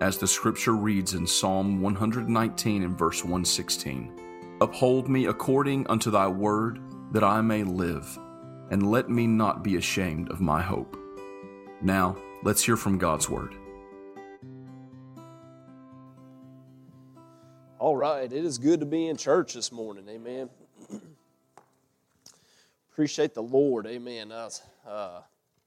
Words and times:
As 0.00 0.18
the 0.18 0.26
scripture 0.26 0.74
reads 0.74 1.14
in 1.14 1.26
Psalm 1.26 1.80
119 1.80 2.82
and 2.82 2.98
verse 2.98 3.22
116 3.22 4.12
Uphold 4.60 5.08
me 5.08 5.26
according 5.26 5.86
unto 5.86 6.10
thy 6.10 6.26
word, 6.26 6.80
that 7.12 7.24
I 7.24 7.40
may 7.40 7.62
live, 7.62 8.18
and 8.70 8.90
let 8.90 9.08
me 9.08 9.26
not 9.26 9.64
be 9.64 9.76
ashamed 9.76 10.30
of 10.30 10.40
my 10.40 10.60
hope. 10.60 10.98
Now, 11.80 12.16
let's 12.42 12.62
hear 12.62 12.76
from 12.76 12.98
God's 12.98 13.30
word. 13.30 13.54
All 17.78 17.96
right, 17.96 18.30
it 18.30 18.44
is 18.44 18.58
good 18.58 18.80
to 18.80 18.86
be 18.86 19.08
in 19.08 19.16
church 19.16 19.54
this 19.54 19.72
morning. 19.72 20.06
Amen. 20.10 20.50
Appreciate 22.92 23.32
the 23.32 23.42
Lord. 23.42 23.86
Amen. 23.86 24.30
I 24.30 24.48
uh, 24.86 25.20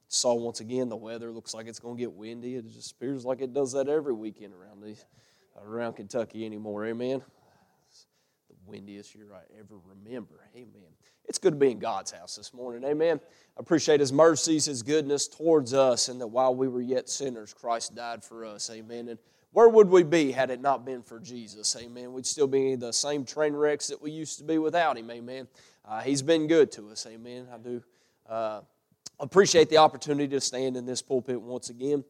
saw 0.09 0.33
once 0.33 0.59
again 0.59 0.89
the 0.89 0.97
weather 0.97 1.31
looks 1.31 1.53
like 1.53 1.67
it's 1.67 1.79
going 1.79 1.95
to 1.95 1.99
get 1.99 2.11
windy. 2.11 2.55
It 2.55 2.67
just 2.67 2.91
appears 2.91 3.23
like 3.23 3.41
it 3.41 3.53
does 3.53 3.71
that 3.73 3.87
every 3.87 4.13
weekend 4.13 4.53
around 4.53 4.83
these, 4.83 5.05
around 5.63 5.93
Kentucky 5.93 6.45
anymore. 6.45 6.85
Amen. 6.87 7.21
It's 7.87 8.07
the 8.49 8.55
windiest 8.65 9.15
year 9.15 9.27
I 9.33 9.41
ever 9.57 9.75
remember. 9.85 10.49
Amen. 10.55 10.89
It's 11.25 11.37
good 11.37 11.53
to 11.53 11.59
be 11.59 11.69
in 11.69 11.79
God's 11.79 12.09
house 12.09 12.35
this 12.35 12.55
morning. 12.55 12.83
Amen. 12.83 13.19
I 13.55 13.59
appreciate 13.59 13.99
His 13.99 14.11
mercies, 14.11 14.65
His 14.65 14.81
goodness 14.81 15.27
towards 15.27 15.75
us, 15.75 16.09
and 16.09 16.19
that 16.21 16.27
while 16.27 16.55
we 16.55 16.67
were 16.67 16.81
yet 16.81 17.07
sinners, 17.07 17.53
Christ 17.53 17.93
died 17.93 18.23
for 18.23 18.45
us. 18.45 18.67
Amen. 18.71 19.09
And 19.09 19.19
where 19.51 19.69
would 19.69 19.89
we 19.89 20.01
be 20.01 20.31
had 20.31 20.49
it 20.49 20.59
not 20.59 20.85
been 20.85 21.03
for 21.03 21.19
Jesus? 21.19 21.75
Amen. 21.79 22.13
We'd 22.13 22.25
still 22.25 22.47
be 22.47 22.75
the 22.75 22.91
same 22.91 23.25
train 23.25 23.53
wrecks 23.53 23.87
that 23.87 24.01
we 24.01 24.09
used 24.09 24.39
to 24.39 24.43
be 24.43 24.57
without 24.57 24.97
Him. 24.97 25.11
Amen. 25.11 25.47
Uh, 25.85 26.01
he's 26.01 26.23
been 26.23 26.47
good 26.47 26.71
to 26.71 26.89
us. 26.89 27.05
Amen. 27.05 27.47
I 27.53 27.57
do 27.57 27.83
uh, 28.27 28.61
appreciate 29.19 29.69
the 29.69 29.77
opportunity 29.77 30.27
to 30.29 30.41
stand 30.41 30.77
in 30.77 30.85
this 30.85 31.01
pulpit 31.01 31.41
once 31.41 31.69
again. 31.69 32.03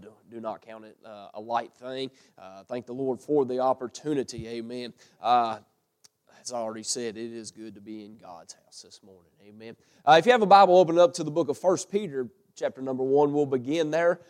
Do, 0.00 0.12
do 0.30 0.40
not 0.40 0.62
count 0.62 0.84
it 0.84 0.96
uh, 1.04 1.28
a 1.34 1.40
light 1.40 1.72
thing. 1.74 2.10
Uh, 2.36 2.64
thank 2.64 2.86
the 2.86 2.92
Lord 2.92 3.20
for 3.20 3.44
the 3.44 3.60
opportunity. 3.60 4.48
Amen. 4.48 4.92
Uh, 5.22 5.58
as 6.40 6.52
I 6.52 6.56
already 6.56 6.82
said, 6.82 7.16
it 7.16 7.32
is 7.32 7.50
good 7.52 7.74
to 7.76 7.80
be 7.80 8.04
in 8.04 8.16
God's 8.16 8.54
house 8.54 8.82
this 8.82 9.00
morning. 9.04 9.30
Amen. 9.46 9.76
Uh, 10.04 10.16
if 10.18 10.26
you 10.26 10.32
have 10.32 10.42
a 10.42 10.46
Bible, 10.46 10.76
open 10.76 10.98
up 10.98 11.14
to 11.14 11.24
the 11.24 11.30
book 11.30 11.48
of 11.48 11.58
First 11.58 11.90
Peter, 11.90 12.28
chapter 12.56 12.80
number 12.80 13.04
1. 13.04 13.32
We'll 13.32 13.46
begin 13.46 13.90
there 13.90 14.20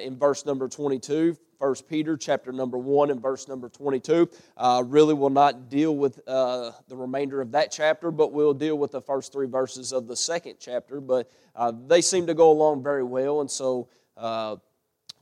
in 0.00 0.16
verse 0.18 0.46
number 0.46 0.68
22. 0.68 1.36
First 1.62 1.88
Peter 1.88 2.16
chapter 2.16 2.50
number 2.50 2.76
1 2.76 3.12
and 3.12 3.22
verse 3.22 3.46
number 3.46 3.68
22. 3.68 4.28
Uh, 4.56 4.82
really 4.84 5.14
will 5.14 5.30
not 5.30 5.70
deal 5.70 5.96
with 5.96 6.20
uh, 6.26 6.72
the 6.88 6.96
remainder 6.96 7.40
of 7.40 7.52
that 7.52 7.70
chapter, 7.70 8.10
but 8.10 8.32
we'll 8.32 8.52
deal 8.52 8.76
with 8.76 8.90
the 8.90 9.00
first 9.00 9.32
three 9.32 9.46
verses 9.46 9.92
of 9.92 10.08
the 10.08 10.16
second 10.16 10.56
chapter. 10.58 11.00
But 11.00 11.30
uh, 11.54 11.72
they 11.86 12.00
seem 12.00 12.26
to 12.26 12.34
go 12.34 12.50
along 12.50 12.82
very 12.82 13.04
well, 13.04 13.42
and 13.42 13.48
so 13.48 13.88
uh, 14.16 14.56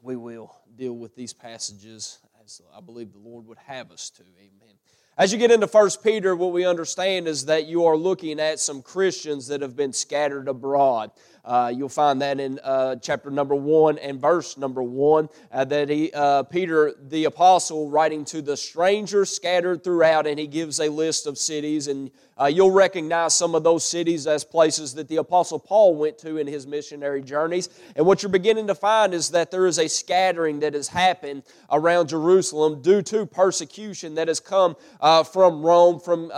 we 0.01 0.17
will 0.17 0.57
deal 0.77 0.97
with 0.97 1.15
these 1.15 1.35
passages 1.35 2.21
as 2.43 2.63
I 2.75 2.81
believe 2.81 3.13
the 3.13 3.19
Lord 3.19 3.47
would 3.47 3.59
have 3.59 3.93
us 3.93 4.09
to. 4.09 4.23
Amen. 4.39 4.77
As 5.19 5.35
you 5.35 5.39
get 5.39 5.51
into 5.51 5.67
First 5.67 6.03
Peter, 6.03 6.35
what 6.35 6.53
we 6.53 6.65
understand 6.65 7.29
is 7.29 7.45
that 7.45 7.67
you 7.67 7.85
are 7.85 7.99
looking 7.99 8.41
at 8.41 8.59
some 8.59 8.81
Christians 8.81 9.49
that 9.49 9.61
have 9.61 9.77
been 9.77 9.93
scattered 9.93 10.49
abroad. 10.49 11.11
Uh, 11.45 11.73
you'll 11.75 11.89
find 11.89 12.21
that 12.21 12.39
in 12.39 12.59
uh, 12.63 12.97
chapter 12.97 13.31
number 13.31 13.55
one 13.55 13.99
and 13.99 14.21
verse 14.21 14.57
number 14.57 14.83
one 14.83 15.29
uh, 15.53 15.65
that 15.65 15.89
he, 15.89 16.11
uh, 16.13 16.43
Peter 16.45 16.93
the 17.09 17.25
apostle 17.25 17.89
writing 17.91 18.25
to 18.25 18.43
the 18.43 18.57
strangers 18.57 19.35
scattered 19.35 19.83
throughout, 19.83 20.27
and 20.27 20.39
he 20.39 20.47
gives 20.47 20.81
a 20.81 20.89
list 20.89 21.27
of 21.27 21.39
cities, 21.39 21.89
and 21.89 22.11
uh, 22.41 22.47
you'll 22.47 22.71
recognize 22.71 23.35
some 23.35 23.55
of 23.55 23.63
those 23.63 23.85
cities 23.85 24.27
as 24.27 24.45
places 24.45 24.95
that 24.95 25.09
the 25.09 25.17
apostle 25.17 25.59
Paul 25.59 25.95
went 25.97 26.19
to 26.19 26.37
in 26.39 26.47
his 26.47 26.67
missionary 26.67 27.23
journeys. 27.23 27.69
And 27.97 28.07
what 28.07 28.23
you're 28.23 28.31
beginning 28.31 28.67
to 28.69 28.75
find 28.75 29.13
is 29.13 29.31
that 29.31 29.51
there 29.51 29.67
is 29.67 29.79
a 29.79 29.89
scattering 29.89 30.61
that 30.61 30.75
has 30.75 30.89
happened 30.89 31.43
around 31.71 32.09
Jerusalem 32.09 32.81
due 32.81 33.03
to 33.03 33.27
persecution 33.27 34.15
that 34.15 34.29
has 34.29 34.41
come 34.41 34.77
uh, 35.01 35.23
from 35.23 35.63
Rome, 35.63 36.01
from 36.01 36.29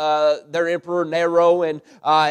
their 0.50 0.68
emperor 0.68 1.04
Nero, 1.04 1.62
and 1.62 1.80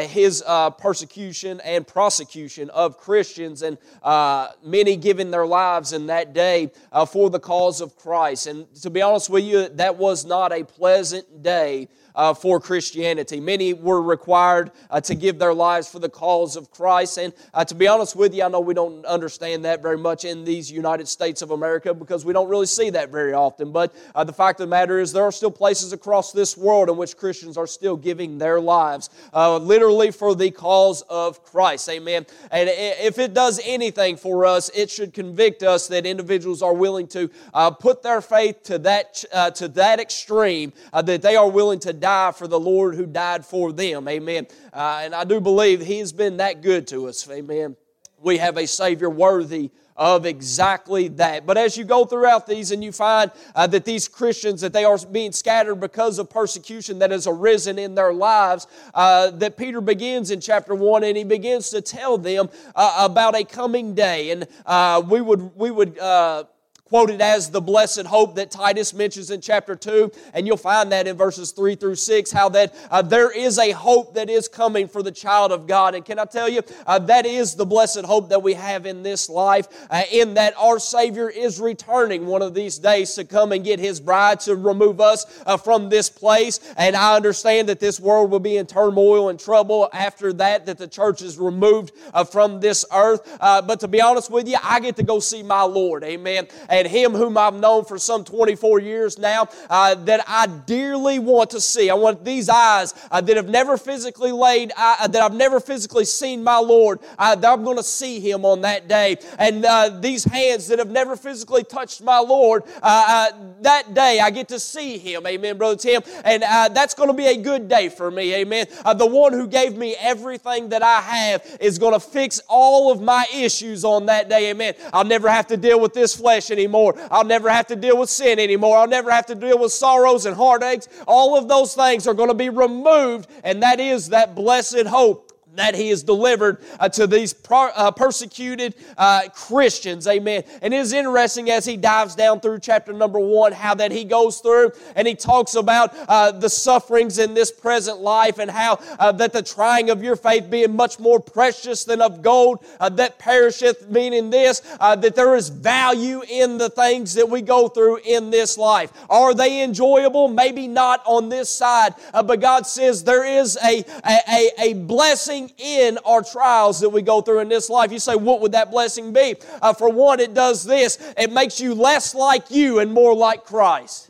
his 0.10 0.44
persecution 0.78 1.62
and 1.62 1.88
prosecution 1.88 2.61
of 2.70 2.98
Christians, 2.98 3.62
and 3.62 3.78
uh, 4.04 4.50
many 4.64 4.96
giving 4.96 5.32
their 5.32 5.46
lives 5.46 5.94
in 5.94 6.08
that 6.08 6.34
day 6.34 6.72
uh, 6.92 7.06
for 7.06 7.30
the 7.30 7.40
cause 7.40 7.82
of 7.82 7.96
Christ. 7.96 8.48
And 8.48 8.74
to 8.76 8.90
be 8.90 9.02
honest 9.02 9.30
with 9.30 9.44
you, 9.44 9.68
that 9.70 9.98
was 9.98 10.26
not 10.26 10.52
a 10.52 10.64
pleasant 10.64 11.44
day 11.44 11.88
uh, 12.16 12.34
for 12.34 12.60
Christianity. 12.60 13.40
Many 13.40 13.74
were 13.74 14.02
required 14.02 14.72
uh, 14.90 15.02
to 15.02 15.16
give 15.16 15.40
their 15.40 15.54
lives 15.54 15.90
for 15.90 16.00
the 16.00 16.10
cause 16.10 16.56
of 16.56 16.72
Christ. 16.72 17.18
And 17.18 17.34
uh, 17.54 17.66
to 17.66 17.76
be 17.76 17.88
honest 17.88 18.16
with 18.16 18.34
you, 18.34 18.44
I 18.44 18.48
know 18.48 18.60
we 18.60 18.74
don't 18.74 19.06
understand 19.06 19.66
that 19.66 19.82
very 19.82 19.98
much 19.98 20.26
in 20.26 20.44
these 20.44 20.72
United 20.72 21.08
States 21.08 21.42
of 21.42 21.52
America 21.52 21.94
because 21.94 22.26
we 22.26 22.34
don't 22.34 22.50
really 22.50 22.66
see 22.66 22.90
that 22.92 23.10
very 23.10 23.34
often. 23.34 23.72
But 23.72 23.96
uh, 24.16 24.24
the 24.24 24.34
fact 24.34 24.60
of 24.60 24.68
the 24.68 24.70
matter 24.70 25.00
is, 25.00 25.12
there 25.12 25.24
are 25.24 25.32
still 25.32 25.52
places 25.52 25.94
across 25.94 26.32
this 26.32 26.58
world 26.58 26.90
in 26.90 26.98
which 26.98 27.18
Christians 27.18 27.58
are 27.58 27.68
still 27.68 27.96
giving 27.96 28.38
their 28.38 28.60
lives, 28.60 29.10
uh, 29.34 29.58
literally 29.58 30.12
for 30.12 30.36
the 30.36 30.52
cause 30.52 31.02
of 31.04 31.44
Christ. 31.44 31.90
Amen. 31.90 32.26
And 32.52 32.70
if 32.70 33.20
it 33.20 33.34
does 33.34 33.60
anything 33.64 34.18
for 34.18 34.46
us, 34.46 34.70
it 34.76 34.90
should 34.90 35.14
convict 35.14 35.64
us 35.64 35.88
that 35.88 36.06
individuals 36.06 36.62
are 36.62 36.74
willing 36.74 37.08
to 37.10 37.30
uh, 37.54 37.72
put 37.72 38.04
their 38.04 38.22
faith 38.22 38.64
to 38.64 38.78
that 38.80 39.14
to 39.56 39.68
that 39.68 40.00
extreme 40.00 40.74
that 40.94 41.22
they 41.22 41.36
are 41.36 41.50
willing 41.50 41.80
to 41.80 41.94
die 42.02 42.32
for 42.34 42.48
the 42.48 42.60
Lord 42.60 42.96
who 42.96 43.06
died 43.06 43.46
for 43.46 43.72
them. 43.72 44.08
Amen. 44.08 44.48
Uh, 44.74 45.02
and 45.04 45.16
I 45.16 45.24
do 45.24 45.40
believe 45.40 45.82
He's 45.82 46.12
been 46.12 46.38
that 46.38 46.62
good 46.62 46.88
to 46.88 47.08
us. 47.08 47.30
Amen. 47.30 47.78
We 48.20 48.38
have 48.38 48.58
a 48.58 48.68
Savior 48.68 49.10
worthy 49.10 49.72
of 49.96 50.26
exactly 50.26 51.10
that. 51.10 51.46
But 51.46 51.58
as 51.58 51.78
you 51.78 51.84
go 51.84 52.06
throughout 52.06 52.48
these 52.48 52.72
and 52.72 52.84
you 52.84 52.92
find 52.92 53.32
uh, 53.56 53.68
that 53.68 53.86
these 53.86 54.08
Christians, 54.08 54.62
that 54.62 54.74
they 54.74 54.84
are 54.84 54.98
being 55.12 55.32
scattered 55.32 55.76
because 55.76 56.18
of 56.18 56.30
persecution 56.30 57.00
that 57.00 57.12
has 57.12 57.28
arisen 57.28 57.78
in 57.78 57.94
their 57.94 58.14
lives, 58.14 58.68
uh, 58.94 59.32
that 59.32 59.58
Peter 59.58 59.82
begins 59.82 60.32
in 60.32 60.40
chapter 60.40 60.74
1 60.74 61.04
and 61.04 61.16
he 61.16 61.24
begins 61.24 61.70
to 61.70 61.82
tell 61.82 62.18
them 62.18 62.50
uh, 62.76 62.98
about 63.00 63.36
a 63.36 63.44
coming 63.44 63.94
day. 63.94 64.32
And 64.32 64.48
uh, 64.66 65.04
we 65.08 65.22
would, 65.22 65.56
we 65.56 65.72
would, 65.72 66.00
uh, 66.00 66.46
quoted 66.92 67.22
as 67.22 67.50
the 67.50 67.62
blessed 67.62 68.06
hope 68.06 68.36
that 68.36 68.52
Titus 68.52 68.94
mentions 68.94 69.32
in 69.32 69.40
chapter 69.40 69.78
2. 69.78 70.12
And 70.34 70.46
you'll 70.46 70.58
find 70.58 70.92
that 70.92 71.08
in 71.08 71.16
verses 71.16 71.54
3 71.54 71.76
through 71.76 71.96
6, 71.96 72.32
how 72.34 72.50
that 72.50 72.76
uh, 72.92 73.02
there 73.02 73.32
is 73.32 73.58
a 73.60 73.72
hope 73.72 74.14
that 74.16 74.30
is 74.30 74.50
coming 74.50 74.90
for 74.90 75.02
the 75.02 75.12
child 75.12 75.54
of 75.54 75.68
God. 75.68 75.96
And 75.96 76.04
can 76.04 76.20
I 76.20 76.26
tell 76.26 76.50
you, 76.50 76.62
uh, 76.86 77.00
that 77.00 77.26
is 77.26 77.56
the 77.56 77.66
blessed 77.66 78.04
hope 78.04 78.28
that 78.28 78.44
we 78.44 78.56
have 78.56 78.86
in 78.86 79.04
this 79.04 79.30
life, 79.30 79.70
uh, 79.90 80.02
in 80.12 80.34
that 80.34 80.54
our 80.58 80.80
Savior 80.80 81.30
is 81.30 81.62
returning 81.62 82.26
one 82.26 82.42
of 82.42 82.54
these 82.54 82.78
days 82.78 83.16
to 83.16 83.24
come 83.24 83.54
and 83.54 83.64
get 83.64 83.80
His 83.80 84.02
bride 84.02 84.42
to 84.42 84.58
remove 84.58 85.00
us 85.00 85.26
uh, 85.46 85.56
from 85.56 85.88
this 85.88 86.10
place. 86.10 86.60
And 86.76 86.98
I 86.98 87.16
understand 87.16 87.70
that 87.70 87.80
this 87.80 88.02
world 88.02 88.32
will 88.32 88.42
be 88.42 88.58
in 88.58 88.66
turmoil 88.66 89.30
and 89.30 89.40
trouble 89.40 89.88
after 89.94 90.34
that, 90.34 90.66
that 90.66 90.78
the 90.78 90.90
church 90.90 91.22
is 91.22 91.38
removed 91.38 91.94
uh, 92.14 92.26
from 92.26 92.60
this 92.60 92.84
earth. 92.94 93.38
Uh, 93.40 93.62
but 93.62 93.80
to 93.80 93.88
be 93.88 94.02
honest 94.02 94.30
with 94.30 94.50
you, 94.50 94.58
I 94.62 94.82
get 94.82 94.98
to 94.98 95.04
go 95.04 95.22
see 95.22 95.42
my 95.42 95.62
Lord. 95.62 96.04
Amen. 96.04 96.50
And 96.68 96.81
and 96.82 96.90
Him 96.90 97.14
whom 97.14 97.38
I've 97.38 97.54
known 97.54 97.86
for 97.86 97.98
some 98.00 98.24
24 98.24 98.80
years 98.80 99.20
now 99.20 99.48
uh, 99.70 99.96
that 99.96 100.24
I 100.28 100.48
dearly 100.48 101.20
want 101.20 101.52
to 101.52 101.62
see. 101.62 101.90
I 101.90 101.94
want 101.94 102.26
these 102.26 102.50
eyes 102.50 102.94
uh, 103.12 103.22
that 103.22 103.38
have 103.38 103.50
never 103.50 103.78
physically 103.78 104.32
laid, 104.32 104.72
uh, 104.76 105.08
that 105.08 105.22
I've 105.22 105.36
never 105.36 105.60
physically 105.60 106.06
seen 106.06 106.44
my 106.44 106.58
Lord, 106.58 107.00
uh, 107.20 107.36
that 107.36 107.52
I'm 107.52 107.64
going 107.64 107.78
to 107.78 107.84
see 107.84 108.20
Him 108.20 108.46
on 108.46 108.62
that 108.62 108.88
day. 108.88 109.18
And 109.38 109.64
uh, 109.64 110.00
these 110.00 110.24
hands 110.24 110.68
that 110.68 110.80
have 110.80 110.90
never 110.90 111.16
physically 111.16 111.64
touched 111.64 112.02
my 112.02 112.18
Lord, 112.18 112.64
uh, 112.82 113.32
that 113.62 113.94
day 113.94 114.20
I 114.20 114.32
get 114.32 114.48
to 114.50 114.60
see 114.60 114.98
Him. 114.98 115.28
Amen, 115.28 115.58
Brother 115.58 115.78
Tim. 115.78 116.02
And 116.26 116.42
that's 116.42 116.96
going 116.96 117.10
to 117.10 117.16
be 117.16 117.28
a 117.28 117.38
good 117.38 117.70
day 117.70 117.90
for 117.90 118.10
me. 118.10 118.34
Amen. 118.34 118.66
the 118.96 119.06
one 119.06 119.34
who 119.34 119.48
gave 119.48 119.78
me 119.78 119.96
everything 120.00 120.70
that 120.70 120.82
I 120.82 121.00
have 121.02 121.58
is 121.60 121.78
going 121.78 121.94
to 121.94 122.00
fix 122.00 122.42
all 122.50 122.92
of 122.92 123.02
my 123.02 123.26
issues 123.36 123.86
on 123.86 124.08
that 124.08 124.30
day. 124.30 124.50
Amen. 124.50 124.74
I'll 124.92 125.06
never 125.06 125.30
have 125.30 125.46
to 125.48 125.58
deal 125.58 125.80
with 125.80 125.94
this 125.94 126.16
flesh 126.16 126.50
anymore 126.50 126.71
anymore. 126.72 126.96
I'll 127.12 127.26
never 127.26 127.50
have 127.50 127.68
to 127.68 127.76
deal 127.76 127.98
with 127.98 128.10
sin 128.10 128.40
anymore. 128.40 128.78
I'll 128.78 128.88
never 128.88 129.12
have 129.12 129.26
to 129.28 129.36
deal 129.36 129.60
with 129.60 129.72
sorrows 129.72 130.26
and 130.26 130.36
heartaches. 130.36 130.88
All 131.08 131.38
of 131.38 131.48
those 131.48 131.76
things 131.76 132.08
are 132.08 132.14
going 132.14 132.30
to 132.30 132.36
be 132.36 132.50
removed, 132.50 133.30
and 133.44 133.62
that 133.64 133.80
is 133.80 134.10
that 134.10 134.36
blessed 134.36 134.88
hope 134.88 135.31
that 135.56 135.76
he 135.76 135.90
has 135.90 136.02
delivered 136.02 136.60
uh, 136.80 136.88
to 136.88 137.06
these 137.06 137.34
per, 137.34 137.72
uh, 137.76 137.92
persecuted 137.92 138.74
uh, 138.98 139.24
Christians. 139.34 140.08
Amen. 140.08 140.44
And 140.62 140.74
it 140.74 140.78
is 140.78 140.94
interesting 140.94 141.50
as 141.50 141.66
he 141.66 141.76
dives 141.76 142.16
down 142.16 142.40
through 142.40 142.60
chapter 142.60 142.94
number 142.94 143.20
one, 143.20 143.52
how 143.52 143.74
that 143.76 143.92
he 143.92 144.06
goes 144.06 144.40
through 144.40 144.72
and 144.96 145.08
he 145.08 145.14
talks 145.14 145.56
about 145.56 145.94
uh, 146.08 146.32
the 146.32 146.50
sufferings 146.50 147.20
in 147.20 147.34
this 147.34 147.52
present 147.52 148.00
life 148.00 148.40
and 148.40 148.50
how 148.50 148.80
uh, 149.00 149.12
that 149.12 149.34
the 149.34 149.42
trying 149.42 149.90
of 149.90 150.02
your 150.02 150.16
faith 150.16 150.50
being 150.50 150.76
much 150.76 151.00
more 151.00 151.20
precious 151.20 151.84
than 151.84 152.02
of 152.02 152.22
gold 152.22 152.64
uh, 152.80 152.88
that 152.88 153.20
perisheth, 153.20 153.90
meaning 153.90 154.30
this, 154.30 154.62
that 154.80 155.16
there 155.16 155.36
is 155.36 155.50
value 155.50 156.22
in 156.30 156.58
the 156.58 156.70
things 156.70 157.14
that 157.14 157.28
we 157.28 157.42
go 157.42 157.68
through 157.68 157.98
in 158.06 158.30
this 158.30 158.58
life. 158.58 158.92
Are 159.10 159.34
they 159.34 159.64
enjoyable? 159.64 160.28
Maybe 160.28 160.68
not 160.68 161.04
on 161.06 161.30
this 161.30 161.50
side, 161.50 161.94
but 162.14 162.40
God 162.40 162.66
says 162.66 163.04
there 163.04 163.26
is 163.26 163.58
a, 163.64 163.84
a, 164.06 164.20
a, 164.30 164.50
a 164.60 164.74
blessing 164.74 165.41
blessing 165.42 165.56
in 165.58 165.98
our 166.06 166.24
trials 166.24 166.80
that 166.80 166.90
we 166.90 167.02
go 167.02 167.22
through 167.22 167.40
in 167.40 167.50
this 167.50 167.70
life. 167.70 167.92
You 167.92 168.00
say, 168.00 168.16
what 168.16 168.42
would 168.42 168.54
that 168.54 168.72
blessing 168.72 169.14
be? 169.14 169.36
Uh, 169.62 169.74
for 169.74 169.90
one, 169.90 170.20
it 170.20 170.34
does 170.34 170.64
this 170.64 171.14
it 171.18 171.32
makes 171.32 171.60
you 171.60 171.74
less 171.74 172.16
like 172.16 172.52
you 172.52 172.80
and 172.80 172.92
more 172.92 173.14
like 173.14 173.44
Christ. 173.44 174.10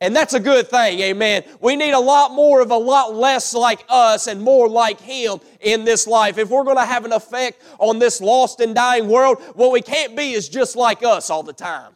And 0.00 0.14
that's 0.14 0.32
a 0.32 0.38
good 0.40 0.68
thing, 0.68 1.00
amen. 1.00 1.42
We 1.60 1.74
need 1.74 1.90
a 1.90 1.98
lot 1.98 2.30
more 2.30 2.60
of 2.60 2.70
a 2.70 2.76
lot 2.76 3.14
less 3.14 3.52
like 3.52 3.84
us 3.88 4.28
and 4.28 4.40
more 4.40 4.68
like 4.68 5.00
Him 5.00 5.40
in 5.60 5.84
this 5.84 6.06
life. 6.06 6.38
If 6.38 6.50
we're 6.50 6.62
going 6.62 6.76
to 6.76 6.84
have 6.84 7.04
an 7.04 7.12
effect 7.12 7.60
on 7.80 7.98
this 7.98 8.20
lost 8.20 8.60
and 8.60 8.76
dying 8.76 9.08
world, 9.08 9.42
what 9.54 9.72
we 9.72 9.82
can't 9.82 10.16
be 10.16 10.32
is 10.34 10.48
just 10.48 10.76
like 10.76 11.02
us 11.02 11.30
all 11.30 11.42
the 11.42 11.52
time. 11.52 11.94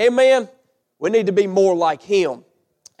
Amen. 0.00 0.48
We 0.98 1.10
need 1.10 1.26
to 1.26 1.32
be 1.32 1.46
more 1.46 1.76
like 1.76 2.02
Him. 2.02 2.44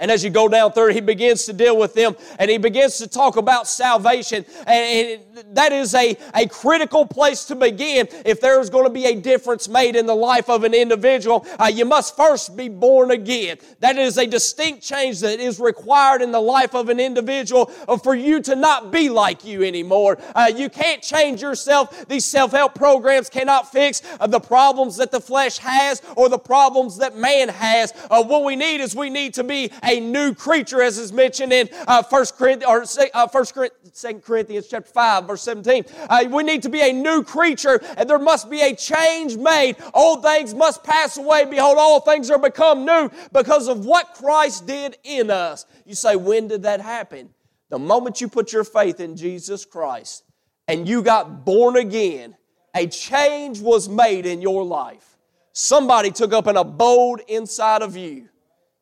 And 0.00 0.12
as 0.12 0.22
you 0.22 0.30
go 0.30 0.46
down 0.48 0.72
through, 0.72 0.92
he 0.92 1.00
begins 1.00 1.44
to 1.46 1.52
deal 1.52 1.76
with 1.76 1.94
them 1.94 2.16
and 2.38 2.48
he 2.48 2.56
begins 2.56 2.98
to 2.98 3.08
talk 3.08 3.36
about 3.36 3.66
salvation. 3.66 4.44
And 4.66 5.20
that 5.54 5.72
is 5.72 5.92
a, 5.94 6.16
a 6.34 6.46
critical 6.46 7.04
place 7.04 7.44
to 7.46 7.56
begin. 7.56 8.06
If 8.24 8.40
there 8.40 8.60
is 8.60 8.70
going 8.70 8.84
to 8.84 8.90
be 8.90 9.06
a 9.06 9.16
difference 9.16 9.68
made 9.68 9.96
in 9.96 10.06
the 10.06 10.14
life 10.14 10.48
of 10.48 10.62
an 10.62 10.72
individual, 10.72 11.44
uh, 11.58 11.66
you 11.66 11.84
must 11.84 12.16
first 12.16 12.56
be 12.56 12.68
born 12.68 13.10
again. 13.10 13.58
That 13.80 13.96
is 13.96 14.18
a 14.18 14.26
distinct 14.26 14.82
change 14.82 15.20
that 15.20 15.40
is 15.40 15.58
required 15.58 16.22
in 16.22 16.30
the 16.30 16.40
life 16.40 16.76
of 16.76 16.88
an 16.90 17.00
individual 17.00 17.66
for 18.04 18.14
you 18.14 18.40
to 18.42 18.54
not 18.54 18.92
be 18.92 19.08
like 19.08 19.44
you 19.44 19.64
anymore. 19.64 20.18
Uh, 20.34 20.50
you 20.54 20.68
can't 20.68 21.02
change 21.02 21.42
yourself. 21.42 22.06
These 22.06 22.24
self 22.24 22.52
help 22.52 22.74
programs 22.76 23.28
cannot 23.28 23.72
fix 23.72 24.02
uh, 24.20 24.28
the 24.28 24.40
problems 24.40 24.96
that 24.98 25.10
the 25.10 25.20
flesh 25.20 25.58
has 25.58 26.02
or 26.16 26.28
the 26.28 26.38
problems 26.38 26.98
that 26.98 27.16
man 27.16 27.48
has. 27.48 27.92
Uh, 28.10 28.22
what 28.22 28.44
we 28.44 28.54
need 28.54 28.80
is 28.80 28.94
we 28.94 29.10
need 29.10 29.34
to 29.34 29.42
be 29.42 29.70
a 29.88 30.00
new 30.00 30.34
creature, 30.34 30.82
as 30.82 30.98
is 30.98 31.12
mentioned 31.12 31.52
in 31.52 31.68
uh, 31.86 32.02
1 32.02 32.26
Corinthians, 32.36 32.98
or 32.98 33.06
uh, 33.14 33.28
1 33.28 33.44
Corinthians, 33.46 34.00
2 34.00 34.18
Corinthians 34.20 34.68
chapter 34.68 34.90
5, 34.90 35.26
verse 35.26 35.42
17. 35.42 35.84
Uh, 36.08 36.24
we 36.30 36.42
need 36.42 36.62
to 36.62 36.68
be 36.68 36.80
a 36.80 36.92
new 36.92 37.22
creature, 37.22 37.80
and 37.96 38.08
there 38.08 38.18
must 38.18 38.50
be 38.50 38.60
a 38.60 38.74
change 38.74 39.36
made. 39.36 39.76
Old 39.94 40.22
things 40.22 40.54
must 40.54 40.84
pass 40.84 41.16
away. 41.16 41.44
Behold, 41.46 41.78
all 41.78 42.00
things 42.00 42.30
are 42.30 42.38
become 42.38 42.84
new 42.84 43.10
because 43.32 43.68
of 43.68 43.86
what 43.86 44.14
Christ 44.14 44.66
did 44.66 44.96
in 45.04 45.30
us. 45.30 45.64
You 45.86 45.94
say, 45.94 46.16
when 46.16 46.48
did 46.48 46.62
that 46.64 46.80
happen? 46.80 47.30
The 47.70 47.78
moment 47.78 48.20
you 48.20 48.28
put 48.28 48.52
your 48.52 48.64
faith 48.64 49.00
in 49.00 49.16
Jesus 49.16 49.64
Christ 49.64 50.24
and 50.66 50.88
you 50.88 51.02
got 51.02 51.44
born 51.44 51.76
again, 51.76 52.36
a 52.74 52.86
change 52.86 53.60
was 53.60 53.88
made 53.88 54.26
in 54.26 54.40
your 54.40 54.64
life. 54.64 55.16
Somebody 55.52 56.10
took 56.10 56.32
up 56.32 56.46
an 56.46 56.56
abode 56.56 57.22
inside 57.26 57.82
of 57.82 57.96
you. 57.96 58.28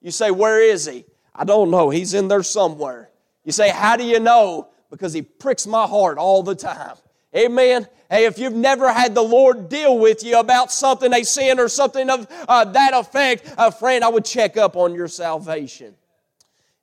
You 0.07 0.13
say, 0.13 0.31
Where 0.31 0.63
is 0.63 0.87
he? 0.87 1.05
I 1.35 1.43
don't 1.43 1.69
know. 1.69 1.91
He's 1.91 2.15
in 2.15 2.29
there 2.29 2.45
somewhere. 2.45 3.11
You 3.45 3.51
say, 3.51 3.71
How 3.71 3.97
do 3.97 4.05
you 4.05 4.21
know? 4.21 4.69
Because 4.89 5.13
he 5.13 5.21
pricks 5.21 5.67
my 5.67 5.85
heart 5.85 6.17
all 6.17 6.45
the 6.45 6.55
time. 6.55 6.95
Amen. 7.35 7.89
Hey, 8.09 8.27
if 8.27 8.39
you've 8.39 8.55
never 8.55 8.93
had 8.93 9.17
the 9.17 9.23
Lord 9.23 9.69
deal 9.69 9.99
with 9.99 10.23
you 10.23 10.39
about 10.39 10.71
something, 10.71 11.13
a 11.13 11.25
sin 11.25 11.59
or 11.59 11.67
something 11.67 12.09
of 12.09 12.29
uh, 12.47 12.67
that 12.67 12.95
effect, 12.95 13.53
uh, 13.59 13.73
friend, 13.73 14.05
I 14.05 14.09
would 14.09 14.25
check 14.25 14.57
up 14.57 14.77
on 14.77 14.95
your 14.95 15.09
salvation. 15.09 15.97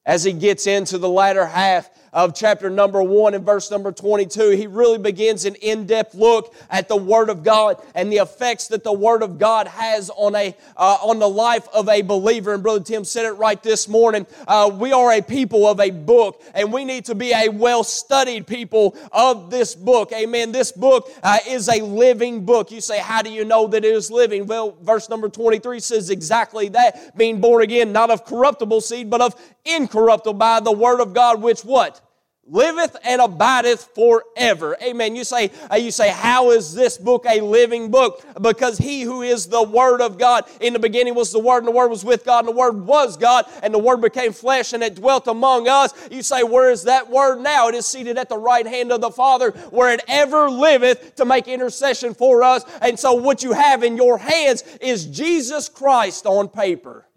As 0.06 0.26
he 0.26 0.34
gets 0.34 0.68
into 0.68 0.98
the 0.98 1.08
latter 1.08 1.46
half, 1.46 1.90
of 2.14 2.36
chapter 2.36 2.70
number 2.70 3.02
1 3.02 3.34
and 3.34 3.44
verse 3.44 3.72
number 3.72 3.92
22, 3.92 4.52
he 4.52 4.68
really 4.68 5.00
begins 5.00 5.46
an 5.46 5.56
in 5.56 5.86
depth 5.86 6.14
look 6.14 6.54
at 6.70 6.88
the 6.88 6.96
Word 6.96 7.30
of 7.30 7.44
God 7.44 7.82
and 7.96 8.12
the 8.12 8.18
effects 8.18 8.68
that 8.70 8.84
the 8.84 8.94
Word 8.94 9.24
of 9.24 9.40
God 9.40 9.68
has 9.68 10.10
on, 10.12 10.36
a, 10.36 10.56
uh, 10.78 10.98
on 11.02 11.20
the 11.20 11.28
life 11.28 11.68
of 11.74 11.90
a 11.90 12.02
believer. 12.04 12.54
And 12.54 12.62
Brother 12.62 12.84
Tim 12.84 13.04
said 13.04 13.26
it 13.26 13.32
right 13.32 13.62
this 13.62 13.88
morning. 13.88 14.28
Uh, 14.48 14.70
we 14.74 14.94
are 14.94 15.12
a 15.12 15.22
people 15.22 15.68
of 15.68 15.80
a 15.80 15.90
book, 15.90 16.42
and 16.54 16.72
we 16.72 16.86
need 16.86 17.06
to 17.06 17.16
be 17.16 17.34
a 17.34 17.50
well 17.50 17.84
studied 17.84 18.46
people 18.46 18.96
of 19.12 19.50
this 19.50 19.74
book. 19.74 20.12
Amen. 20.14 20.52
This 20.52 20.72
book 20.72 21.10
uh, 21.24 21.40
is 21.48 21.68
a 21.68 21.82
living 21.82 22.46
book. 22.46 22.72
You 22.72 22.82
say, 22.82 23.00
How 23.00 23.24
do 23.24 23.32
you 23.32 23.44
know 23.44 23.68
that 23.68 23.84
it 23.84 23.94
is 23.94 24.12
living? 24.12 24.46
Well, 24.46 24.78
verse 24.82 25.10
number 25.10 25.30
23 25.30 25.80
says 25.80 26.10
exactly 26.12 26.70
that 26.70 27.18
being 27.18 27.42
born 27.42 27.64
again, 27.64 27.92
not 27.92 28.12
of 28.12 28.26
corruptible 28.26 28.82
seed, 28.82 29.10
but 29.10 29.22
of 29.22 29.36
incorruptible 29.66 30.36
by 30.36 30.60
the 30.60 30.72
Word 30.72 31.00
of 31.00 31.14
God, 31.14 31.42
which 31.42 31.62
what? 31.62 32.03
Liveth 32.48 32.98
and 33.04 33.22
abideth 33.22 33.90
forever. 33.96 34.76
Amen. 34.84 35.16
You 35.16 35.24
say, 35.24 35.50
uh, 35.72 35.76
you 35.76 35.92
say, 35.92 36.10
how 36.10 36.52
is 36.52 36.74
this 36.74 36.98
book 36.98 37.26
a 37.28 37.42
living 37.42 37.90
book? 37.90 38.24
Because 38.42 38.78
he 38.78 39.02
who 39.02 39.22
is 39.22 39.48
the 39.48 39.64
Word 39.64 40.02
of 40.02 40.18
God, 40.18 40.46
in 40.60 40.74
the 40.74 40.80
beginning 40.80 41.16
was 41.16 41.32
the 41.32 41.40
Word, 41.40 41.60
and 41.60 41.68
the 41.68 41.72
Word 41.72 41.88
was 41.88 42.04
with 42.04 42.26
God, 42.26 42.40
and 42.40 42.50
the 42.50 42.58
Word 42.58 42.86
was 42.86 43.16
God, 43.16 43.46
and 43.62 43.74
the 43.74 43.80
Word 43.80 44.02
became 44.02 44.34
flesh, 44.34 44.74
and 44.74 44.84
it 44.84 44.96
dwelt 44.96 45.28
among 45.28 45.68
us. 45.68 45.94
You 46.12 46.22
say, 46.22 46.44
where 46.44 46.70
is 46.70 46.84
that 46.84 47.10
Word 47.10 47.40
now? 47.42 47.70
It 47.70 47.76
is 47.76 47.88
seated 47.88 48.18
at 48.18 48.30
the 48.30 48.38
right 48.38 48.68
hand 48.68 48.92
of 48.92 49.00
the 49.00 49.12
Father, 49.12 49.52
where 49.70 49.94
it 49.94 50.04
ever 50.08 50.50
liveth 50.50 51.16
to 51.16 51.26
make 51.26 51.48
intercession 51.48 52.14
for 52.14 52.44
us. 52.44 52.66
And 52.82 53.00
so 53.00 53.14
what 53.14 53.44
you 53.44 53.54
have 53.54 53.84
in 53.84 53.96
your 53.96 54.18
hands 54.18 54.64
is 54.82 55.06
Jesus 55.06 55.70
Christ 55.70 56.26
on 56.26 56.50
paper. 56.50 57.08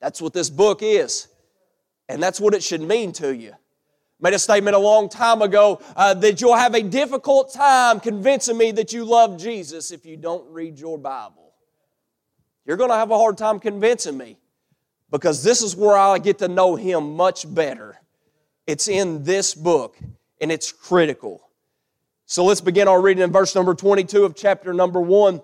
That's 0.00 0.22
what 0.22 0.32
this 0.32 0.48
book 0.48 0.82
is. 0.82 1.28
And 2.08 2.22
that's 2.22 2.40
what 2.40 2.54
it 2.54 2.62
should 2.62 2.80
mean 2.80 3.12
to 3.14 3.34
you 3.34 3.54
made 4.20 4.34
a 4.34 4.38
statement 4.38 4.74
a 4.74 4.78
long 4.78 5.08
time 5.08 5.42
ago 5.42 5.80
uh, 5.94 6.14
that 6.14 6.40
you'll 6.40 6.56
have 6.56 6.74
a 6.74 6.82
difficult 6.82 7.52
time 7.52 8.00
convincing 8.00 8.56
me 8.56 8.72
that 8.72 8.92
you 8.92 9.04
love 9.04 9.38
Jesus 9.38 9.90
if 9.90 10.06
you 10.06 10.16
don't 10.16 10.48
read 10.50 10.78
your 10.78 10.98
Bible. 10.98 11.52
You're 12.64 12.76
going 12.76 12.90
to 12.90 12.96
have 12.96 13.10
a 13.10 13.18
hard 13.18 13.38
time 13.38 13.60
convincing 13.60 14.16
me 14.16 14.38
because 15.10 15.42
this 15.44 15.62
is 15.62 15.76
where 15.76 15.96
I 15.96 16.18
get 16.18 16.38
to 16.38 16.48
know 16.48 16.76
Him 16.76 17.14
much 17.16 17.52
better. 17.52 18.00
It's 18.66 18.88
in 18.88 19.22
this 19.22 19.54
book 19.54 19.96
and 20.40 20.50
it's 20.50 20.72
critical. 20.72 21.42
So 22.24 22.44
let's 22.44 22.60
begin 22.60 22.88
our 22.88 23.00
reading 23.00 23.22
in 23.22 23.30
verse 23.30 23.54
number 23.54 23.74
22 23.74 24.24
of 24.24 24.34
chapter 24.34 24.74
number 24.74 25.00
1. 25.00 25.40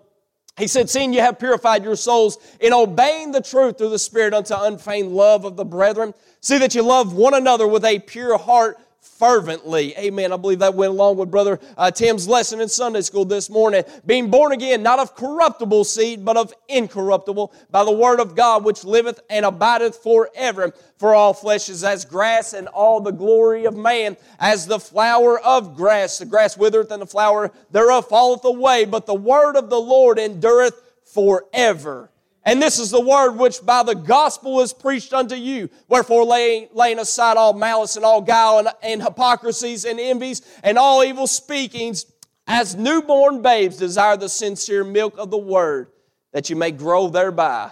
He 0.59 0.67
said, 0.67 0.91
Seeing 0.91 1.13
you 1.13 1.21
have 1.21 1.39
purified 1.39 1.85
your 1.85 1.97
souls 1.97 2.39
in 2.61 2.73
obeying 2.73 3.33
the 3.33 3.41
truth 3.41 3.79
through 3.79 3.91
the 3.91 3.99
Spirit 3.99 4.35
unto 4.35 4.55
unfeigned 4.55 5.13
love 5.13 5.45
of 5.45 5.57
the 5.57 5.65
brethren, 5.65 6.15
see 6.41 6.59
that 6.59 6.75
you 6.75 6.83
love 6.83 7.15
one 7.15 7.35
another 7.35 7.67
with 7.67 7.85
a 7.85 7.99
pure 8.01 8.37
heart 8.37 8.79
fervently. 9.03 9.97
Amen. 9.99 10.33
I 10.33 10.37
believe 10.37 10.61
that 10.61 10.75
went 10.75 10.93
along 10.93 11.17
with 11.17 11.31
Brother 11.31 11.59
uh, 11.77 11.91
Tim's 11.91 12.29
lesson 12.29 12.61
in 12.61 12.69
Sunday 12.69 13.01
school 13.01 13.25
this 13.25 13.51
morning. 13.51 13.83
Being 14.07 14.31
born 14.31 14.53
again, 14.53 14.83
not 14.83 15.01
of 15.01 15.17
corruptible 15.17 15.83
seed, 15.85 16.25
but 16.25 16.37
of 16.37 16.55
incorruptible, 16.69 17.53
by 17.71 17.85
the 17.85 17.93
word 17.93 18.21
of 18.21 18.37
God, 18.37 18.65
which 18.65 18.85
liveth 18.85 19.21
and 19.29 19.45
abideth 19.45 19.97
forever. 19.97 20.73
For 20.99 21.15
all 21.17 21.35
flesh 21.35 21.69
is 21.69 21.83
as 21.83 22.05
grass, 22.05 22.53
and 22.53 22.69
all 22.69 23.01
the 23.01 23.11
glory 23.11 23.65
of 23.65 23.77
man 23.77 24.17
as 24.39 24.67
the 24.67 24.79
flower 24.79 25.41
of 25.41 25.77
grass. 25.77 26.19
The 26.19 26.27
grass 26.27 26.57
withereth, 26.57 26.93
and 26.93 27.03
the 27.03 27.07
flower 27.07 27.51
thereof 27.73 28.09
falleth 28.09 28.45
away, 28.45 28.85
but 28.85 29.07
the 29.07 29.15
word 29.15 29.57
of 29.57 29.69
the 29.69 29.81
Lord 29.81 30.21
endureth 30.21 30.81
forever. 31.05 32.12
And 32.45 32.61
this 32.61 32.79
is 32.79 32.91
the 32.91 33.01
word 33.01 33.33
which 33.33 33.65
by 33.65 33.85
the 33.85 33.95
gospel 33.95 34.61
is 34.61 34.73
preached 34.73 35.13
unto 35.13 35.37
you. 35.37 35.71
Wherefore, 35.89 36.25
laying, 36.25 36.69
laying 36.73 36.99
aside 36.99 37.37
all 37.37 37.53
malice 37.53 37.97
and 37.97 38.05
all 38.05 38.21
guile 38.21 38.59
and, 38.59 38.69
and 38.83 39.03
hypocrisies 39.03 39.85
and 39.85 40.01
envies 40.01 40.43
and 40.65 40.77
all 40.77 41.05
evil 41.05 41.29
speakings, 41.29 42.07
as 42.49 42.75
newborn 42.75 43.43
babes 43.43 43.77
desire 43.77 44.17
the 44.17 44.29
sincere 44.29 44.83
milk 44.83 45.17
of 45.19 45.31
the 45.31 45.39
word, 45.39 45.93
that 46.33 46.51
you 46.51 46.57
may 46.57 46.73
grow 46.73 47.09
thereby. 47.09 47.71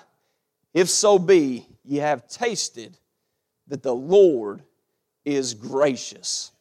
If 0.72 0.88
so 0.88 1.18
be 1.18 1.66
ye 1.84 1.98
have 1.98 2.28
tasted 2.28 2.96
that 3.66 3.82
the 3.82 3.94
Lord 3.94 4.62
is 5.24 5.54
gracious. 5.54 6.52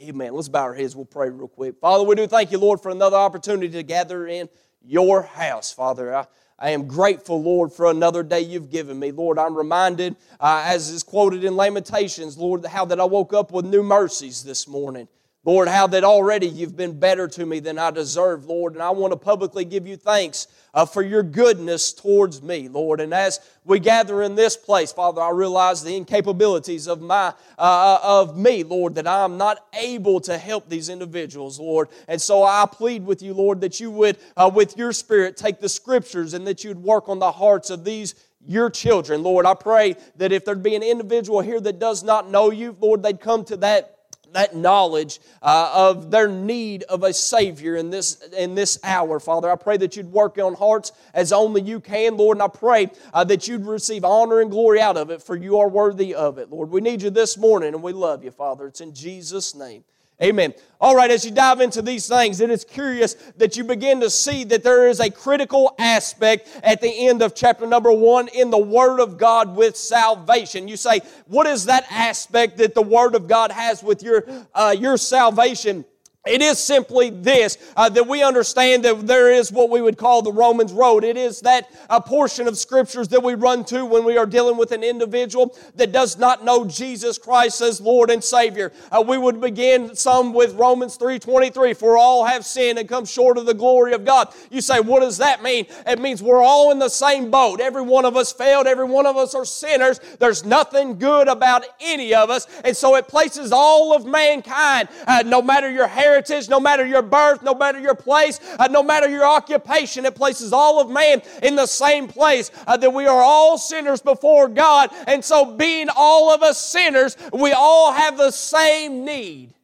Amen. 0.00 0.32
Let's 0.32 0.48
bow 0.48 0.62
our 0.62 0.74
heads. 0.74 0.94
We'll 0.94 1.04
pray 1.04 1.28
real 1.28 1.48
quick. 1.48 1.76
Father, 1.80 2.04
we 2.04 2.14
do 2.14 2.26
thank 2.26 2.52
you, 2.52 2.58
Lord, 2.58 2.80
for 2.80 2.90
another 2.90 3.16
opportunity 3.16 3.68
to 3.70 3.82
gather 3.82 4.26
in 4.26 4.48
your 4.80 5.22
house, 5.22 5.72
Father. 5.72 6.14
I, 6.14 6.26
I 6.58 6.70
am 6.70 6.88
grateful, 6.88 7.40
Lord, 7.40 7.72
for 7.72 7.86
another 7.86 8.24
day 8.24 8.40
you've 8.40 8.70
given 8.70 8.98
me. 8.98 9.12
Lord, 9.12 9.38
I'm 9.38 9.56
reminded, 9.56 10.16
uh, 10.40 10.62
as 10.66 10.88
is 10.88 11.04
quoted 11.04 11.44
in 11.44 11.54
Lamentations, 11.54 12.36
Lord, 12.36 12.66
how 12.66 12.84
that 12.86 12.98
I 12.98 13.04
woke 13.04 13.32
up 13.32 13.52
with 13.52 13.64
new 13.64 13.82
mercies 13.84 14.42
this 14.42 14.66
morning. 14.66 15.06
Lord, 15.48 15.66
how 15.66 15.86
that 15.86 16.04
already 16.04 16.46
you've 16.46 16.76
been 16.76 17.00
better 17.00 17.26
to 17.26 17.46
me 17.46 17.58
than 17.58 17.78
I 17.78 17.90
deserve, 17.90 18.44
Lord. 18.44 18.74
And 18.74 18.82
I 18.82 18.90
want 18.90 19.12
to 19.12 19.16
publicly 19.16 19.64
give 19.64 19.86
you 19.86 19.96
thanks 19.96 20.46
uh, 20.74 20.84
for 20.84 21.00
your 21.00 21.22
goodness 21.22 21.94
towards 21.94 22.42
me, 22.42 22.68
Lord. 22.68 23.00
And 23.00 23.14
as 23.14 23.40
we 23.64 23.80
gather 23.80 24.22
in 24.22 24.34
this 24.34 24.58
place, 24.58 24.92
Father, 24.92 25.22
I 25.22 25.30
realize 25.30 25.82
the 25.82 25.98
incapabilities 25.98 26.86
of 26.86 27.00
my 27.00 27.28
uh, 27.28 27.62
uh, 27.62 28.00
of 28.02 28.36
me, 28.36 28.62
Lord, 28.62 28.96
that 28.96 29.06
I'm 29.06 29.38
not 29.38 29.64
able 29.72 30.20
to 30.20 30.36
help 30.36 30.68
these 30.68 30.90
individuals, 30.90 31.58
Lord. 31.58 31.88
And 32.08 32.20
so 32.20 32.44
I 32.44 32.66
plead 32.70 33.06
with 33.06 33.22
you, 33.22 33.32
Lord, 33.32 33.62
that 33.62 33.80
you 33.80 33.90
would, 33.90 34.18
uh, 34.36 34.50
with 34.54 34.76
your 34.76 34.92
Spirit, 34.92 35.38
take 35.38 35.60
the 35.60 35.68
Scriptures 35.70 36.34
and 36.34 36.46
that 36.46 36.62
you'd 36.62 36.76
work 36.76 37.08
on 37.08 37.20
the 37.20 37.32
hearts 37.32 37.70
of 37.70 37.84
these 37.84 38.16
your 38.46 38.68
children, 38.68 39.22
Lord. 39.22 39.46
I 39.46 39.54
pray 39.54 39.96
that 40.16 40.30
if 40.30 40.44
there'd 40.44 40.62
be 40.62 40.74
an 40.74 40.82
individual 40.82 41.40
here 41.40 41.60
that 41.60 41.78
does 41.78 42.02
not 42.02 42.30
know 42.30 42.50
you, 42.50 42.76
Lord, 42.78 43.02
they'd 43.02 43.18
come 43.18 43.46
to 43.46 43.56
that 43.56 43.97
that 44.32 44.54
knowledge 44.54 45.20
uh, 45.42 45.70
of 45.74 46.10
their 46.10 46.28
need 46.28 46.82
of 46.84 47.02
a 47.02 47.12
Savior 47.12 47.76
in 47.76 47.90
this, 47.90 48.22
in 48.36 48.54
this 48.54 48.78
hour, 48.84 49.20
Father. 49.20 49.50
I 49.50 49.56
pray 49.56 49.76
that 49.78 49.96
you'd 49.96 50.12
work 50.12 50.38
on 50.38 50.54
hearts 50.54 50.92
as 51.14 51.32
only 51.32 51.62
you 51.62 51.80
can, 51.80 52.16
Lord, 52.16 52.36
and 52.36 52.42
I 52.42 52.48
pray 52.48 52.90
uh, 53.12 53.24
that 53.24 53.48
you'd 53.48 53.66
receive 53.66 54.04
honor 54.04 54.40
and 54.40 54.50
glory 54.50 54.80
out 54.80 54.96
of 54.96 55.10
it, 55.10 55.22
for 55.22 55.36
you 55.36 55.58
are 55.58 55.68
worthy 55.68 56.14
of 56.14 56.38
it, 56.38 56.50
Lord. 56.50 56.70
We 56.70 56.80
need 56.80 57.02
you 57.02 57.10
this 57.10 57.36
morning, 57.36 57.74
and 57.74 57.82
we 57.82 57.92
love 57.92 58.24
you, 58.24 58.30
Father. 58.30 58.66
It's 58.66 58.80
in 58.80 58.94
Jesus' 58.94 59.54
name. 59.54 59.84
Amen. 60.20 60.52
All 60.80 60.96
right, 60.96 61.10
as 61.12 61.24
you 61.24 61.30
dive 61.30 61.60
into 61.60 61.80
these 61.80 62.08
things, 62.08 62.40
it 62.40 62.50
is 62.50 62.64
curious 62.64 63.14
that 63.36 63.56
you 63.56 63.62
begin 63.62 64.00
to 64.00 64.10
see 64.10 64.42
that 64.44 64.64
there 64.64 64.88
is 64.88 64.98
a 64.98 65.10
critical 65.10 65.74
aspect 65.78 66.48
at 66.64 66.80
the 66.80 67.08
end 67.08 67.22
of 67.22 67.36
chapter 67.36 67.66
number 67.66 67.92
one 67.92 68.26
in 68.28 68.50
the 68.50 68.58
Word 68.58 68.98
of 68.98 69.16
God 69.16 69.54
with 69.54 69.76
salvation. 69.76 70.66
You 70.66 70.76
say, 70.76 71.00
what 71.26 71.46
is 71.46 71.66
that 71.66 71.86
aspect 71.90 72.58
that 72.58 72.74
the 72.74 72.82
Word 72.82 73.14
of 73.14 73.28
God 73.28 73.52
has 73.52 73.80
with 73.82 74.02
your, 74.02 74.24
uh, 74.54 74.74
your 74.76 74.96
salvation? 74.96 75.84
It 76.28 76.42
is 76.42 76.58
simply 76.58 77.10
this 77.10 77.58
uh, 77.76 77.88
that 77.90 78.06
we 78.06 78.22
understand 78.22 78.84
that 78.84 79.06
there 79.06 79.32
is 79.32 79.50
what 79.50 79.70
we 79.70 79.80
would 79.80 79.96
call 79.96 80.22
the 80.22 80.32
Romans 80.32 80.72
road. 80.72 81.04
It 81.04 81.16
is 81.16 81.40
that 81.40 81.70
a 81.88 82.00
portion 82.00 82.46
of 82.46 82.58
scriptures 82.58 83.08
that 83.08 83.22
we 83.22 83.34
run 83.34 83.64
to 83.66 83.84
when 83.84 84.04
we 84.04 84.18
are 84.18 84.26
dealing 84.26 84.56
with 84.56 84.72
an 84.72 84.82
individual 84.82 85.56
that 85.76 85.92
does 85.92 86.18
not 86.18 86.44
know 86.44 86.66
Jesus 86.66 87.18
Christ 87.18 87.60
as 87.60 87.80
Lord 87.80 88.10
and 88.10 88.22
Savior. 88.22 88.72
Uh, 88.92 89.02
we 89.06 89.16
would 89.16 89.40
begin 89.40 89.94
some 89.94 90.32
with 90.32 90.54
Romans 90.54 90.96
3:23, 90.98 91.74
for 91.74 91.96
all 91.96 92.24
have 92.24 92.44
sinned 92.44 92.78
and 92.78 92.88
come 92.88 93.04
short 93.04 93.38
of 93.38 93.46
the 93.46 93.54
glory 93.54 93.92
of 93.92 94.04
God. 94.04 94.28
You 94.50 94.60
say, 94.60 94.80
what 94.80 95.00
does 95.00 95.18
that 95.18 95.42
mean? 95.42 95.66
It 95.86 95.98
means 95.98 96.22
we're 96.22 96.42
all 96.42 96.70
in 96.70 96.78
the 96.78 96.88
same 96.88 97.30
boat. 97.30 97.60
Every 97.60 97.82
one 97.82 98.04
of 98.04 98.16
us 98.16 98.32
failed, 98.32 98.66
every 98.66 98.84
one 98.84 99.06
of 99.06 99.16
us 99.16 99.34
are 99.34 99.44
sinners. 99.44 100.00
There's 100.18 100.44
nothing 100.44 100.98
good 100.98 101.28
about 101.28 101.64
any 101.80 102.14
of 102.14 102.30
us. 102.30 102.46
And 102.64 102.76
so 102.76 102.96
it 102.96 103.08
places 103.08 103.52
all 103.52 103.94
of 103.94 104.04
mankind, 104.04 104.88
uh, 105.06 105.22
no 105.24 105.40
matter 105.40 105.70
your 105.70 105.86
heritage 105.86 106.17
heritage, 106.18 106.48
no 106.48 106.58
matter 106.58 106.84
your 106.84 107.02
birth, 107.02 107.42
no 107.42 107.54
matter 107.54 107.78
your 107.78 107.94
place, 107.94 108.40
uh, 108.58 108.66
no 108.68 108.82
matter 108.82 109.08
your 109.08 109.24
occupation, 109.24 110.04
it 110.04 110.14
places 110.14 110.52
all 110.52 110.80
of 110.80 110.90
man 110.90 111.22
in 111.42 111.54
the 111.54 111.66
same 111.66 112.08
place. 112.08 112.50
Uh, 112.66 112.76
that 112.76 112.92
we 112.92 113.06
are 113.06 113.22
all 113.22 113.56
sinners 113.56 114.00
before 114.00 114.48
God. 114.48 114.90
And 115.06 115.24
so, 115.24 115.56
being 115.56 115.88
all 115.94 116.32
of 116.32 116.42
us 116.42 116.58
sinners, 116.58 117.16
we 117.32 117.52
all 117.52 117.92
have 117.92 118.16
the 118.16 118.30
same 118.30 119.04
need. 119.04 119.54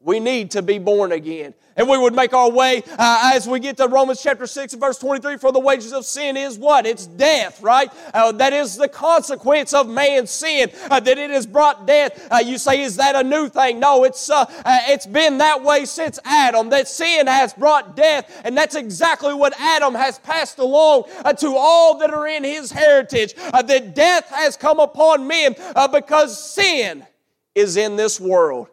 We 0.00 0.20
need 0.20 0.50
to 0.52 0.62
be 0.62 0.78
born 0.78 1.12
again 1.12 1.54
and 1.76 1.88
we 1.88 1.98
would 1.98 2.14
make 2.14 2.32
our 2.32 2.50
way 2.50 2.82
uh, 2.98 3.32
as 3.34 3.48
we 3.48 3.58
get 3.60 3.76
to 3.76 3.88
Romans 3.88 4.22
chapter 4.22 4.46
6 4.46 4.72
and 4.72 4.80
verse 4.80 4.98
23 4.98 5.38
for 5.38 5.52
the 5.52 5.58
wages 5.58 5.92
of 5.92 6.04
sin 6.04 6.36
is 6.36 6.58
what? 6.58 6.86
It's 6.86 7.06
death, 7.06 7.62
right? 7.62 7.90
Uh, 8.12 8.32
that 8.32 8.52
is 8.52 8.76
the 8.76 8.88
consequence 8.88 9.74
of 9.74 9.88
man's 9.88 10.30
sin, 10.30 10.70
uh, 10.90 11.00
that 11.00 11.18
it 11.18 11.30
has 11.30 11.46
brought 11.46 11.86
death. 11.86 12.28
Uh, 12.30 12.38
you 12.38 12.58
say, 12.58 12.82
is 12.82 12.96
that 12.96 13.16
a 13.16 13.22
new 13.22 13.48
thing? 13.48 13.80
No, 13.80 14.04
it's, 14.04 14.30
uh, 14.30 14.44
uh, 14.64 14.78
it's 14.88 15.06
been 15.06 15.38
that 15.38 15.62
way 15.62 15.84
since 15.84 16.18
Adam, 16.24 16.70
that 16.70 16.88
sin 16.88 17.26
has 17.26 17.52
brought 17.52 17.96
death, 17.96 18.42
and 18.44 18.56
that's 18.56 18.74
exactly 18.74 19.34
what 19.34 19.52
Adam 19.58 19.94
has 19.94 20.18
passed 20.18 20.58
along 20.58 21.04
to 21.38 21.54
all 21.56 21.98
that 21.98 22.12
are 22.12 22.26
in 22.26 22.44
his 22.44 22.70
heritage, 22.70 23.34
that 23.34 23.94
death 23.94 24.28
has 24.30 24.56
come 24.56 24.78
upon 24.78 25.26
men 25.26 25.54
because 25.92 26.52
sin 26.52 27.06
is 27.54 27.76
in 27.76 27.96
this 27.96 28.20
world. 28.20 28.68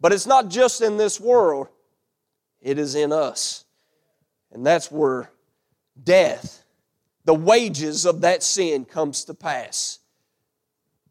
But 0.00 0.12
it's 0.12 0.26
not 0.26 0.48
just 0.48 0.82
in 0.82 0.96
this 0.96 1.18
world 1.20 1.68
it 2.64 2.78
is 2.78 2.96
in 2.96 3.12
us. 3.12 3.64
And 4.50 4.66
that's 4.66 4.90
where 4.90 5.30
death, 6.02 6.64
the 7.24 7.34
wages 7.34 8.06
of 8.06 8.22
that 8.22 8.42
sin, 8.42 8.84
comes 8.84 9.24
to 9.24 9.34
pass. 9.34 10.00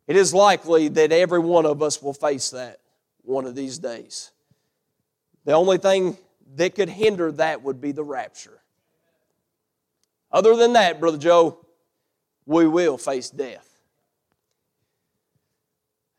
It 0.08 0.18
is 0.18 0.34
likely 0.34 0.90
that 0.90 1.14
every 1.14 1.40
one 1.40 1.66
of 1.66 1.82
us 1.82 2.02
will 2.02 2.14
face 2.14 2.50
that 2.50 2.80
one 3.22 3.46
of 3.46 3.56
these 3.56 3.78
days. 3.78 4.32
The 5.46 5.54
only 5.54 5.78
thing 5.78 6.18
that 6.56 6.76
could 6.76 6.90
hinder 6.90 7.32
that 7.34 7.62
would 7.62 7.80
be 7.80 7.92
the 7.92 8.04
rapture. 8.04 8.60
Other 10.32 10.56
than 10.56 10.74
that, 10.74 11.00
Brother 11.00 11.18
Joe, 11.18 11.66
we 12.46 12.68
will 12.68 12.98
face 12.98 13.30
death. 13.30 13.70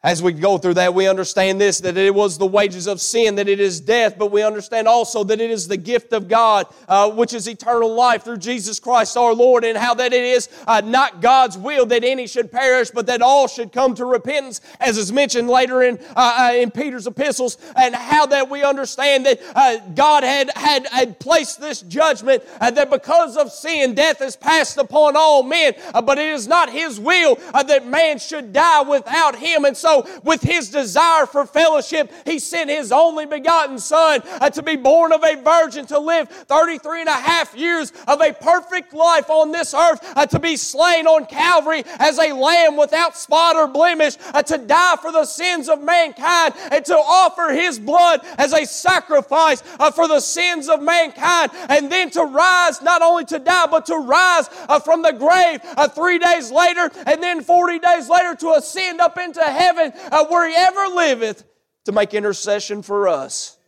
As 0.04 0.22
we 0.22 0.34
go 0.34 0.58
through 0.58 0.74
that, 0.74 0.92
we 0.92 1.08
understand 1.08 1.58
this 1.58 1.80
that 1.80 1.96
it 1.96 2.14
was 2.14 2.36
the 2.36 2.46
wages 2.46 2.86
of 2.86 3.00
sin, 3.00 3.36
that 3.36 3.48
it 3.48 3.58
is 3.58 3.80
death, 3.80 4.18
but 4.18 4.30
we 4.30 4.42
understand 4.42 4.86
also 4.86 5.24
that 5.24 5.40
it 5.40 5.50
is 5.50 5.66
the 5.66 5.78
gift 5.78 6.12
of 6.12 6.28
God, 6.28 6.66
uh, 6.86 7.10
which 7.10 7.32
is 7.32 7.48
eternal 7.48 7.94
life 7.94 8.22
through 8.22 8.36
Jesus 8.36 8.78
Christ 8.78 9.16
our 9.16 9.32
Lord, 9.32 9.64
and 9.64 9.78
how 9.78 9.94
that 9.94 10.12
it 10.12 10.22
is 10.22 10.50
uh, 10.66 10.82
not 10.84 11.22
God's 11.22 11.56
will 11.56 11.86
that 11.86 12.04
any 12.04 12.26
should 12.26 12.52
perish, 12.52 12.90
but 12.90 13.06
that 13.06 13.22
all 13.22 13.48
should 13.48 13.72
come 13.72 13.94
to 13.94 14.04
repentance, 14.04 14.60
as 14.78 14.98
is 14.98 15.10
mentioned 15.10 15.48
later 15.48 15.82
in, 15.82 15.98
uh, 16.14 16.50
uh 16.50 16.54
in 16.54 16.70
Peter's 16.70 17.06
epistles, 17.06 17.56
and 17.74 17.94
how 17.94 18.26
that 18.26 18.50
we 18.50 18.62
understand 18.62 19.24
that 19.24 19.40
uh, 19.54 19.78
God 19.94 20.22
had, 20.22 20.50
had, 20.54 20.86
had 20.88 21.18
placed 21.18 21.62
this 21.62 21.80
judgment 21.80 22.42
uh, 22.60 22.70
that 22.70 22.90
because 22.90 23.38
of 23.38 23.50
sin, 23.50 23.94
death 23.94 24.20
is 24.20 24.36
passed 24.36 24.76
upon 24.76 25.16
all 25.16 25.42
men, 25.42 25.72
but 26.04 26.18
it 26.18 26.28
is 26.28 26.46
not 26.46 26.68
His 26.68 27.00
will 27.00 27.36
that 27.54 27.86
man 27.86 28.18
should 28.18 28.52
die 28.52 28.82
without 28.82 29.36
Him. 29.36 29.64
And 29.64 29.74
so 29.74 29.93
with 30.22 30.42
his 30.42 30.70
desire 30.70 31.26
for 31.26 31.46
fellowship, 31.46 32.12
he 32.24 32.38
sent 32.38 32.70
his 32.70 32.92
only 32.92 33.26
begotten 33.26 33.78
Son 33.78 34.22
uh, 34.24 34.50
to 34.50 34.62
be 34.62 34.76
born 34.76 35.12
of 35.12 35.22
a 35.24 35.36
virgin, 35.36 35.86
to 35.86 35.98
live 35.98 36.28
33 36.28 37.00
and 37.00 37.08
a 37.08 37.12
half 37.12 37.54
years 37.54 37.92
of 38.06 38.20
a 38.20 38.32
perfect 38.32 38.92
life 38.92 39.30
on 39.30 39.52
this 39.52 39.74
earth, 39.74 40.00
uh, 40.16 40.26
to 40.26 40.38
be 40.38 40.56
slain 40.56 41.06
on 41.06 41.26
Calvary 41.26 41.84
as 41.98 42.18
a 42.18 42.32
lamb 42.32 42.76
without 42.76 43.16
spot 43.16 43.56
or 43.56 43.66
blemish, 43.66 44.16
uh, 44.32 44.42
to 44.42 44.58
die 44.58 44.96
for 45.00 45.12
the 45.12 45.24
sins 45.24 45.68
of 45.68 45.82
mankind, 45.82 46.54
and 46.70 46.84
to 46.84 46.96
offer 46.96 47.52
his 47.52 47.78
blood 47.78 48.20
as 48.38 48.52
a 48.52 48.64
sacrifice 48.64 49.62
uh, 49.78 49.90
for 49.90 50.08
the 50.08 50.20
sins 50.20 50.68
of 50.68 50.82
mankind, 50.82 51.50
and 51.68 51.90
then 51.90 52.10
to 52.10 52.22
rise, 52.22 52.82
not 52.82 53.02
only 53.02 53.24
to 53.24 53.38
die, 53.38 53.66
but 53.66 53.86
to 53.86 53.96
rise 53.96 54.48
uh, 54.68 54.78
from 54.78 55.02
the 55.02 55.12
grave 55.12 55.60
uh, 55.76 55.88
three 55.88 56.18
days 56.18 56.50
later, 56.50 56.90
and 57.06 57.22
then 57.22 57.42
40 57.42 57.78
days 57.78 58.08
later 58.08 58.34
to 58.34 58.52
ascend 58.52 59.00
up 59.00 59.18
into 59.18 59.42
heaven 59.42 59.83
heaven, 59.92 60.12
uh, 60.12 60.26
where 60.26 60.48
he 60.48 60.54
ever 60.56 60.94
liveth, 60.94 61.44
to 61.84 61.92
make 61.92 62.14
intercession 62.14 62.82
for 62.82 63.08
us. 63.08 63.58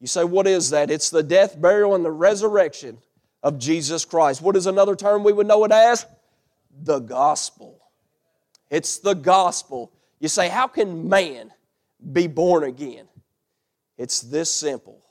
You 0.00 0.06
say, 0.06 0.24
what 0.24 0.46
is 0.46 0.70
that? 0.70 0.90
It's 0.90 1.10
the 1.10 1.22
death, 1.22 1.60
burial, 1.60 1.94
and 1.94 2.04
the 2.04 2.10
resurrection 2.10 2.98
of 3.42 3.58
Jesus 3.58 4.04
Christ. 4.04 4.42
What 4.42 4.56
is 4.56 4.66
another 4.66 4.96
term 4.96 5.24
we 5.24 5.32
would 5.32 5.46
know 5.46 5.64
it 5.64 5.72
as? 5.72 6.04
The 6.82 6.98
gospel. 6.98 7.80
It's 8.70 8.98
the 8.98 9.14
gospel. 9.14 9.92
You 10.18 10.28
say, 10.28 10.48
how 10.48 10.66
can 10.66 11.08
man 11.08 11.52
be 12.12 12.26
born 12.26 12.64
again? 12.64 13.06
It's 13.96 14.20
this 14.20 14.50
simple. 14.50 15.02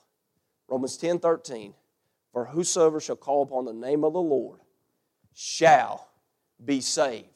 Romans 0.68 0.98
10 0.98 1.20
13. 1.20 1.74
For 2.34 2.46
whosoever 2.46 3.00
shall 3.00 3.16
call 3.16 3.44
upon 3.44 3.66
the 3.66 3.74
name 3.74 4.04
of 4.04 4.14
the 4.14 4.22
Lord 4.22 4.60
shall 5.34 6.10
be 6.64 6.82
saved. 6.82 7.28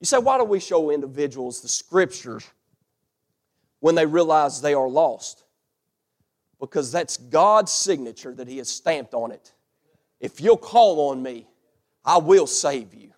You 0.00 0.06
say, 0.06 0.18
why 0.18 0.38
do 0.38 0.44
we 0.44 0.60
show 0.60 0.90
individuals 0.90 1.60
the 1.60 1.68
scriptures 1.68 2.48
when 3.80 3.94
they 3.94 4.06
realize 4.06 4.60
they 4.60 4.74
are 4.74 4.88
lost? 4.88 5.44
Because 6.60 6.92
that's 6.92 7.16
God's 7.16 7.72
signature 7.72 8.34
that 8.34 8.48
He 8.48 8.58
has 8.58 8.68
stamped 8.68 9.14
on 9.14 9.30
it. 9.32 9.52
If 10.20 10.40
you'll 10.40 10.56
call 10.56 11.10
on 11.10 11.22
me, 11.22 11.46
I 12.04 12.18
will 12.18 12.46
save 12.46 12.94
you. 12.94 13.12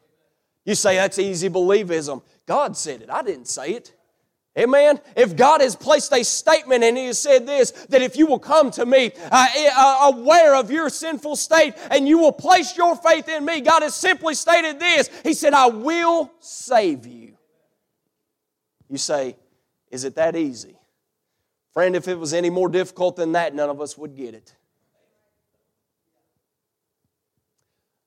You 0.64 0.74
say 0.74 0.96
that's 0.96 1.18
easy 1.18 1.48
believism. 1.48 2.22
God 2.46 2.76
said 2.76 3.02
it, 3.02 3.10
I 3.10 3.22
didn't 3.22 3.48
say 3.48 3.72
it. 3.72 3.94
Amen. 4.58 5.00
If 5.14 5.36
God 5.36 5.60
has 5.60 5.76
placed 5.76 6.12
a 6.12 6.24
statement 6.24 6.82
and 6.82 6.98
He 6.98 7.06
has 7.06 7.18
said 7.18 7.46
this, 7.46 7.70
that 7.90 8.02
if 8.02 8.16
you 8.16 8.26
will 8.26 8.40
come 8.40 8.72
to 8.72 8.84
me 8.84 9.12
uh, 9.30 9.46
uh, 9.76 10.12
aware 10.12 10.56
of 10.56 10.70
your 10.70 10.90
sinful 10.90 11.36
state 11.36 11.74
and 11.92 12.08
you 12.08 12.18
will 12.18 12.32
place 12.32 12.76
your 12.76 12.96
faith 12.96 13.28
in 13.28 13.44
me, 13.44 13.60
God 13.60 13.82
has 13.82 13.94
simply 13.94 14.34
stated 14.34 14.80
this. 14.80 15.10
He 15.22 15.34
said, 15.34 15.54
I 15.54 15.66
will 15.66 16.32
save 16.40 17.06
you. 17.06 17.36
You 18.90 18.98
say, 18.98 19.36
Is 19.92 20.02
it 20.02 20.16
that 20.16 20.34
easy? 20.34 20.76
Friend, 21.72 21.94
if 21.94 22.08
it 22.08 22.18
was 22.18 22.34
any 22.34 22.50
more 22.50 22.68
difficult 22.68 23.14
than 23.14 23.32
that, 23.32 23.54
none 23.54 23.70
of 23.70 23.80
us 23.80 23.96
would 23.96 24.16
get 24.16 24.34
it. 24.34 24.52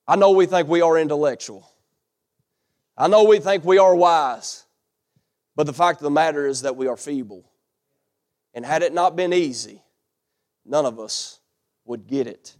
I 0.06 0.16
know 0.16 0.32
we 0.32 0.44
think 0.44 0.68
we 0.68 0.82
are 0.82 0.98
intellectual. 0.98 1.66
I 2.98 3.08
know 3.08 3.24
we 3.24 3.38
think 3.38 3.64
we 3.64 3.78
are 3.78 3.94
wise. 3.94 4.64
But 5.54 5.66
the 5.66 5.72
fact 5.72 6.00
of 6.00 6.04
the 6.04 6.10
matter 6.10 6.46
is 6.46 6.62
that 6.62 6.76
we 6.76 6.86
are 6.86 6.96
feeble. 6.96 7.50
And 8.54 8.64
had 8.64 8.82
it 8.82 8.92
not 8.92 9.16
been 9.16 9.32
easy, 9.32 9.82
none 10.64 10.86
of 10.86 10.98
us 10.98 11.40
would 11.84 12.06
get 12.06 12.26
it. 12.26 12.56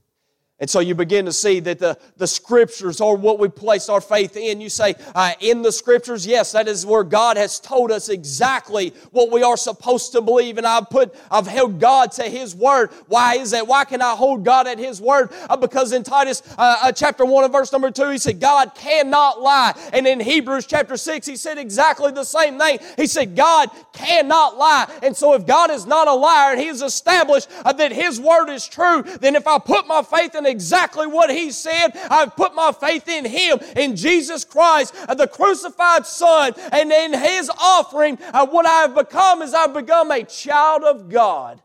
And 0.63 0.71
so 0.71 0.79
you 0.79 0.95
begin 0.95 1.25
to 1.25 1.33
see 1.33 1.59
that 1.59 1.81
the, 1.81 1.99
the 2.19 2.27
scriptures 2.29 3.01
are 3.01 3.17
what 3.17 3.41
we 3.41 3.49
place 3.49 3.89
our 3.89 4.01
faith 4.01 4.37
in. 4.37 4.61
You 4.61 4.69
say, 4.69 4.95
uh, 5.13 5.33
in 5.41 5.61
the 5.61 5.73
scriptures, 5.73 6.25
yes, 6.25 6.53
that 6.53 6.69
is 6.69 6.87
where 6.87 7.03
God 7.03 7.37
has 7.37 7.59
told 7.59 7.91
us 7.91 8.09
exactly 8.09 8.95
what 9.11 9.33
we 9.33 9.43
are 9.43 9.57
supposed 9.57 10.13
to 10.13 10.21
believe. 10.21 10.59
And 10.59 10.67
I've 10.67 10.89
put, 10.89 11.17
I've 11.33 11.49
held 11.49 11.81
God 11.81 12.13
to 12.13 12.23
His 12.23 12.55
word. 12.55 12.91
Why 13.09 13.39
is 13.39 13.51
that? 13.51 13.67
Why 13.67 13.85
can 13.85 14.01
I 14.01 14.15
hold 14.15 14.45
God 14.45 14.69
at 14.69 14.79
His 14.79 15.01
word? 15.01 15.31
Uh, 15.51 15.57
because 15.57 15.91
in 15.91 16.05
Titus 16.05 16.45
uh, 16.57 16.77
uh 16.81 16.93
chapter 16.93 17.25
1 17.25 17.43
and 17.43 17.53
verse 17.53 17.73
number 17.73 17.91
2, 17.91 18.11
he 18.11 18.19
said, 18.19 18.39
God 18.39 18.73
cannot 18.77 19.41
lie. 19.41 19.77
And 19.93 20.07
in 20.07 20.21
Hebrews 20.21 20.67
chapter 20.67 20.97
6, 20.97 21.27
he 21.27 21.35
said 21.35 21.59
exactly 21.59 22.13
the 22.13 22.23
same 22.23 22.57
thing. 22.61 22.79
He 22.97 23.09
said, 23.09 23.35
God 23.35 23.69
cannot 23.93 24.57
lie. 24.59 24.89
And 25.03 25.17
so 25.17 25.35
if 25.35 25.45
God 25.45 25.73
is 25.73 25.87
not 25.87 26.07
a 26.07 26.15
liar 26.15 26.53
and 26.53 26.61
He 26.61 26.69
has 26.69 26.83
established 26.83 27.49
uh, 27.65 27.73
that 27.73 27.91
His 27.91 28.21
word 28.21 28.49
is 28.49 28.69
true, 28.69 29.03
then 29.21 29.35
if 29.35 29.49
I 29.49 29.59
put 29.59 29.89
my 29.89 30.03
faith 30.05 30.37
in 30.37 30.52
exactly 30.53 31.09
what 31.09 31.31
he 31.31 31.51
said. 31.51 31.91
I've 32.09 32.37
put 32.37 32.55
my 32.55 32.71
faith 32.71 33.09
in 33.09 33.25
him, 33.25 33.59
in 33.77 33.97
Jesus 33.97 34.45
Christ, 34.45 34.95
uh, 35.09 35.15
the 35.15 35.27
crucified 35.27 36.07
Son, 36.07 36.53
and 36.71 36.93
in 36.93 37.13
his 37.13 37.51
offering. 37.61 38.19
Uh, 38.33 38.47
what 38.47 38.67
I 38.67 38.83
have 38.83 38.95
become 38.95 39.43
is 39.43 39.55
I've 39.55 39.75
become 39.75 40.13
a 40.13 40.23
child 40.23 40.85
of 40.85 41.09
God 41.09 41.61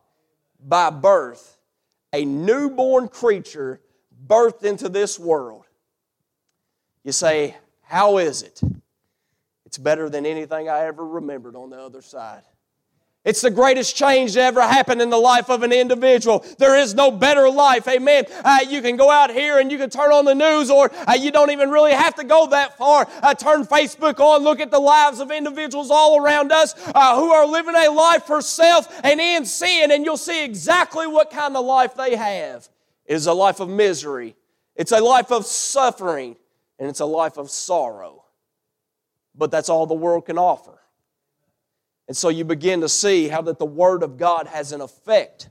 by 0.60 0.90
birth, 0.90 1.60
a 2.14 2.26
newborn 2.26 3.10
creature 3.10 3.80
birthed 4.26 4.64
into 4.64 4.90
this 4.90 5.20
world. 5.20 5.66
You 7.04 7.12
say, 7.12 7.56
How 7.84 8.18
is 8.18 8.42
it? 8.42 8.60
It's 9.66 9.78
better 9.78 10.10
than 10.10 10.26
anything 10.26 10.70
I 10.70 10.86
ever 10.86 11.06
remembered 11.06 11.56
on 11.56 11.70
the 11.70 11.78
other 11.78 12.02
side. 12.02 12.42
It's 13.28 13.42
the 13.42 13.52
greatest 13.52 13.94
change 13.94 14.36
that 14.36 14.46
ever 14.46 14.62
happened 14.62 15.02
in 15.02 15.10
the 15.10 15.18
life 15.18 15.50
of 15.50 15.62
an 15.62 15.74
individual. 15.74 16.46
There 16.60 16.78
is 16.78 16.96
no 16.96 17.12
better 17.12 17.50
life. 17.50 17.86
Amen. 17.86 18.24
Uh, 18.32 18.60
you 18.70 18.82
can 18.82 18.96
go 18.96 19.12
out 19.12 19.32
here 19.32 19.60
and 19.60 19.70
you 19.70 19.78
can 19.78 19.90
turn 19.90 20.14
on 20.14 20.24
the 20.24 20.34
news, 20.34 20.72
or 20.72 20.90
uh, 21.06 21.12
you 21.12 21.30
don't 21.30 21.52
even 21.52 21.70
really 21.70 21.92
have 21.92 22.16
to 22.16 22.24
go 22.24 22.48
that 22.48 22.78
far. 22.78 23.06
Uh, 23.22 23.34
turn 23.34 23.66
Facebook 23.66 24.22
on, 24.22 24.44
look 24.44 24.62
at 24.62 24.72
the 24.72 24.80
lives 24.80 25.20
of 25.20 25.30
individuals 25.30 25.92
all 25.92 26.24
around 26.24 26.54
us 26.54 26.74
uh, 26.96 27.20
who 27.20 27.30
are 27.34 27.46
living 27.46 27.76
a 27.76 27.90
life 27.90 28.24
for 28.24 28.42
self 28.42 28.88
and 29.04 29.20
in 29.20 29.46
sin, 29.46 29.92
and 29.92 30.06
you'll 30.06 30.16
see 30.16 30.46
exactly 30.46 31.06
what 31.06 31.30
kind 31.30 31.58
of 31.58 31.66
life 31.66 31.96
they 31.96 32.16
have. 32.16 32.70
It 33.06 33.16
is 33.16 33.28
a 33.28 33.34
life 33.34 33.60
of 33.60 33.68
misery, 33.68 34.38
it's 34.74 34.94
a 34.94 35.02
life 35.02 35.34
of 35.34 35.46
suffering, 35.46 36.38
and 36.80 36.88
it's 36.88 37.02
a 37.02 37.06
life 37.06 37.36
of 37.36 37.50
sorrow. 37.50 38.24
But 39.36 39.52
that's 39.52 39.68
all 39.68 39.86
the 39.86 39.96
world 39.96 40.28
can 40.28 40.38
offer. 40.38 40.80
And 42.08 42.16
so 42.16 42.30
you 42.30 42.46
begin 42.46 42.82
to 42.82 42.90
see 42.90 43.28
how 43.28 43.42
that 43.44 43.60
the 43.60 43.66
Word 43.66 44.04
of 44.04 44.18
God 44.18 44.48
has 44.48 44.72
an 44.72 44.82
effect 44.82 45.50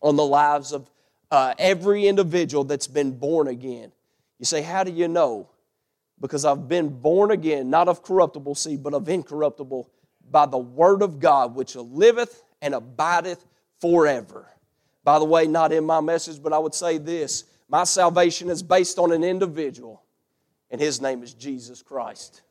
on 0.00 0.16
the 0.16 0.24
lives 0.24 0.72
of 0.72 0.90
uh, 1.30 1.54
every 1.58 2.06
individual 2.06 2.64
that's 2.64 2.86
been 2.86 3.12
born 3.12 3.48
again. 3.48 3.92
You 4.38 4.46
say, 4.46 4.62
How 4.62 4.84
do 4.84 4.92
you 4.92 5.08
know? 5.08 5.50
Because 6.20 6.44
I've 6.46 6.66
been 6.66 6.88
born 6.88 7.30
again, 7.30 7.68
not 7.68 7.88
of 7.88 8.02
corruptible 8.02 8.54
seed, 8.54 8.82
but 8.82 8.94
of 8.94 9.08
incorruptible, 9.08 9.90
by 10.30 10.46
the 10.46 10.58
Word 10.58 11.02
of 11.02 11.20
God, 11.20 11.54
which 11.54 11.76
liveth 11.76 12.42
and 12.62 12.74
abideth 12.74 13.44
forever. 13.80 14.48
By 15.04 15.18
the 15.18 15.24
way, 15.24 15.46
not 15.46 15.72
in 15.72 15.84
my 15.84 16.00
message, 16.00 16.42
but 16.42 16.52
I 16.52 16.58
would 16.58 16.74
say 16.74 16.98
this 16.98 17.44
my 17.68 17.84
salvation 17.84 18.48
is 18.48 18.62
based 18.62 18.98
on 18.98 19.12
an 19.12 19.24
individual, 19.24 20.02
and 20.70 20.80
his 20.80 21.00
name 21.00 21.22
is 21.22 21.34
Jesus 21.34 21.82
Christ. 21.82 22.42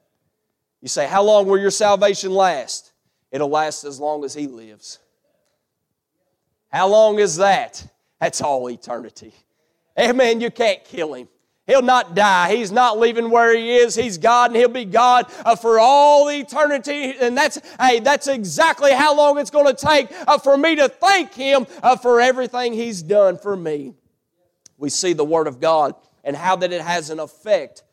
You 0.82 0.88
say, 0.88 1.08
How 1.08 1.24
long 1.24 1.48
will 1.48 1.58
your 1.58 1.72
salvation 1.72 2.32
last? 2.32 2.92
It'll 3.36 3.50
last 3.50 3.84
as 3.84 4.00
long 4.00 4.24
as 4.24 4.34
He 4.34 4.48
lives. 4.48 5.00
How 6.72 6.88
long 6.88 7.20
is 7.20 7.36
that? 7.36 7.86
That's 8.22 8.40
all 8.40 8.70
eternity. 8.70 9.34
Amen. 10.00 10.40
You 10.40 10.50
can't 10.50 10.82
kill 10.86 11.16
Him. 11.16 11.28
He'll 11.68 11.82
not 11.82 12.16
die. 12.16 12.56
He's 12.56 12.72
not 12.72 12.98
leaving 12.98 13.30
where 13.30 13.54
he 13.54 13.76
is. 13.76 13.94
He's 13.94 14.18
God 14.18 14.52
and 14.52 14.56
he'll 14.56 14.70
be 14.70 14.86
God 14.86 15.26
uh, 15.44 15.58
for 15.58 15.80
all 15.80 16.30
eternity. 16.30 17.16
And 17.20 17.36
that's, 17.36 17.60
hey, 17.82 18.00
that's 18.00 18.28
exactly 18.28 18.94
how 18.94 19.18
long 19.18 19.38
it's 19.40 19.50
going 19.50 19.76
to 19.76 19.86
take 19.86 20.08
uh, 20.28 20.38
for 20.38 20.58
me 20.58 20.76
to 20.76 20.88
thank 20.88 21.34
him 21.34 21.66
uh, 21.82 21.98
for 21.98 22.22
everything 22.22 22.74
he's 22.74 23.02
done 23.02 23.38
for 23.38 23.58
me. 23.58 23.96
We 24.78 24.90
see 24.90 25.14
the 25.14 25.26
Word 25.26 25.48
of 25.48 25.60
God 25.60 25.96
and 26.24 26.36
how 26.36 26.56
that 26.58 26.72
it 26.72 26.82
has 26.82 27.10
an 27.10 27.20
effect 27.20 27.84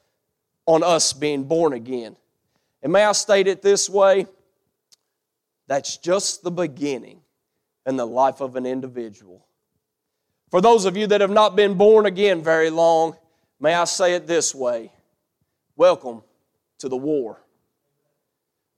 on 0.67 0.83
us 0.83 1.14
being 1.14 1.45
born 1.45 1.73
again. 1.73 2.17
And 2.83 2.93
may 2.93 3.05
I 3.05 3.12
state 3.12 3.47
it 3.47 3.62
this 3.62 3.88
way? 3.88 4.27
That's 5.68 5.96
just 5.96 6.42
the 6.42 6.51
beginning 6.51 7.20
in 7.87 7.96
the 7.96 8.07
life 8.07 8.40
of 8.40 8.57
an 8.57 8.66
individual. 8.66 9.46
For 10.51 10.61
those 10.61 10.85
of 10.85 10.96
you 10.96 11.07
that 11.09 11.20
have 11.20 11.31
not 11.31 11.57
been 11.57 11.75
born 11.75 12.07
again 12.07 12.42
very 12.42 12.70
long, 12.70 13.16
may 13.59 13.75
I 13.75 13.85
say 13.85 14.14
it 14.14 14.27
this 14.27 14.55
way 14.55 14.92
Welcome 15.77 16.22
to 16.79 16.88
the 16.88 16.96
war. 16.96 17.40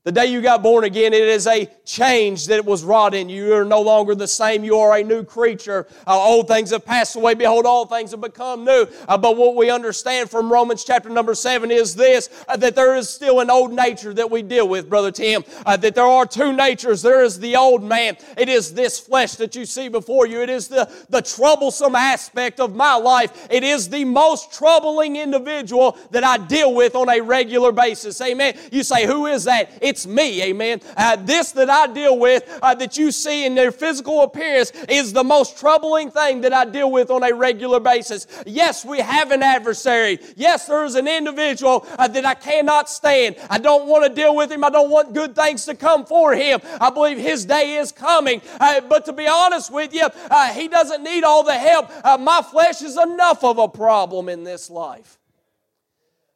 The 0.04 0.12
day 0.12 0.26
you 0.26 0.42
got 0.42 0.62
born 0.62 0.84
again, 0.84 1.14
it 1.14 1.22
is 1.22 1.46
a 1.46 1.66
change 1.86 2.48
that 2.48 2.62
was 2.62 2.84
wrought 2.84 3.14
in 3.14 3.30
you. 3.30 3.46
You 3.46 3.54
are 3.54 3.64
no 3.64 3.80
longer 3.80 4.14
the 4.14 4.28
same. 4.28 4.62
You 4.62 4.76
are 4.76 4.98
a 4.98 5.02
new 5.02 5.24
creature. 5.24 5.86
Uh, 6.06 6.18
old 6.18 6.46
things 6.46 6.72
have 6.72 6.84
passed 6.84 7.16
away. 7.16 7.32
Behold, 7.32 7.64
all 7.64 7.86
things 7.86 8.10
have 8.10 8.20
become 8.20 8.66
new. 8.66 8.86
Uh, 9.08 9.16
but 9.16 9.38
what 9.38 9.56
we 9.56 9.70
understand 9.70 10.28
from 10.30 10.52
Romans 10.52 10.84
chapter 10.84 11.08
number 11.08 11.34
seven 11.34 11.70
is 11.70 11.94
this 11.94 12.28
uh, 12.48 12.56
that 12.58 12.76
there 12.76 12.94
is 12.96 13.08
still 13.08 13.40
an 13.40 13.48
old 13.48 13.72
nature 13.72 14.12
that 14.12 14.30
we 14.30 14.42
deal 14.42 14.68
with, 14.68 14.90
Brother 14.90 15.10
Tim. 15.10 15.42
Uh, 15.64 15.74
that 15.78 15.94
there 15.94 16.04
are 16.04 16.26
two 16.26 16.52
natures. 16.52 17.00
There 17.00 17.24
is 17.24 17.40
the 17.40 17.56
old 17.56 17.82
man, 17.82 18.18
it 18.36 18.50
is 18.50 18.74
this 18.74 19.00
flesh 19.00 19.36
that 19.36 19.56
you 19.56 19.64
see 19.64 19.88
before 19.88 20.26
you. 20.26 20.42
It 20.42 20.50
is 20.50 20.68
the, 20.68 20.86
the 21.08 21.22
troublesome 21.22 21.94
aspect 21.94 22.60
of 22.60 22.76
my 22.76 22.94
life. 22.94 23.46
It 23.48 23.64
is 23.64 23.88
the 23.88 24.04
most 24.04 24.52
troubling 24.52 25.16
individual 25.16 25.96
that 26.10 26.24
I 26.24 26.36
deal 26.36 26.74
with 26.74 26.94
on 26.94 27.08
a 27.08 27.22
regular 27.22 27.72
basis. 27.72 28.20
Amen. 28.20 28.54
You 28.70 28.82
say, 28.82 29.06
Who 29.06 29.24
is 29.24 29.44
that? 29.44 29.70
It's 29.80 29.93
me, 30.06 30.42
amen. 30.42 30.80
Uh, 30.96 31.16
this 31.16 31.52
that 31.52 31.70
I 31.70 31.86
deal 31.86 32.18
with, 32.18 32.42
uh, 32.62 32.74
that 32.74 32.96
you 32.96 33.12
see 33.12 33.46
in 33.46 33.54
their 33.54 33.72
physical 33.72 34.22
appearance, 34.22 34.72
is 34.88 35.12
the 35.12 35.24
most 35.24 35.58
troubling 35.58 36.10
thing 36.10 36.40
that 36.42 36.52
I 36.52 36.64
deal 36.64 36.90
with 36.90 37.10
on 37.10 37.22
a 37.22 37.32
regular 37.32 37.80
basis. 37.80 38.26
Yes, 38.46 38.84
we 38.84 38.98
have 38.98 39.30
an 39.30 39.42
adversary. 39.42 40.18
Yes, 40.36 40.66
there 40.66 40.84
is 40.84 40.94
an 40.94 41.08
individual 41.08 41.86
uh, 41.98 42.08
that 42.08 42.24
I 42.24 42.34
cannot 42.34 42.90
stand. 42.90 43.36
I 43.48 43.58
don't 43.58 43.86
want 43.86 44.04
to 44.04 44.14
deal 44.14 44.34
with 44.34 44.50
him. 44.50 44.64
I 44.64 44.70
don't 44.70 44.90
want 44.90 45.14
good 45.14 45.34
things 45.34 45.64
to 45.66 45.74
come 45.74 46.04
for 46.04 46.34
him. 46.34 46.60
I 46.80 46.90
believe 46.90 47.18
his 47.18 47.44
day 47.44 47.76
is 47.76 47.92
coming. 47.92 48.42
Uh, 48.60 48.80
but 48.82 49.04
to 49.06 49.12
be 49.12 49.26
honest 49.26 49.72
with 49.72 49.94
you, 49.94 50.08
uh, 50.30 50.52
he 50.52 50.68
doesn't 50.68 51.02
need 51.02 51.24
all 51.24 51.42
the 51.42 51.54
help. 51.54 51.90
Uh, 52.04 52.18
my 52.18 52.42
flesh 52.42 52.82
is 52.82 52.96
enough 52.96 53.44
of 53.44 53.58
a 53.58 53.68
problem 53.68 54.28
in 54.28 54.44
this 54.44 54.70
life. 54.70 55.18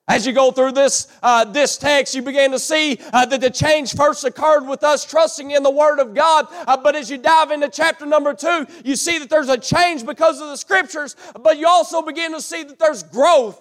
As 0.09 0.27
you 0.27 0.33
go 0.33 0.51
through 0.51 0.73
this, 0.73 1.07
uh, 1.23 1.44
this 1.44 1.77
text, 1.77 2.14
you 2.14 2.23
begin 2.23 2.51
to 2.53 2.59
see 2.59 2.99
uh, 3.12 3.27
that 3.27 3.42
the 3.42 3.51
change 3.51 3.94
first 3.94 4.25
occurred 4.25 4.66
with 4.66 4.83
us 4.83 5.05
trusting 5.05 5.51
in 5.51 5.62
the 5.62 5.71
Word 5.71 5.99
of 5.99 6.14
God. 6.14 6.47
Uh, 6.51 6.79
but 6.79 6.97
as 6.97 7.11
you 7.11 7.18
dive 7.18 7.51
into 7.51 7.68
chapter 7.68 8.07
number 8.07 8.33
two, 8.33 8.66
you 8.85 8.97
see 8.97 9.18
that 9.18 9.29
there's 9.29 9.51
a 9.51 9.59
change 9.59 10.07
because 10.07 10.40
of 10.40 10.49
the 10.49 10.57
Scriptures, 10.57 11.14
but 11.42 11.59
you 11.59 11.68
also 11.68 12.01
begin 12.01 12.33
to 12.33 12.40
see 12.40 12.62
that 12.62 12.79
there's 12.79 13.03
growth 13.03 13.61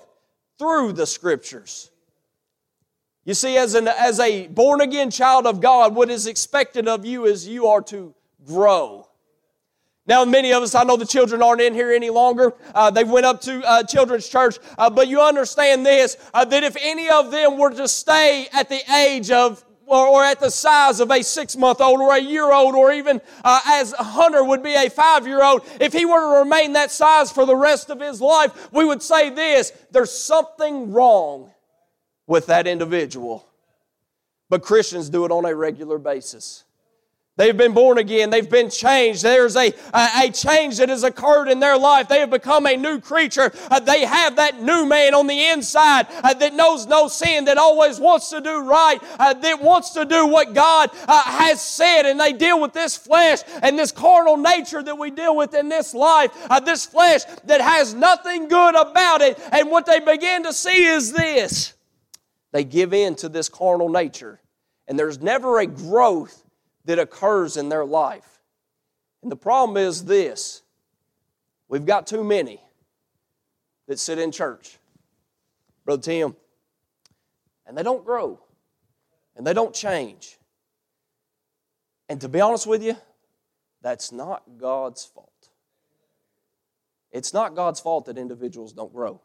through 0.57 0.93
the 0.93 1.05
Scriptures. 1.05 1.91
You 3.25 3.33
see, 3.33 3.57
as, 3.57 3.75
an, 3.75 3.89
as 3.89 4.21
a 4.21 4.47
born 4.47 4.79
again 4.79 5.11
child 5.11 5.47
of 5.47 5.59
God, 5.59 5.95
what 5.95 6.09
is 6.09 6.27
expected 6.27 6.87
of 6.87 7.05
you 7.05 7.25
is 7.25 7.45
you 7.45 7.67
are 7.67 7.81
to 7.81 8.15
grow. 8.45 9.05
Now, 10.07 10.23
many 10.23 10.53
of 10.53 10.63
us, 10.63 10.73
I 10.73 10.83
know 10.83 10.95
the 10.95 11.05
children 11.05 11.41
aren't 11.41 11.61
in 11.61 11.73
here 11.73 11.91
any 11.91 12.09
longer. 12.09 12.53
Uh, 12.73 12.89
they 12.89 13.03
went 13.03 13.25
up 13.25 13.41
to 13.41 13.61
uh, 13.63 13.83
children's 13.83 14.29
church. 14.29 14.57
Uh, 14.77 14.89
but 14.89 15.09
you 15.09 15.21
understand 15.21 15.85
this 15.85 16.15
uh, 16.33 16.45
that 16.45 16.63
if 16.63 16.77
any 16.79 17.09
of 17.09 17.29
them 17.29 17.57
were 17.57 17.71
to 17.71 17.87
stay 17.87 18.47
at 18.53 18.69
the 18.69 18.79
age 18.95 19.31
of 19.31 19.63
or, 19.85 20.07
or 20.07 20.23
at 20.23 20.39
the 20.39 20.51
size 20.51 20.99
of 20.99 21.09
a 21.11 21.23
six 21.23 21.55
month 21.55 21.81
old 21.81 22.01
or 22.01 22.13
a 22.13 22.19
year 22.19 22.51
old, 22.51 22.75
or 22.75 22.91
even 22.91 23.21
uh, 23.43 23.59
as 23.67 23.93
Hunter 23.93 24.43
would 24.43 24.61
be 24.61 24.75
a 24.75 24.89
five 24.89 25.25
year 25.25 25.43
old, 25.43 25.61
if 25.79 25.93
he 25.93 26.05
were 26.05 26.19
to 26.19 26.39
remain 26.39 26.73
that 26.73 26.91
size 26.91 27.31
for 27.31 27.45
the 27.45 27.55
rest 27.55 27.89
of 27.89 27.99
his 27.99 28.21
life, 28.21 28.71
we 28.71 28.85
would 28.85 29.01
say 29.01 29.29
this 29.29 29.71
there's 29.91 30.11
something 30.11 30.91
wrong 30.91 31.51
with 32.27 32.47
that 32.47 32.67
individual. 32.67 33.47
But 34.49 34.61
Christians 34.61 35.09
do 35.09 35.25
it 35.25 35.31
on 35.31 35.45
a 35.45 35.55
regular 35.55 35.97
basis. 35.97 36.63
They've 37.37 37.55
been 37.55 37.73
born 37.73 37.99
again. 37.99 38.31
They've 38.31 38.49
been 38.49 38.71
changed. 38.71 39.21
There's 39.21 39.55
a, 39.55 39.71
a, 39.93 40.09
a, 40.23 40.31
change 40.31 40.77
that 40.77 40.89
has 40.89 41.03
occurred 41.03 41.49
in 41.49 41.59
their 41.59 41.77
life. 41.77 42.07
They 42.07 42.19
have 42.19 42.31
become 42.31 42.65
a 42.65 42.75
new 42.75 42.99
creature. 42.99 43.53
Uh, 43.69 43.79
they 43.79 44.05
have 44.05 44.37
that 44.37 44.59
new 44.59 44.87
man 44.87 45.13
on 45.13 45.27
the 45.27 45.49
inside 45.49 46.07
uh, 46.23 46.33
that 46.33 46.55
knows 46.55 46.87
no 46.87 47.07
sin, 47.07 47.45
that 47.45 47.59
always 47.59 47.99
wants 47.99 48.31
to 48.31 48.41
do 48.41 48.61
right, 48.61 48.97
uh, 49.19 49.35
that 49.35 49.61
wants 49.61 49.91
to 49.91 50.03
do 50.03 50.25
what 50.25 50.55
God 50.55 50.89
uh, 51.07 51.21
has 51.25 51.61
said. 51.61 52.07
And 52.07 52.19
they 52.19 52.33
deal 52.33 52.59
with 52.59 52.73
this 52.73 52.97
flesh 52.97 53.41
and 53.61 53.77
this 53.77 53.91
carnal 53.91 54.37
nature 54.37 54.81
that 54.81 54.97
we 54.97 55.11
deal 55.11 55.35
with 55.35 55.53
in 55.53 55.69
this 55.69 55.93
life, 55.93 56.31
uh, 56.49 56.59
this 56.59 56.87
flesh 56.87 57.21
that 57.45 57.61
has 57.61 57.93
nothing 57.93 58.47
good 58.47 58.75
about 58.75 59.21
it. 59.21 59.39
And 59.51 59.69
what 59.69 59.85
they 59.85 59.99
begin 59.99 60.43
to 60.43 60.53
see 60.53 60.85
is 60.85 61.13
this 61.13 61.75
they 62.51 62.63
give 62.63 62.93
in 62.93 63.13
to 63.17 63.29
this 63.29 63.47
carnal 63.47 63.89
nature. 63.89 64.41
And 64.87 64.97
there's 64.97 65.21
never 65.21 65.59
a 65.59 65.67
growth 65.67 66.46
that 66.87 66.99
occurs 66.99 67.57
in 67.57 67.69
their 67.69 67.85
life. 67.85 68.41
And 69.21 69.31
the 69.31 69.35
problem 69.35 69.77
is 69.77 70.05
this 70.05 70.63
we've 71.67 71.85
got 71.85 72.07
too 72.07 72.23
many 72.23 72.61
that 73.87 73.99
sit 73.99 74.17
in 74.17 74.31
church, 74.31 74.79
Brother 75.85 76.01
Tim, 76.01 76.35
and 77.65 77.77
they 77.77 77.83
don't 77.83 78.03
grow 78.03 78.39
and 79.35 79.45
they 79.45 79.53
don't 79.53 79.73
change. 79.73 80.37
And 82.09 82.21
to 82.21 82.29
be 82.29 82.39
honest 82.39 82.65
with 82.65 82.81
you, 82.81 82.95
that's 83.81 84.11
not 84.13 84.43
God's 84.57 85.05
fault. 85.05 85.49
It's 87.11 87.33
not 87.33 87.53
God's 87.53 87.81
fault 87.81 88.05
that 88.05 88.17
individuals 88.17 88.71
don't 88.71 88.93
grow. 88.93 89.21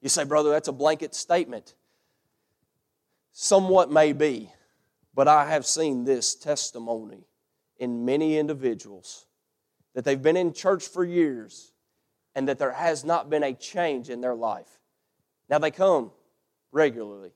You 0.00 0.08
say, 0.08 0.24
brother, 0.24 0.50
that's 0.50 0.68
a 0.68 0.72
blanket 0.72 1.14
statement. 1.14 1.74
Somewhat 3.32 3.90
may 3.90 4.12
be, 4.12 4.50
but 5.14 5.28
I 5.28 5.48
have 5.48 5.66
seen 5.66 6.04
this 6.04 6.34
testimony 6.34 7.26
in 7.78 8.04
many 8.04 8.38
individuals 8.38 9.26
that 9.94 10.04
they've 10.04 10.20
been 10.20 10.36
in 10.36 10.52
church 10.52 10.86
for 10.86 11.04
years 11.04 11.72
and 12.34 12.48
that 12.48 12.58
there 12.58 12.72
has 12.72 13.04
not 13.04 13.28
been 13.28 13.42
a 13.42 13.52
change 13.52 14.08
in 14.08 14.20
their 14.20 14.34
life. 14.34 14.80
Now 15.48 15.58
they 15.58 15.70
come 15.70 16.12
regularly, 16.70 17.32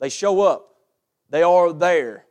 they 0.00 0.08
show 0.08 0.40
up, 0.40 0.76
they 1.30 1.42
are 1.42 1.72
there. 1.72 2.24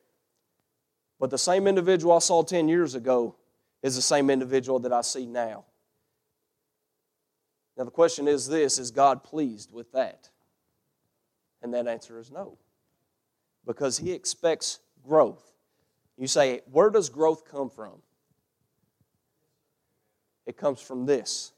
But 1.19 1.31
the 1.31 1.37
same 1.37 1.65
individual 1.65 2.13
I 2.13 2.19
saw 2.19 2.43
10 2.43 2.67
years 2.67 2.93
ago 2.93 3.35
is 3.81 3.95
the 3.95 4.01
same 4.01 4.29
individual 4.29 4.79
that 4.79 4.93
I 4.93 5.01
see 5.01 5.25
now. 5.25 5.65
Now, 7.77 7.83
the 7.83 7.91
question 7.91 8.27
is 8.27 8.47
this 8.47 8.79
Is 8.79 8.91
God 8.91 9.23
pleased 9.23 9.71
with 9.71 9.91
that? 9.93 10.29
And 11.61 11.73
that 11.73 11.87
answer 11.87 12.19
is 12.19 12.31
no. 12.31 12.57
Because 13.67 13.99
He 13.99 14.11
expects 14.11 14.79
growth. 15.05 15.53
You 16.17 16.25
say, 16.25 16.61
Where 16.71 16.89
does 16.89 17.09
growth 17.09 17.45
come 17.45 17.69
from? 17.69 18.01
It 20.47 20.57
comes 20.57 20.81
from 20.81 21.05
this 21.05 21.51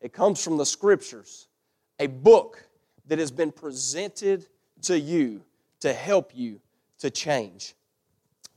it 0.00 0.12
comes 0.12 0.42
from 0.42 0.56
the 0.56 0.66
Scriptures, 0.66 1.48
a 1.98 2.06
book 2.06 2.64
that 3.06 3.18
has 3.18 3.30
been 3.30 3.50
presented 3.50 4.46
to 4.82 4.98
you 4.98 5.42
to 5.80 5.92
help 5.92 6.32
you 6.34 6.60
to 6.98 7.10
change. 7.10 7.74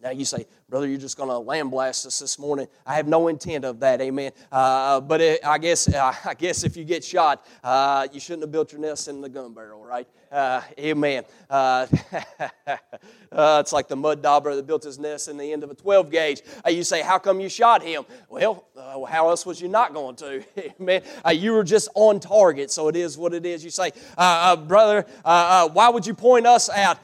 Now 0.01 0.09
you 0.09 0.25
say, 0.25 0.47
brother, 0.67 0.87
you're 0.87 0.97
just 0.97 1.15
going 1.15 1.29
to 1.29 1.37
lamb 1.37 1.69
blast 1.69 2.07
us 2.07 2.17
this 2.17 2.39
morning. 2.39 2.67
I 2.87 2.95
have 2.95 3.07
no 3.07 3.27
intent 3.27 3.65
of 3.65 3.79
that, 3.81 4.01
amen. 4.01 4.31
Uh, 4.51 4.99
but 4.99 5.21
it, 5.21 5.45
I 5.45 5.59
guess, 5.59 5.87
uh, 5.87 6.13
I 6.25 6.33
guess 6.33 6.63
if 6.63 6.75
you 6.75 6.83
get 6.83 7.03
shot, 7.03 7.45
uh, 7.63 8.07
you 8.11 8.19
shouldn't 8.19 8.41
have 8.41 8.51
built 8.51 8.71
your 8.71 8.81
nest 8.81 9.07
in 9.07 9.21
the 9.21 9.29
gun 9.29 9.53
barrel, 9.53 9.85
right? 9.85 10.07
Uh, 10.31 10.61
amen. 10.79 11.23
Uh, 11.51 11.85
it's 13.31 13.73
like 13.73 13.89
the 13.89 13.95
mud 13.95 14.23
dauber 14.23 14.55
that 14.55 14.65
built 14.65 14.83
his 14.83 14.97
nest 14.97 15.27
in 15.27 15.37
the 15.37 15.53
end 15.53 15.63
of 15.63 15.69
a 15.69 15.75
12 15.75 16.09
gauge. 16.09 16.41
you 16.67 16.83
say, 16.83 17.03
how 17.03 17.19
come 17.19 17.39
you 17.39 17.49
shot 17.49 17.83
him? 17.83 18.03
Well, 18.27 18.65
how 19.07 19.29
else 19.29 19.45
was 19.45 19.61
you 19.61 19.67
not 19.67 19.93
going 19.93 20.15
to? 20.15 20.43
amen. 20.81 21.03
you 21.31 21.51
were 21.51 21.63
just 21.63 21.89
on 21.93 22.19
target, 22.19 22.71
so 22.71 22.87
it 22.87 22.95
is 22.95 23.19
what 23.19 23.35
it 23.35 23.45
is. 23.45 23.63
You 23.63 23.69
say, 23.69 23.91
brother, 24.15 25.05
why 25.23 25.89
would 25.93 26.07
you 26.07 26.15
point 26.15 26.47
us 26.47 26.71
out? 26.71 26.97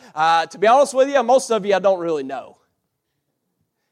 to 0.50 0.58
be 0.58 0.66
honest 0.66 0.96
with 0.96 1.10
you, 1.10 1.22
most 1.22 1.52
of 1.52 1.64
you 1.64 1.76
I 1.76 1.80
don't 1.80 2.00
really 2.00 2.24
know. 2.24 2.57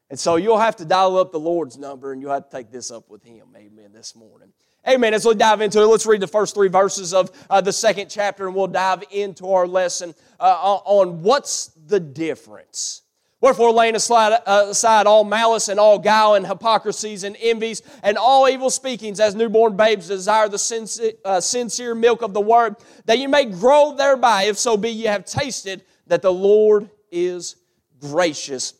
And 0.08 0.18
so 0.18 0.36
you'll 0.36 0.58
have 0.58 0.76
to 0.76 0.84
dial 0.84 1.18
up 1.18 1.32
the 1.32 1.40
Lord's 1.40 1.76
number 1.76 2.12
and 2.12 2.20
you'll 2.20 2.32
have 2.32 2.48
to 2.48 2.56
take 2.56 2.70
this 2.70 2.90
up 2.90 3.08
with 3.10 3.24
Him. 3.24 3.48
Amen. 3.56 3.90
This 3.92 4.14
morning. 4.14 4.52
Amen. 4.88 5.14
As 5.14 5.26
we 5.26 5.34
dive 5.34 5.60
into 5.60 5.80
it, 5.80 5.86
let's 5.86 6.06
read 6.06 6.20
the 6.20 6.28
first 6.28 6.54
three 6.54 6.68
verses 6.68 7.12
of 7.12 7.32
uh, 7.50 7.60
the 7.60 7.72
second 7.72 8.08
chapter 8.08 8.46
and 8.46 8.54
we'll 8.54 8.68
dive 8.68 9.02
into 9.10 9.50
our 9.50 9.66
lesson 9.66 10.14
uh, 10.38 10.78
on 10.84 11.22
what's 11.22 11.72
the 11.86 11.98
difference. 11.98 13.02
Wherefore, 13.40 13.70
laying 13.70 13.96
aside, 13.96 14.40
uh, 14.46 14.66
aside 14.68 15.06
all 15.06 15.22
malice 15.22 15.68
and 15.68 15.78
all 15.78 15.98
guile 15.98 16.34
and 16.34 16.46
hypocrisies 16.46 17.22
and 17.22 17.36
envies 17.38 17.82
and 18.02 18.16
all 18.16 18.48
evil 18.48 18.70
speakings, 18.70 19.20
as 19.20 19.34
newborn 19.34 19.76
babes 19.76 20.08
desire 20.08 20.48
the 20.48 21.16
uh, 21.24 21.40
sincere 21.40 21.94
milk 21.94 22.22
of 22.22 22.32
the 22.32 22.40
word, 22.40 22.76
that 23.04 23.18
you 23.18 23.28
may 23.28 23.44
grow 23.44 23.94
thereby, 23.94 24.44
if 24.44 24.56
so 24.56 24.76
be 24.76 24.88
you 24.88 25.08
have 25.08 25.26
tasted 25.26 25.84
that 26.06 26.22
the 26.22 26.32
Lord 26.32 26.88
is 27.10 27.56
gracious. 28.00 28.72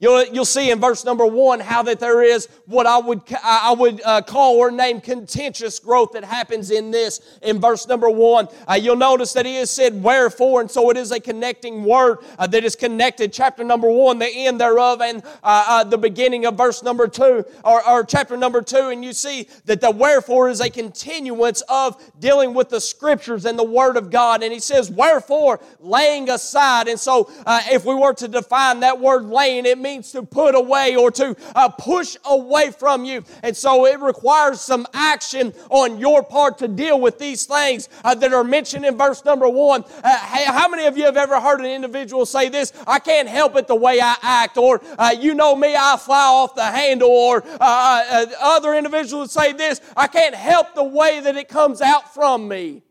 You'll, 0.00 0.26
you'll 0.26 0.44
see 0.44 0.70
in 0.70 0.78
verse 0.78 1.04
number 1.04 1.26
one 1.26 1.58
how 1.58 1.82
that 1.82 1.98
there 1.98 2.22
is 2.22 2.48
what 2.66 2.86
I 2.86 2.98
would, 2.98 3.22
I 3.42 3.74
would 3.76 4.00
uh, 4.04 4.22
call 4.22 4.56
or 4.56 4.70
name 4.70 5.00
contentious 5.00 5.80
growth 5.80 6.12
that 6.12 6.22
happens 6.22 6.70
in 6.70 6.92
this 6.92 7.20
in 7.42 7.60
verse 7.60 7.88
number 7.88 8.08
one. 8.08 8.46
Uh, 8.68 8.74
you'll 8.74 8.94
notice 8.94 9.32
that 9.32 9.44
he 9.44 9.56
has 9.56 9.72
said 9.72 10.00
wherefore, 10.00 10.60
and 10.60 10.70
so 10.70 10.90
it 10.90 10.96
is 10.96 11.10
a 11.10 11.18
connecting 11.18 11.82
word 11.82 12.18
uh, 12.38 12.46
that 12.46 12.62
is 12.62 12.76
connected. 12.76 13.32
Chapter 13.32 13.64
number 13.64 13.90
one, 13.90 14.20
the 14.20 14.28
end 14.28 14.60
thereof, 14.60 15.00
and 15.00 15.24
uh, 15.42 15.64
uh, 15.68 15.84
the 15.84 15.98
beginning 15.98 16.46
of 16.46 16.56
verse 16.56 16.84
number 16.84 17.08
two, 17.08 17.44
or, 17.64 17.88
or 17.88 18.04
chapter 18.04 18.36
number 18.36 18.62
two, 18.62 18.90
and 18.90 19.04
you 19.04 19.12
see 19.12 19.48
that 19.64 19.80
the 19.80 19.90
wherefore 19.90 20.48
is 20.48 20.60
a 20.60 20.70
continuance 20.70 21.62
of 21.62 22.00
dealing 22.20 22.54
with 22.54 22.68
the 22.68 22.80
scriptures 22.80 23.44
and 23.44 23.58
the 23.58 23.64
word 23.64 23.96
of 23.96 24.10
God. 24.10 24.44
And 24.44 24.52
he 24.52 24.60
says, 24.60 24.90
wherefore, 24.90 25.58
laying 25.80 26.30
aside. 26.30 26.86
And 26.86 27.00
so 27.00 27.28
uh, 27.44 27.62
if 27.70 27.84
we 27.84 27.94
were 27.96 28.14
to 28.14 28.28
define 28.28 28.80
that 28.80 29.00
word 29.00 29.24
laying, 29.24 29.66
it 29.66 29.76
means 29.76 29.87
means 29.88 30.12
to 30.12 30.22
put 30.22 30.54
away 30.54 30.96
or 30.96 31.10
to 31.10 31.34
uh, 31.54 31.68
push 31.68 32.16
away 32.24 32.70
from 32.70 33.04
you. 33.04 33.24
And 33.42 33.56
so 33.56 33.86
it 33.86 34.00
requires 34.00 34.60
some 34.60 34.86
action 34.92 35.54
on 35.70 35.98
your 35.98 36.22
part 36.22 36.58
to 36.58 36.68
deal 36.68 37.00
with 37.00 37.18
these 37.18 37.46
things 37.46 37.88
uh, 38.04 38.14
that 38.16 38.32
are 38.32 38.44
mentioned 38.44 38.84
in 38.84 38.96
verse 38.96 39.24
number 39.24 39.48
one. 39.48 39.84
Uh, 40.04 40.16
how 40.58 40.68
many 40.68 40.84
of 40.86 40.98
you 40.98 41.04
have 41.04 41.16
ever 41.16 41.40
heard 41.40 41.60
an 41.60 41.66
individual 41.66 42.26
say 42.26 42.48
this? 42.48 42.72
I 42.86 42.98
can't 42.98 43.28
help 43.28 43.56
it 43.56 43.66
the 43.66 43.74
way 43.74 44.00
I 44.00 44.14
act, 44.22 44.58
or 44.58 44.80
uh, 44.98 45.14
you 45.18 45.34
know 45.34 45.56
me, 45.56 45.74
I 45.74 45.96
fly 45.96 46.26
off 46.26 46.54
the 46.54 46.64
handle, 46.64 47.10
or 47.10 47.42
uh, 47.44 47.56
uh, 47.60 48.26
other 48.40 48.74
individuals 48.74 49.32
say 49.32 49.52
this, 49.52 49.80
I 49.96 50.06
can't 50.06 50.34
help 50.34 50.74
the 50.74 50.84
way 50.84 51.20
that 51.20 51.36
it 51.36 51.48
comes 51.48 51.80
out 51.80 52.12
from 52.12 52.46
me. 52.46 52.82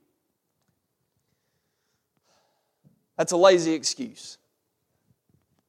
That's 3.17 3.31
a 3.31 3.37
lazy 3.37 3.73
excuse. 3.73 4.37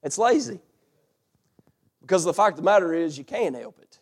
It's 0.03 0.19
lazy. 0.19 0.61
Because 2.09 2.25
the 2.25 2.33
fact 2.33 2.53
of 2.53 2.65
the 2.65 2.71
matter 2.71 2.95
is, 2.95 3.19
you 3.19 3.25
can 3.25 3.53
help 3.53 3.79
it. 3.83 3.99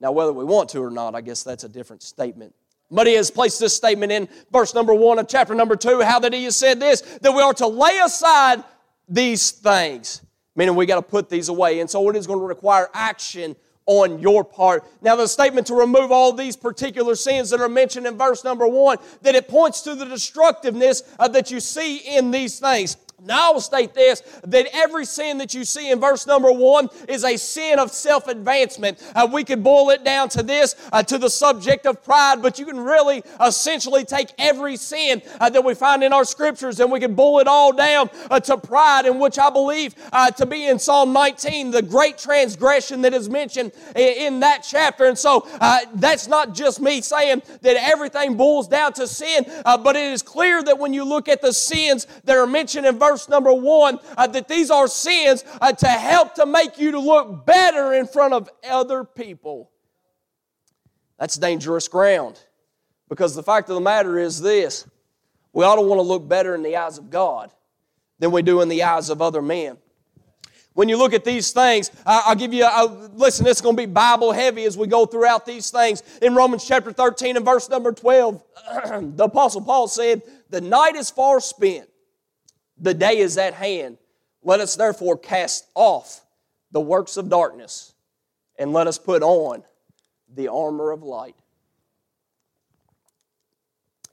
Now, 0.00 0.12
whether 0.12 0.32
we 0.32 0.44
want 0.44 0.68
to 0.70 0.78
or 0.78 0.92
not, 0.92 1.16
I 1.16 1.20
guess 1.20 1.42
that's 1.42 1.64
a 1.64 1.68
different 1.68 2.04
statement. 2.04 2.54
But 2.88 3.08
he 3.08 3.14
has 3.14 3.32
placed 3.32 3.58
this 3.58 3.74
statement 3.74 4.12
in 4.12 4.28
verse 4.52 4.74
number 4.74 4.94
one 4.94 5.18
of 5.18 5.26
chapter 5.26 5.52
number 5.52 5.74
two, 5.74 6.02
how 6.02 6.20
that 6.20 6.32
he 6.32 6.44
has 6.44 6.54
said 6.54 6.78
this, 6.78 7.00
that 7.00 7.32
we 7.32 7.42
are 7.42 7.52
to 7.54 7.66
lay 7.66 7.98
aside 7.98 8.62
these 9.08 9.50
things, 9.50 10.22
meaning 10.54 10.76
we 10.76 10.86
got 10.86 10.96
to 10.96 11.02
put 11.02 11.28
these 11.28 11.48
away. 11.48 11.80
And 11.80 11.90
so 11.90 12.08
it 12.10 12.14
is 12.14 12.28
going 12.28 12.38
to 12.38 12.46
require 12.46 12.88
action 12.94 13.56
on 13.86 14.20
your 14.20 14.44
part. 14.44 14.84
Now, 15.02 15.16
the 15.16 15.26
statement 15.26 15.66
to 15.66 15.74
remove 15.74 16.12
all 16.12 16.32
these 16.32 16.56
particular 16.56 17.16
sins 17.16 17.50
that 17.50 17.60
are 17.60 17.68
mentioned 17.68 18.06
in 18.06 18.16
verse 18.16 18.44
number 18.44 18.68
one, 18.68 18.98
that 19.22 19.34
it 19.34 19.48
points 19.48 19.80
to 19.82 19.96
the 19.96 20.04
destructiveness 20.04 21.02
uh, 21.18 21.26
that 21.26 21.50
you 21.50 21.58
see 21.58 21.96
in 21.96 22.30
these 22.30 22.60
things. 22.60 22.96
Now 23.24 23.50
I 23.50 23.52
will 23.52 23.60
state 23.60 23.94
this 23.94 24.22
that 24.44 24.66
every 24.72 25.04
sin 25.04 25.38
that 25.38 25.54
you 25.54 25.64
see 25.64 25.90
in 25.90 26.00
verse 26.00 26.26
number 26.26 26.50
one 26.50 26.88
is 27.08 27.24
a 27.24 27.36
sin 27.36 27.78
of 27.78 27.90
self 27.90 28.28
advancement. 28.28 29.02
Uh, 29.14 29.28
we 29.30 29.44
could 29.44 29.62
boil 29.62 29.90
it 29.90 30.04
down 30.04 30.28
to 30.30 30.42
this, 30.42 30.74
uh, 30.92 31.02
to 31.02 31.18
the 31.18 31.28
subject 31.28 31.86
of 31.86 32.02
pride, 32.02 32.42
but 32.42 32.58
you 32.58 32.66
can 32.66 32.80
really 32.80 33.22
essentially 33.44 34.04
take 34.04 34.32
every 34.38 34.76
sin 34.76 35.22
uh, 35.40 35.50
that 35.50 35.64
we 35.64 35.74
find 35.74 36.02
in 36.02 36.12
our 36.12 36.24
scriptures 36.24 36.80
and 36.80 36.90
we 36.90 37.00
can 37.00 37.14
boil 37.14 37.40
it 37.40 37.46
all 37.46 37.72
down 37.72 38.08
uh, 38.30 38.40
to 38.40 38.56
pride, 38.56 39.06
in 39.06 39.18
which 39.18 39.38
I 39.38 39.50
believe 39.50 39.94
uh, 40.12 40.30
to 40.32 40.46
be 40.46 40.66
in 40.66 40.78
Psalm 40.78 41.12
19, 41.12 41.70
the 41.70 41.82
great 41.82 42.18
transgression 42.18 43.02
that 43.02 43.14
is 43.14 43.28
mentioned 43.28 43.72
in, 43.96 44.34
in 44.34 44.40
that 44.40 44.66
chapter. 44.68 45.04
And 45.04 45.18
so 45.18 45.46
uh, 45.60 45.80
that's 45.94 46.26
not 46.26 46.54
just 46.54 46.80
me 46.80 47.00
saying 47.00 47.42
that 47.62 47.76
everything 47.76 48.36
boils 48.36 48.68
down 48.68 48.92
to 48.94 49.06
sin, 49.06 49.44
but 49.64 49.96
it 49.96 50.12
is 50.12 50.22
clear 50.22 50.62
that 50.62 50.78
when 50.78 50.94
you 50.94 51.04
look 51.04 51.28
at 51.28 51.42
the 51.42 51.52
sins 51.52 52.06
that 52.24 52.36
are 52.36 52.46
mentioned 52.46 52.86
in 52.86 52.98
verse 52.98 53.09
verse 53.10 53.28
number 53.28 53.52
one 53.52 53.98
uh, 54.16 54.26
that 54.28 54.48
these 54.48 54.70
are 54.70 54.86
sins 54.86 55.44
uh, 55.60 55.72
to 55.72 55.88
help 55.88 56.34
to 56.34 56.46
make 56.46 56.78
you 56.78 56.92
to 56.92 57.00
look 57.00 57.44
better 57.44 57.92
in 57.92 58.06
front 58.06 58.34
of 58.34 58.48
other 58.68 59.04
people. 59.04 59.70
That's 61.18 61.36
dangerous 61.36 61.88
ground 61.88 62.40
because 63.08 63.34
the 63.34 63.42
fact 63.42 63.68
of 63.68 63.74
the 63.74 63.80
matter 63.80 64.18
is 64.18 64.40
this 64.40 64.86
we 65.52 65.64
ought 65.64 65.76
to 65.76 65.82
want 65.82 65.98
to 65.98 66.02
look 66.02 66.28
better 66.28 66.54
in 66.54 66.62
the 66.62 66.76
eyes 66.76 66.98
of 66.98 67.10
God 67.10 67.50
than 68.20 68.30
we 68.30 68.42
do 68.42 68.60
in 68.60 68.68
the 68.68 68.84
eyes 68.84 69.10
of 69.10 69.20
other 69.20 69.42
men. 69.42 69.76
When 70.74 70.88
you 70.88 70.96
look 70.96 71.12
at 71.12 71.24
these 71.24 71.50
things, 71.50 71.90
I'll 72.06 72.36
give 72.36 72.54
you, 72.54 72.64
a, 72.64 73.10
listen, 73.12 73.46
it's 73.48 73.60
going 73.60 73.76
to 73.76 73.82
be 73.82 73.86
Bible 73.86 74.30
heavy 74.30 74.64
as 74.64 74.78
we 74.78 74.86
go 74.86 75.04
throughout 75.04 75.44
these 75.44 75.70
things. 75.70 76.04
In 76.22 76.36
Romans 76.36 76.64
chapter 76.64 76.92
13 76.92 77.36
and 77.36 77.44
verse 77.44 77.68
number 77.68 77.92
12, 77.92 78.42
the 79.16 79.24
Apostle 79.24 79.62
Paul 79.62 79.88
said, 79.88 80.22
The 80.50 80.60
night 80.60 80.94
is 80.94 81.10
far 81.10 81.40
spent, 81.40 81.88
the 82.80 82.94
day 82.94 83.18
is 83.18 83.38
at 83.38 83.54
hand. 83.54 83.98
Let 84.42 84.60
us 84.60 84.74
therefore 84.74 85.18
cast 85.18 85.66
off 85.74 86.24
the 86.72 86.80
works 86.80 87.16
of 87.16 87.28
darkness 87.28 87.92
and 88.58 88.72
let 88.72 88.86
us 88.86 88.98
put 88.98 89.22
on 89.22 89.62
the 90.34 90.48
armor 90.48 90.90
of 90.90 91.02
light. 91.02 91.36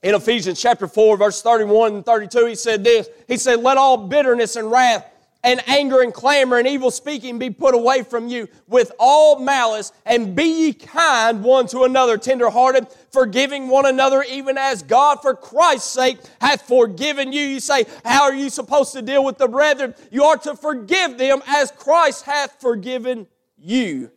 In 0.02 0.14
Ephesians 0.14 0.60
chapter 0.60 0.86
4, 0.86 1.16
verse 1.16 1.42
31 1.42 1.96
and 1.96 2.06
32, 2.06 2.46
he 2.46 2.54
said 2.54 2.84
this 2.84 3.08
He 3.26 3.36
said, 3.36 3.60
Let 3.60 3.76
all 3.76 3.96
bitterness 3.96 4.56
and 4.56 4.70
wrath 4.70 5.04
and 5.44 5.62
anger 5.68 6.02
and 6.02 6.12
clamor 6.12 6.58
and 6.58 6.66
evil 6.66 6.90
speaking 6.90 7.38
be 7.38 7.50
put 7.50 7.74
away 7.74 8.02
from 8.02 8.28
you 8.28 8.48
with 8.66 8.90
all 8.98 9.38
malice, 9.38 9.92
and 10.04 10.34
be 10.34 10.66
ye 10.66 10.72
kind 10.72 11.44
one 11.44 11.66
to 11.68 11.84
another, 11.84 12.18
tenderhearted, 12.18 12.88
forgiving 13.12 13.68
one 13.68 13.86
another, 13.86 14.24
even 14.24 14.58
as 14.58 14.82
God 14.82 15.22
for 15.22 15.34
Christ's 15.34 15.90
sake 15.90 16.18
hath 16.40 16.62
forgiven 16.62 17.32
you. 17.32 17.42
You 17.42 17.60
say, 17.60 17.84
How 18.04 18.24
are 18.24 18.34
you 18.34 18.50
supposed 18.50 18.92
to 18.94 19.02
deal 19.02 19.24
with 19.24 19.38
the 19.38 19.48
brethren? 19.48 19.94
You 20.10 20.24
are 20.24 20.38
to 20.38 20.56
forgive 20.56 21.18
them 21.18 21.42
as 21.46 21.70
Christ 21.70 22.24
hath 22.24 22.60
forgiven 22.60 23.26
you. 23.56 24.10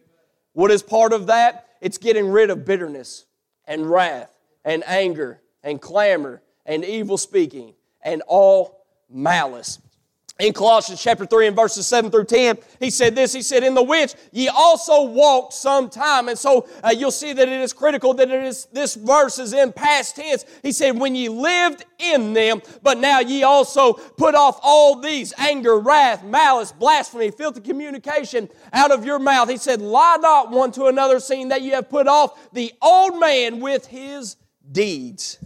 What 0.54 0.72
is 0.72 0.82
part 0.82 1.14
of 1.14 1.28
that? 1.28 1.68
It's 1.82 1.98
getting 1.98 2.30
rid 2.30 2.50
of 2.50 2.66
bitterness 2.66 3.26
and 3.66 3.90
wrath 3.90 4.32
and 4.66 4.84
anger 4.88 5.40
and 5.64 5.80
clamor 5.80 6.42
and 6.66 6.84
evil 6.84 7.18
speaking 7.18 7.74
and 8.04 8.22
all 8.28 8.86
malice 9.10 9.80
in 10.42 10.54
Colossians 10.54 11.02
chapter 11.02 11.24
3 11.24 11.48
and 11.48 11.56
verses 11.56 11.86
7 11.86 12.10
through 12.10 12.26
10, 12.26 12.58
he 12.80 12.90
said 12.90 13.16
this. 13.16 13.32
He 13.32 13.44
said, 13.44 13.64
In 13.64 13.76
the 13.76 13.84
which 13.84 14.16
ye 14.32 14.48
also 14.48 15.04
walked 15.04 15.54
some 15.54 15.88
time. 15.88 16.30
And 16.30 16.38
so 16.38 16.68
uh, 16.84 16.90
you'll 16.90 17.12
see 17.12 17.32
that 17.32 17.48
it 17.48 17.62
is 17.62 17.74
critical 17.74 18.16
that 18.16 18.32
it 18.32 18.44
is, 18.44 18.66
this 18.74 18.96
verse 18.96 19.38
is 19.38 19.54
in 19.54 19.72
past 19.72 20.16
tense. 20.16 20.44
He 20.64 20.72
said, 20.72 20.98
When 20.98 21.14
ye 21.14 21.30
lived 21.30 21.86
in 22.00 22.34
them, 22.34 22.64
but 22.82 22.98
now 22.98 23.20
ye 23.20 23.44
also 23.44 23.94
put 23.94 24.34
off 24.34 24.60
all 24.64 25.00
these 25.00 25.32
anger, 25.38 25.78
wrath, 25.80 26.24
malice, 26.24 26.72
blasphemy, 26.72 27.30
filthy 27.30 27.62
communication 27.62 28.50
out 28.74 28.92
of 28.92 29.06
your 29.06 29.20
mouth. 29.20 29.48
He 29.48 29.58
said, 29.58 29.80
Lie 29.80 30.18
not 30.22 30.50
one 30.50 30.72
to 30.72 30.86
another, 30.86 31.20
seeing 31.20 31.50
that 31.50 31.62
you 31.62 31.74
have 31.74 31.88
put 31.88 32.08
off 32.08 32.52
the 32.52 32.74
old 32.82 33.20
man 33.20 33.60
with 33.60 33.86
his 33.86 34.38
deeds 34.72 35.38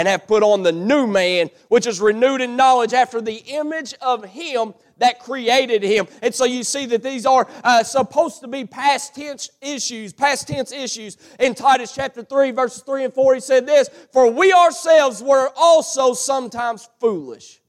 and 0.00 0.08
have 0.08 0.26
put 0.26 0.42
on 0.42 0.62
the 0.62 0.72
new 0.72 1.06
man, 1.06 1.50
which 1.68 1.86
is 1.86 2.00
renewed 2.00 2.40
in 2.40 2.56
knowledge 2.56 2.94
after 2.94 3.20
the 3.20 3.34
image 3.48 3.92
of 4.00 4.24
him 4.24 4.72
that 4.96 5.20
created 5.20 5.82
him. 5.82 6.06
And 6.22 6.34
so 6.34 6.46
you 6.46 6.64
see 6.64 6.86
that 6.86 7.02
these 7.02 7.26
are 7.26 7.46
uh, 7.62 7.82
supposed 7.82 8.40
to 8.40 8.48
be 8.48 8.64
past 8.64 9.14
tense 9.14 9.50
issues, 9.60 10.14
past 10.14 10.48
tense 10.48 10.72
issues. 10.72 11.18
In 11.38 11.54
Titus 11.54 11.94
chapter 11.94 12.22
3, 12.22 12.50
verses 12.52 12.82
3 12.82 13.04
and 13.04 13.12
4, 13.12 13.34
he 13.34 13.40
said 13.40 13.66
this 13.66 13.90
For 14.10 14.30
we 14.30 14.54
ourselves 14.54 15.22
were 15.22 15.50
also 15.54 16.14
sometimes 16.14 16.88
foolish. 16.98 17.60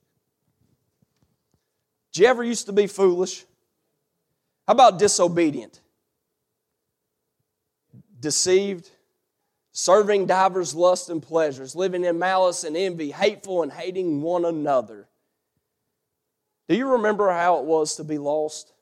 Did 2.13 2.21
you 2.21 2.27
ever 2.27 2.45
used 2.45 2.67
to 2.67 2.71
be 2.71 2.87
foolish? 2.87 3.43
How 4.69 4.71
about 4.71 4.99
disobedient? 4.99 5.81
Deceived? 8.21 8.89
Serving 9.71 10.25
divers 10.25 10.75
lusts 10.75 11.09
and 11.09 11.21
pleasures, 11.21 11.75
living 11.75 12.03
in 12.03 12.19
malice 12.19 12.63
and 12.63 12.75
envy, 12.75 13.11
hateful 13.11 13.63
and 13.63 13.71
hating 13.71 14.21
one 14.21 14.45
another. 14.45 15.07
Do 16.67 16.75
you 16.75 16.93
remember 16.93 17.31
how 17.31 17.59
it 17.59 17.65
was 17.65 17.95
to 17.97 18.03
be 18.03 18.17
lost? 18.17 18.73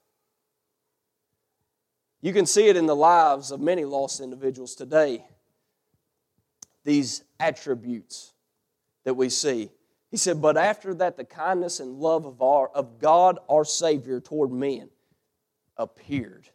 You 2.21 2.33
can 2.33 2.45
see 2.45 2.67
it 2.67 2.75
in 2.75 2.85
the 2.85 2.95
lives 2.95 3.51
of 3.51 3.61
many 3.61 3.85
lost 3.85 4.19
individuals 4.19 4.75
today. 4.75 5.25
These 6.83 7.23
attributes 7.39 8.33
that 9.05 9.13
we 9.13 9.29
see. 9.29 9.69
He 10.11 10.17
said, 10.17 10.41
But 10.41 10.57
after 10.57 10.93
that, 10.95 11.17
the 11.17 11.23
kindness 11.23 11.79
and 11.79 11.99
love 11.99 12.25
of, 12.25 12.41
our, 12.41 12.69
of 12.69 12.99
God, 12.99 13.39
our 13.47 13.63
Savior, 13.63 14.19
toward 14.19 14.51
men 14.51 14.89
appeared. 15.77 16.49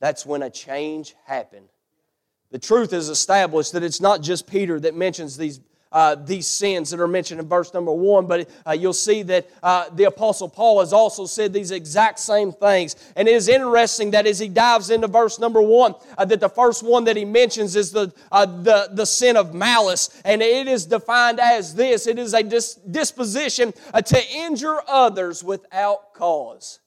That's 0.00 0.24
when 0.24 0.42
a 0.42 0.50
change 0.50 1.14
happened 1.26 1.68
the 2.50 2.58
truth 2.58 2.92
is 2.92 3.08
established 3.08 3.72
that 3.72 3.82
it's 3.82 4.00
not 4.00 4.22
just 4.22 4.46
Peter 4.46 4.80
that 4.80 4.96
mentions 4.96 5.36
these, 5.36 5.60
uh, 5.92 6.16
these 6.16 6.48
sins 6.48 6.90
that 6.90 6.98
are 6.98 7.06
mentioned 7.06 7.38
in 7.38 7.48
verse 7.48 7.72
number 7.72 7.92
one, 7.92 8.26
but 8.26 8.50
uh, 8.66 8.72
you'll 8.72 8.92
see 8.92 9.22
that 9.22 9.48
uh, 9.62 9.88
the 9.90 10.04
Apostle 10.04 10.48
Paul 10.48 10.80
has 10.80 10.92
also 10.92 11.26
said 11.26 11.52
these 11.52 11.70
exact 11.70 12.18
same 12.18 12.50
things. 12.50 12.96
And 13.14 13.28
it 13.28 13.34
is 13.36 13.48
interesting 13.48 14.10
that 14.12 14.26
as 14.26 14.40
he 14.40 14.48
dives 14.48 14.90
into 14.90 15.06
verse 15.06 15.38
number 15.38 15.62
one, 15.62 15.94
uh, 16.18 16.24
that 16.24 16.40
the 16.40 16.48
first 16.48 16.82
one 16.82 17.04
that 17.04 17.16
he 17.16 17.24
mentions 17.24 17.76
is 17.76 17.92
the, 17.92 18.12
uh, 18.32 18.46
the, 18.46 18.90
the 18.92 19.06
sin 19.06 19.36
of 19.36 19.54
malice. 19.54 20.20
And 20.24 20.42
it 20.42 20.66
is 20.66 20.86
defined 20.86 21.38
as 21.38 21.76
this 21.76 22.08
it 22.08 22.18
is 22.18 22.34
a 22.34 22.42
dis- 22.42 22.74
disposition 22.74 23.72
uh, 23.94 24.02
to 24.02 24.20
injure 24.32 24.78
others 24.88 25.44
without 25.44 26.14
cause. 26.14 26.80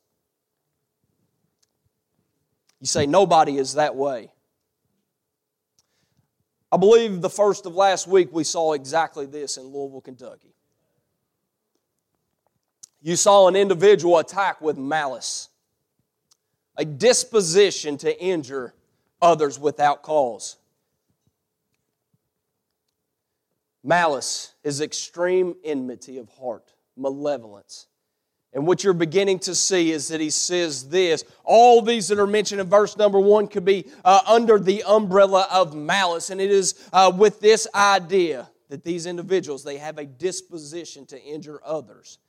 You 2.81 2.87
say, 2.87 3.05
nobody 3.05 3.57
is 3.57 3.75
that 3.75 3.95
way. 3.95 4.32
I 6.73 6.77
believe 6.77 7.21
the 7.21 7.29
first 7.29 7.67
of 7.67 7.75
last 7.75 8.07
week 8.07 8.29
we 8.31 8.43
saw 8.43 8.73
exactly 8.73 9.27
this 9.27 9.57
in 9.57 9.65
Louisville, 9.65 10.01
Kentucky. 10.01 10.55
You 12.99 13.15
saw 13.15 13.47
an 13.47 13.55
individual 13.55 14.17
attack 14.17 14.59
with 14.59 14.75
malice, 14.75 15.49
a 16.75 16.83
disposition 16.83 17.95
to 17.97 18.19
injure 18.19 18.73
others 19.21 19.59
without 19.59 20.01
cause. 20.01 20.57
Malice 23.83 24.55
is 24.63 24.81
extreme 24.81 25.55
enmity 25.63 26.17
of 26.17 26.27
heart, 26.29 26.73
malevolence. 26.97 27.85
And 28.53 28.67
what 28.67 28.83
you're 28.83 28.93
beginning 28.93 29.39
to 29.39 29.55
see 29.55 29.91
is 29.91 30.09
that 30.09 30.21
he 30.21 30.29
says 30.29 30.87
this 30.89 31.23
all 31.43 31.81
these 31.81 32.07
that 32.09 32.19
are 32.19 32.27
mentioned 32.27 32.61
in 32.61 32.69
verse 32.69 32.95
number 32.97 33.19
one 33.19 33.47
could 33.47 33.65
be 33.65 33.87
uh, 34.05 34.21
under 34.27 34.59
the 34.59 34.83
umbrella 34.83 35.47
of 35.51 35.75
malice. 35.75 36.29
And 36.29 36.39
it 36.39 36.51
is 36.51 36.87
uh, 36.93 37.11
with 37.15 37.39
this 37.39 37.67
idea 37.73 38.49
that 38.69 38.83
these 38.83 39.05
individuals, 39.05 39.63
they 39.63 39.77
have 39.77 39.97
a 39.97 40.05
disposition 40.05 41.05
to 41.07 41.21
injure 41.21 41.59
others, 41.65 42.19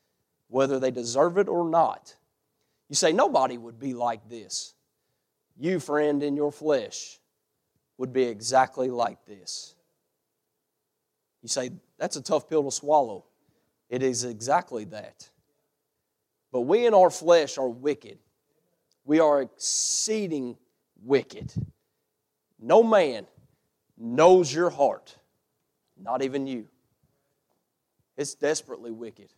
whether 0.48 0.78
they 0.78 0.90
deserve 0.90 1.38
it 1.38 1.48
or 1.48 1.68
not. 1.68 2.14
You 2.88 2.96
say, 2.96 3.12
nobody 3.12 3.58
would 3.58 3.78
be 3.78 3.94
like 3.94 4.28
this. 4.28 4.74
You, 5.58 5.80
friend, 5.80 6.22
in 6.22 6.36
your 6.36 6.52
flesh, 6.52 7.18
would 7.98 8.12
be 8.12 8.24
exactly 8.24 8.90
like 8.90 9.24
this. 9.26 9.74
You 11.42 11.48
say, 11.48 11.70
that's 11.98 12.16
a 12.16 12.22
tough 12.22 12.48
pill 12.48 12.64
to 12.64 12.70
swallow. 12.70 13.24
It 13.88 14.02
is 14.02 14.24
exactly 14.24 14.84
that. 14.86 15.28
But 16.54 16.60
we 16.60 16.86
in 16.86 16.94
our 16.94 17.10
flesh 17.10 17.58
are 17.58 17.68
wicked. 17.68 18.16
We 19.04 19.18
are 19.18 19.42
exceeding 19.42 20.56
wicked. 21.02 21.52
No 22.60 22.84
man 22.84 23.26
knows 23.98 24.54
your 24.54 24.70
heart, 24.70 25.16
not 26.00 26.22
even 26.22 26.46
you. 26.46 26.68
It's 28.16 28.36
desperately 28.36 28.92
wicked. 28.92 29.30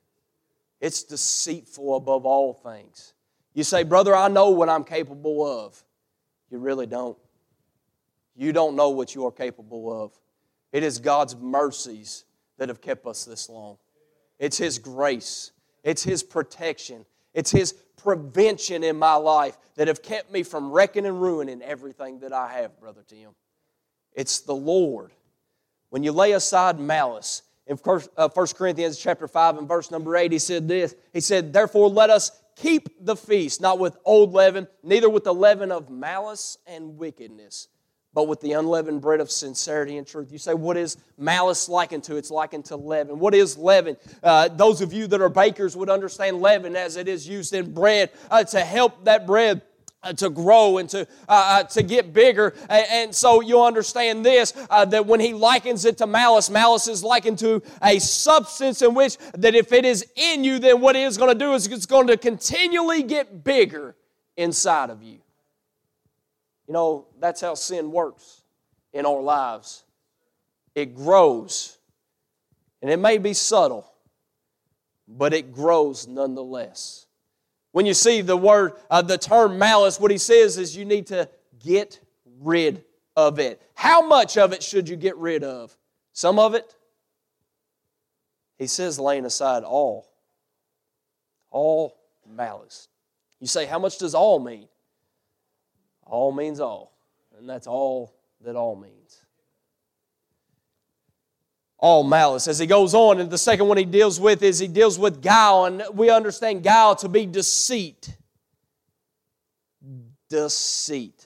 It's 0.83 1.05
deceitful 1.05 1.97
above 1.97 2.27
all 2.27 2.53
things. 2.53 3.15
You 3.55 3.65
say, 3.65 3.83
Brother, 3.83 4.15
I 4.15 4.29
know 4.29 4.51
what 4.51 4.69
I'm 4.69 4.85
capable 4.85 5.43
of. 5.47 5.83
You 6.51 6.59
really 6.59 6.87
don't. 6.87 7.17
You 8.37 8.53
don't 8.53 8.77
know 8.77 8.91
what 8.91 9.15
you 9.15 9.25
are 9.25 9.33
capable 9.33 10.05
of. 10.05 10.13
It 10.71 10.83
is 10.83 10.99
God's 10.99 11.35
mercies 11.35 12.27
that 12.59 12.69
have 12.69 12.83
kept 12.83 13.07
us 13.07 13.25
this 13.25 13.49
long. 13.49 13.79
It's 14.39 14.59
His 14.59 14.79
grace. 14.79 15.53
It's 15.87 16.03
His 16.03 16.23
protection. 16.23 17.07
It's 17.33 17.51
His 17.51 17.73
prevention 17.97 18.85
in 18.85 18.99
my 18.99 19.15
life 19.15 19.57
that 19.77 19.89
have 19.89 20.03
kept 20.03 20.31
me 20.33 20.43
from 20.43 20.71
wrecking 20.71 21.07
and 21.07 21.23
ruining 21.23 21.63
everything 21.63 22.21
that 22.21 22.33
I 22.33 22.53
have, 22.53 22.79
Brother 22.79 23.05
Tim. 23.07 23.31
It's 24.13 24.41
the 24.41 24.55
Lord. 24.55 25.13
When 25.91 26.03
you 26.03 26.13
lay 26.13 26.33
aside 26.33 26.81
malice, 26.81 27.43
in 27.69 27.77
1 27.77 28.03
uh, 28.17 28.29
Corinthians 28.29 28.99
chapter 28.99 29.29
5 29.29 29.59
and 29.59 29.69
verse 29.69 29.91
number 29.91 30.17
8, 30.17 30.33
he 30.33 30.39
said 30.39 30.69
this. 30.69 30.95
He 31.13 31.21
said, 31.21 31.53
Therefore 31.53 31.89
let 31.89 32.11
us 32.11 32.31
keep 32.57 32.89
the 33.05 33.17
feast, 33.17 33.61
not 33.61 33.79
with 33.79 33.97
old 34.05 34.33
leaven, 34.33 34.67
neither 34.83 35.09
with 35.09 35.25
the 35.25 35.35
leaven 35.35 35.71
of 35.71 35.89
malice 35.89 36.59
and 36.67 36.99
wickedness, 36.99 37.69
but 38.17 38.29
with 38.29 38.41
the 38.41 38.53
unleavened 38.53 39.03
bread 39.03 39.21
of 39.21 39.31
sincerity 39.31 39.99
and 39.99 40.07
truth. 40.07 40.33
You 40.33 40.39
say, 40.39 40.55
what 40.55 40.79
is 40.79 40.97
malice 41.19 41.69
likened 41.69 42.03
to? 42.05 42.17
It's 42.17 42.31
likened 42.31 42.65
to 42.65 42.77
leaven. 42.77 43.19
What 43.19 43.35
is 43.35 43.59
leaven? 43.59 43.99
Uh, 44.23 44.49
those 44.49 44.81
of 44.81 44.91
you 44.91 45.07
that 45.09 45.21
are 45.21 45.29
bakers 45.29 45.77
would 45.77 45.91
understand 45.91 46.41
leaven 46.41 46.77
as 46.77 46.97
it 46.97 47.09
is 47.09 47.29
used 47.29 47.53
in 47.53 47.75
bread 47.75 48.11
uh, 48.31 48.43
to 48.45 48.61
help 48.61 49.05
that 49.05 49.27
bread. 49.27 49.61
Uh, 50.03 50.13
to 50.13 50.29
grow 50.29 50.77
and 50.77 50.91
to 50.91 51.01
uh, 51.01 51.07
uh 51.29 51.63
to 51.65 51.83
get 51.83 52.13
bigger, 52.13 52.55
and, 52.69 53.13
so 53.15 53.41
you'll 53.41 53.65
understand 53.65 54.25
this 54.25 54.53
uh, 54.69 54.85
that 54.85 55.07
when 55.07 55.19
he 55.19 55.33
likens 55.33 55.87
it 55.87 55.97
to 55.99 56.07
malice, 56.07 56.51
malice 56.51 56.87
is 56.87 57.03
likened 57.03 57.39
to 57.39 57.63
a 57.83 57.99
substance 57.99 58.83
in 58.83 58.95
which 58.95 59.17
that 59.33 59.55
if 59.55 59.73
it 59.73 59.87
is 59.87 60.07
in 60.15 60.45
you, 60.45 60.59
then 60.59 60.83
what 60.83 60.97
it 60.97 61.03
is 61.03 61.17
going 61.17 61.33
to 61.33 61.39
do 61.39 61.55
is 61.55 61.67
it's 61.67 61.87
going 61.87 62.07
to 62.07 62.17
continually 62.17 63.03
get 63.03 63.43
bigger 63.43 63.97
inside 64.37 64.91
of 64.91 65.03
you. 65.03 65.19
You 66.67 66.75
know, 66.75 67.07
that's 67.21 67.41
how 67.41 67.55
sin 67.55 67.93
works 67.93 68.43
in 68.93 69.07
our 69.07 69.21
lives. 69.21 69.85
It 70.75 70.95
grows. 70.95 71.79
And 72.83 72.91
it 72.91 72.99
may 72.99 73.19
be 73.19 73.33
subtle, 73.33 73.91
but 75.09 75.33
it 75.33 75.53
grows 75.53 76.07
nonetheless. 76.07 77.07
When 77.73 77.87
you 77.87 77.95
see 77.95 78.21
the 78.23 78.37
word, 78.37 78.73
uh, 78.91 79.03
the 79.03 79.19
term 79.19 79.59
malice, 79.59 80.01
what 80.01 80.11
he 80.11 80.19
says 80.19 80.59
is 80.59 80.77
you 80.77 80.85
need 80.85 81.09
to 81.09 81.29
get 81.65 82.01
rid 82.41 82.85
of 83.17 83.39
it. 83.39 83.61
How 83.75 84.07
much 84.07 84.37
of 84.37 84.53
it 84.53 84.63
should 84.63 84.89
you 84.89 84.97
get 84.97 85.17
rid 85.17 85.45
of? 85.45 85.77
Some 86.13 86.39
of 86.39 86.55
it? 86.55 86.75
He 88.59 88.67
says 88.67 88.99
laying 88.99 89.27
aside 89.27 89.63
all. 89.63 90.09
All 91.51 91.97
malice. 92.27 92.89
You 93.41 93.47
say, 93.47 93.67
how 93.67 93.79
much 93.79 93.99
does 93.99 94.15
all 94.15 94.39
mean? 94.39 94.69
All 96.07 96.33
means 96.33 96.61
all. 96.61 96.93
And 97.39 97.49
that's 97.49 97.67
all 97.67 98.15
that 98.45 98.57
all 98.57 98.77
means. 98.77 99.23
All 101.79 102.05
malice. 102.05 102.49
As 102.49 102.59
he 102.59 102.67
goes 102.67 102.95
on, 102.95 103.21
and 103.21 103.31
the 103.31 103.37
second 103.39 103.69
one 103.69 103.77
he 103.77 103.85
deals 103.85 104.19
with 104.19 104.43
is 104.43 104.59
he 104.59 104.69
deals 104.69 104.99
with 104.99 105.21
guile, 105.21 105.67
and 105.67 105.83
we 105.93 106.09
understand 106.09 106.63
guile 106.63 106.97
to 106.97 107.09
be 107.09 107.27
deceit. 107.27 108.17
Deceit. 110.31 111.25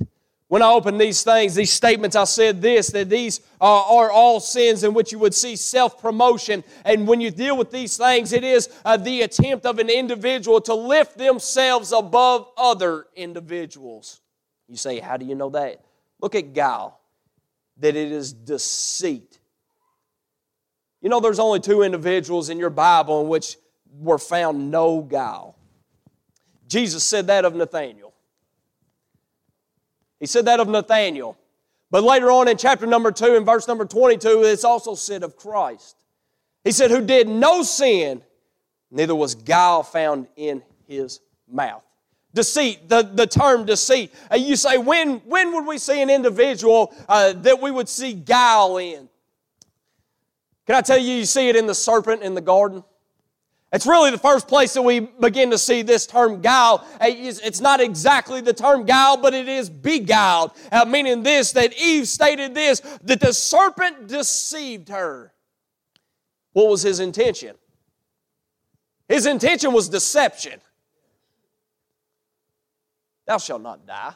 When 0.48 0.62
I 0.62 0.72
opened 0.72 1.00
these 1.00 1.22
things, 1.22 1.54
these 1.54 1.72
statements, 1.72 2.16
I 2.16 2.24
said 2.24 2.60
this 2.60 2.88
that 2.88 3.08
these 3.08 3.40
are, 3.60 4.10
all 4.10 4.40
sins 4.40 4.82
in 4.82 4.94
which 4.94 5.12
you 5.12 5.20
would 5.20 5.32
see 5.32 5.54
self 5.54 6.02
promotion. 6.02 6.64
And 6.84 7.06
when 7.06 7.20
you 7.20 7.30
deal 7.30 7.56
with 7.56 7.70
these 7.70 7.96
things, 7.96 8.32
it 8.32 8.42
is 8.42 8.68
uh, 8.84 8.96
the 8.96 9.22
attempt 9.22 9.64
of 9.64 9.78
an 9.78 9.88
individual 9.88 10.60
to 10.62 10.74
lift 10.74 11.16
themselves 11.16 11.92
above 11.92 12.48
other 12.56 13.06
individuals. 13.14 14.20
You 14.70 14.76
say, 14.76 15.00
How 15.00 15.16
do 15.16 15.26
you 15.26 15.34
know 15.34 15.50
that? 15.50 15.84
Look 16.20 16.34
at 16.34 16.54
guile, 16.54 16.98
that 17.78 17.96
it 17.96 18.12
is 18.12 18.32
deceit. 18.32 19.38
You 21.02 21.08
know, 21.08 21.20
there's 21.20 21.38
only 21.38 21.60
two 21.60 21.82
individuals 21.82 22.50
in 22.50 22.58
your 22.58 22.70
Bible 22.70 23.22
in 23.22 23.28
which 23.28 23.56
were 23.98 24.18
found 24.18 24.70
no 24.70 25.00
guile. 25.00 25.56
Jesus 26.68 27.02
said 27.02 27.26
that 27.26 27.44
of 27.44 27.54
Nathaniel. 27.54 28.14
He 30.20 30.26
said 30.26 30.44
that 30.44 30.60
of 30.60 30.68
Nathaniel. 30.68 31.36
But 31.90 32.04
later 32.04 32.30
on 32.30 32.46
in 32.46 32.56
chapter 32.56 32.86
number 32.86 33.10
2, 33.10 33.34
in 33.34 33.44
verse 33.44 33.66
number 33.66 33.84
22, 33.84 34.44
it's 34.44 34.62
also 34.62 34.94
said 34.94 35.24
of 35.24 35.36
Christ. 35.36 35.96
He 36.62 36.70
said, 36.70 36.90
Who 36.90 37.04
did 37.04 37.28
no 37.28 37.62
sin, 37.62 38.22
neither 38.90 39.14
was 39.14 39.34
guile 39.34 39.82
found 39.82 40.28
in 40.36 40.62
his 40.86 41.20
mouth. 41.50 41.82
Deceit, 42.32 42.88
the, 42.88 43.02
the 43.02 43.26
term 43.26 43.66
deceit. 43.66 44.14
Uh, 44.30 44.36
you 44.36 44.54
say, 44.54 44.78
when, 44.78 45.16
when 45.20 45.52
would 45.52 45.66
we 45.66 45.78
see 45.78 46.00
an 46.00 46.10
individual 46.10 46.94
uh, 47.08 47.32
that 47.32 47.60
we 47.60 47.70
would 47.70 47.88
see 47.88 48.12
guile 48.12 48.76
in? 48.76 49.08
Can 50.66 50.76
I 50.76 50.80
tell 50.82 50.98
you, 50.98 51.14
you 51.14 51.24
see 51.24 51.48
it 51.48 51.56
in 51.56 51.66
the 51.66 51.74
serpent 51.74 52.22
in 52.22 52.34
the 52.34 52.40
garden? 52.40 52.84
It's 53.72 53.86
really 53.86 54.10
the 54.10 54.18
first 54.18 54.48
place 54.48 54.74
that 54.74 54.82
we 54.82 55.00
begin 55.00 55.50
to 55.50 55.58
see 55.58 55.82
this 55.82 56.06
term 56.06 56.40
guile. 56.40 56.84
It's 57.00 57.60
not 57.60 57.80
exactly 57.80 58.40
the 58.40 58.52
term 58.52 58.84
guile, 58.84 59.16
but 59.16 59.32
it 59.32 59.48
is 59.48 59.70
beguiled, 59.70 60.52
uh, 60.72 60.84
meaning 60.84 61.22
this 61.22 61.52
that 61.52 61.80
Eve 61.80 62.08
stated 62.08 62.54
this 62.54 62.80
that 63.02 63.20
the 63.20 63.32
serpent 63.32 64.08
deceived 64.08 64.88
her. 64.88 65.32
What 66.52 66.68
was 66.68 66.82
his 66.82 66.98
intention? 66.98 67.54
His 69.08 69.26
intention 69.26 69.72
was 69.72 69.88
deception. 69.88 70.60
Thou 73.30 73.38
shalt 73.38 73.62
not 73.62 73.86
die. 73.86 74.12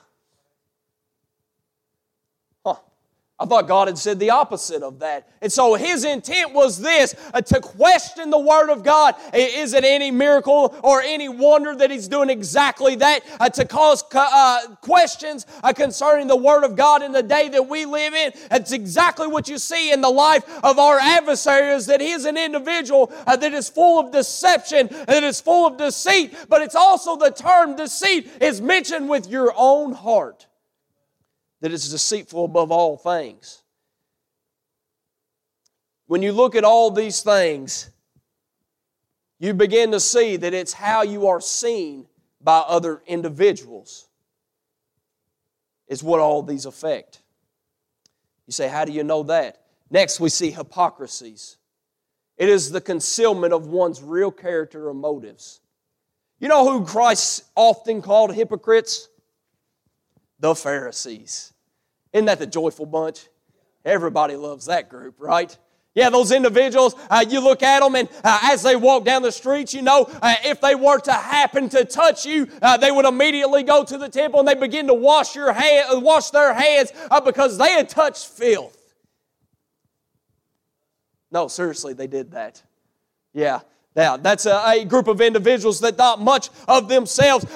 I 3.37 3.47
thought 3.47 3.67
God 3.67 3.89
had 3.89 3.99
said 3.99 4.21
the 4.21 4.31
opposite 4.31 4.85
of 4.85 5.01
that. 5.01 5.29
And 5.43 5.53
so 5.53 5.75
his 5.75 6.05
intent 6.05 6.55
was 6.55 6.79
this 6.79 7.17
uh, 7.35 7.41
to 7.41 7.61
question 7.61 8.31
the 8.31 8.39
Word 8.39 8.71
of 8.71 8.85
God. 8.85 9.17
Is 9.33 9.75
it 9.75 9.83
any 9.83 10.13
miracle 10.13 10.73
or 10.85 11.03
any 11.03 11.29
wonder 11.29 11.75
that 11.75 11.91
he's 11.91 12.07
doing 12.07 12.31
exactly 12.31 12.95
that? 12.95 13.25
Uh, 13.41 13.49
to 13.49 13.65
cause 13.65 14.05
uh, 14.15 14.77
questions 14.83 15.47
uh, 15.65 15.73
concerning 15.73 16.29
the 16.29 16.37
Word 16.37 16.63
of 16.63 16.77
God 16.77 17.03
in 17.03 17.11
the 17.11 17.25
day 17.25 17.49
that 17.49 17.69
we 17.69 17.87
live 17.87 18.15
in. 18.15 18.31
It's 18.53 18.71
exactly 18.71 19.27
what 19.27 19.49
you 19.49 19.59
see 19.59 19.93
in 19.93 20.01
the 20.01 20.11
life 20.11 20.45
of 20.63 20.79
our 20.79 21.01
adversary 21.01 21.75
is 21.75 21.87
that 21.87 22.01
he 22.01 22.13
is 22.13 22.27
an 22.27 22.37
individual 22.37 23.13
uh, 23.27 23.35
that 23.35 23.53
is 23.53 23.69
full 23.69 23.99
of 23.99 24.13
deception, 24.13 24.87
that 25.09 25.25
is 25.25 25.41
full 25.41 25.67
of 25.67 25.77
deceit, 25.77 26.37
but 26.49 26.63
it's 26.63 26.77
also 26.77 27.17
the 27.17 27.33
term 27.33 27.75
deceit 27.75 28.31
is 28.41 28.61
mentioned 28.61 29.09
with 29.09 29.29
your 29.29 29.53
own 29.57 29.93
heart 29.93 30.47
that 31.65 31.73
is 31.73 31.89
deceitful 31.89 32.45
above 32.45 32.71
all 32.71 32.99
things. 32.99 33.63
When 36.05 36.21
you 36.21 36.33
look 36.33 36.57
at 36.57 36.63
all 36.63 36.91
these 36.91 37.23
things, 37.23 37.89
you 39.39 39.55
begin 39.55 39.93
to 39.93 39.99
see 39.99 40.37
that 40.37 40.53
it's 40.53 40.75
how 40.75 41.05
you 41.05 41.29
are 41.29 41.41
seen 41.41 42.05
by 42.39 42.59
other 42.59 43.01
individuals, 43.07 44.09
is 45.89 46.03
what 46.03 46.21
all 46.21 46.43
these 46.43 46.67
affect. 46.67 47.23
You 48.47 48.53
say, 48.53 48.69
How 48.69 48.85
do 48.85 48.93
you 48.93 49.03
know 49.03 49.23
that? 49.23 49.63
Next, 49.89 50.21
we 50.21 50.29
see 50.29 50.51
hypocrisies. 50.51 51.57
It 52.37 52.51
is 52.51 52.73
the 52.73 52.81
concealment 52.83 53.55
of 53.55 53.69
one's 53.69 54.03
real 54.03 54.31
character 54.31 54.91
or 54.91 54.93
motives. 54.93 55.61
You 56.41 56.49
know 56.49 56.71
who 56.71 56.85
Christ 56.85 57.45
often 57.57 58.03
called 58.03 58.35
hypocrites? 58.35 59.09
The 60.41 60.55
Pharisees. 60.55 61.53
Isn't 62.15 62.27
that 62.27 62.39
the 62.39 62.47
joyful 62.47 62.87
bunch? 62.87 63.29
Everybody 63.85 64.37
loves 64.37 64.67
that 64.67 64.89
group, 64.89 65.17
right? 65.19 65.57
Yeah, 65.95 66.11
those 66.11 66.33
individuals, 66.33 66.95
uh, 67.11 67.25
you 67.29 67.41
look 67.41 67.63
at 67.63 67.81
them, 67.81 67.95
and 67.95 68.09
uh, 68.25 68.41
as 68.45 68.63
they 68.63 68.75
walk 68.75 69.05
down 69.05 69.23
the 69.23 69.31
streets, 69.31 69.75
you 69.75 69.83
know, 69.83 70.09
uh, 70.23 70.35
if 70.45 70.61
they 70.61 70.75
were 70.75 70.99
to 71.01 71.13
happen 71.13 71.69
to 71.69 71.85
touch 71.85 72.25
you, 72.25 72.49
uh, 72.63 72.77
they 72.77 72.91
would 72.91 73.05
immediately 73.05 73.63
go 73.63 73.85
to 73.85 73.99
the 73.99 74.09
temple 74.09 74.41
and 74.41 74.49
they 74.49 74.55
begin 74.55 74.87
to 74.87 74.95
wash 74.95 75.37
your 75.37 75.53
hand, 75.53 76.03
wash 76.03 76.31
their 76.31 76.55
hands 76.55 76.93
uh, 77.11 77.21
because 77.21 77.59
they 77.59 77.73
had 77.73 77.89
touched 77.89 78.27
filth. 78.27 78.77
No, 81.31 81.47
seriously, 81.49 81.93
they 81.95 82.07
did 82.07 82.33
that. 82.33 82.63
Yeah, 83.33 83.61
now, 83.97 84.17
that's 84.17 84.45
a, 84.47 84.61
a, 84.67 84.85
group 84.85 85.07
of 85.07 85.21
individuals 85.21 85.79
that 85.81 85.97
thought 85.97 86.21
much 86.21 86.51
of 86.67 86.89
themselves. 86.89 87.47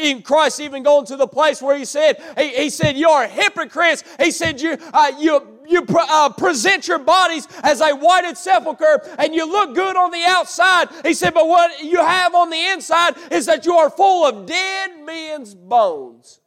In 0.00 0.22
Christ 0.22 0.60
even 0.60 0.84
going 0.84 1.04
to 1.06 1.16
the 1.16 1.26
place 1.26 1.60
where 1.60 1.76
he 1.76 1.84
said, 1.84 2.22
he, 2.38 2.48
he 2.50 2.70
said, 2.70 2.96
you 2.96 3.08
are 3.08 3.26
hypocrites. 3.26 4.04
He 4.20 4.30
said, 4.30 4.60
you, 4.60 4.78
uh, 4.92 5.10
you, 5.18 5.58
you 5.66 5.84
uh, 5.88 6.28
present 6.30 6.86
your 6.86 7.00
bodies 7.00 7.48
as 7.64 7.80
a 7.80 7.90
whited 7.90 8.36
sepulchre 8.36 9.02
and 9.18 9.34
you 9.34 9.50
look 9.50 9.74
good 9.74 9.96
on 9.96 10.12
the 10.12 10.22
outside. 10.26 10.88
He 11.04 11.12
said, 11.12 11.34
but 11.34 11.48
what 11.48 11.82
you 11.82 11.98
have 11.98 12.36
on 12.36 12.50
the 12.50 12.66
inside 12.68 13.16
is 13.32 13.46
that 13.46 13.66
you 13.66 13.74
are 13.74 13.90
full 13.90 14.24
of 14.26 14.46
dead 14.46 14.90
men's 15.04 15.56
bones. 15.56 16.40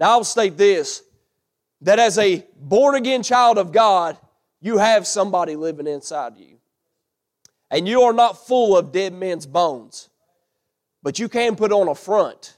Now, 0.00 0.12
I'll 0.12 0.24
state 0.24 0.56
this 0.56 1.02
that 1.82 1.98
as 1.98 2.16
a 2.16 2.46
born 2.58 2.94
again 2.94 3.22
child 3.22 3.58
of 3.58 3.72
God, 3.72 4.16
you 4.60 4.78
have 4.78 5.06
somebody 5.06 5.56
living 5.56 5.86
inside 5.86 6.36
you. 6.36 6.58
And 7.70 7.86
you 7.86 8.02
are 8.02 8.12
not 8.12 8.46
full 8.46 8.76
of 8.76 8.92
dead 8.92 9.12
men's 9.12 9.46
bones, 9.46 10.08
but 11.02 11.18
you 11.18 11.28
can 11.28 11.54
put 11.54 11.70
on 11.70 11.88
a 11.88 11.94
front 11.94 12.56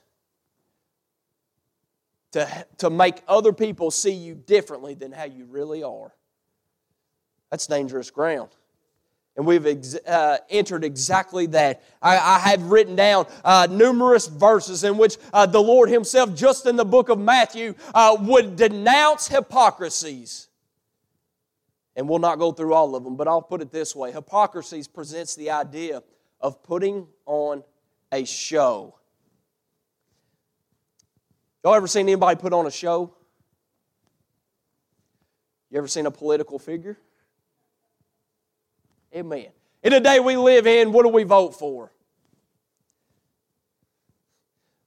to, 2.33 2.67
to 2.79 2.91
make 2.91 3.23
other 3.27 3.53
people 3.53 3.91
see 3.91 4.13
you 4.13 4.35
differently 4.35 4.95
than 4.95 5.11
how 5.11 5.25
you 5.25 5.47
really 5.47 5.83
are. 5.83 6.15
That's 7.51 7.67
dangerous 7.67 8.11
ground. 8.11 8.51
And 9.37 9.47
we've 9.47 9.67
ex- 9.67 9.95
uh, 9.95 10.39
entered 10.49 10.85
exactly 10.85 11.47
that. 11.47 11.83
I, 12.03 12.19
I 12.19 12.39
have 12.51 12.63
written 12.65 12.95
down 12.95 13.27
uh, 13.45 13.67
numerous 13.71 14.27
verses 14.27 14.85
in 14.85 14.97
which 14.97 15.17
uh, 15.33 15.47
the 15.47 15.61
Lord 15.61 15.89
Himself, 15.89 16.35
just 16.35 16.67
in 16.67 16.77
the 16.77 16.85
book 16.85 17.09
of 17.09 17.19
Matthew, 17.19 17.75
uh, 17.95 18.17
would 18.21 18.57
denounce 18.57 19.29
hypocrisies. 19.29 20.50
And 21.97 22.09
we'll 22.09 22.19
not 22.19 22.39
go 22.39 22.53
through 22.53 22.75
all 22.75 22.95
of 22.95 23.05
them, 23.05 23.17
but 23.17 23.29
I'll 23.29 23.43
put 23.43 23.61
it 23.61 23.71
this 23.71 23.95
way 23.95 24.13
Hypocrisy 24.13 24.83
presents 24.93 25.35
the 25.35 25.51
idea 25.51 26.03
of 26.41 26.63
putting 26.63 27.07
on 27.27 27.63
a 28.13 28.25
show. 28.25 28.95
Y'all 31.63 31.75
ever 31.75 31.87
seen 31.87 32.07
anybody 32.07 32.41
put 32.41 32.53
on 32.53 32.67
a 32.67 32.71
show? 32.71 33.15
You 35.71 35.79
ever 35.79 35.89
seen 35.89 36.07
a 36.07 36.11
political 36.11 36.59
figure? 36.59 36.99
Amen. 39.15 39.47
In 39.83 39.93
the 39.93 40.01
day 40.01 40.21
we 40.21 40.37
live 40.37 40.67
in, 40.67 40.93
what 40.93 41.05
do 41.05 41.09
we 41.09 41.23
vote 41.23 41.55
for? 41.55 41.93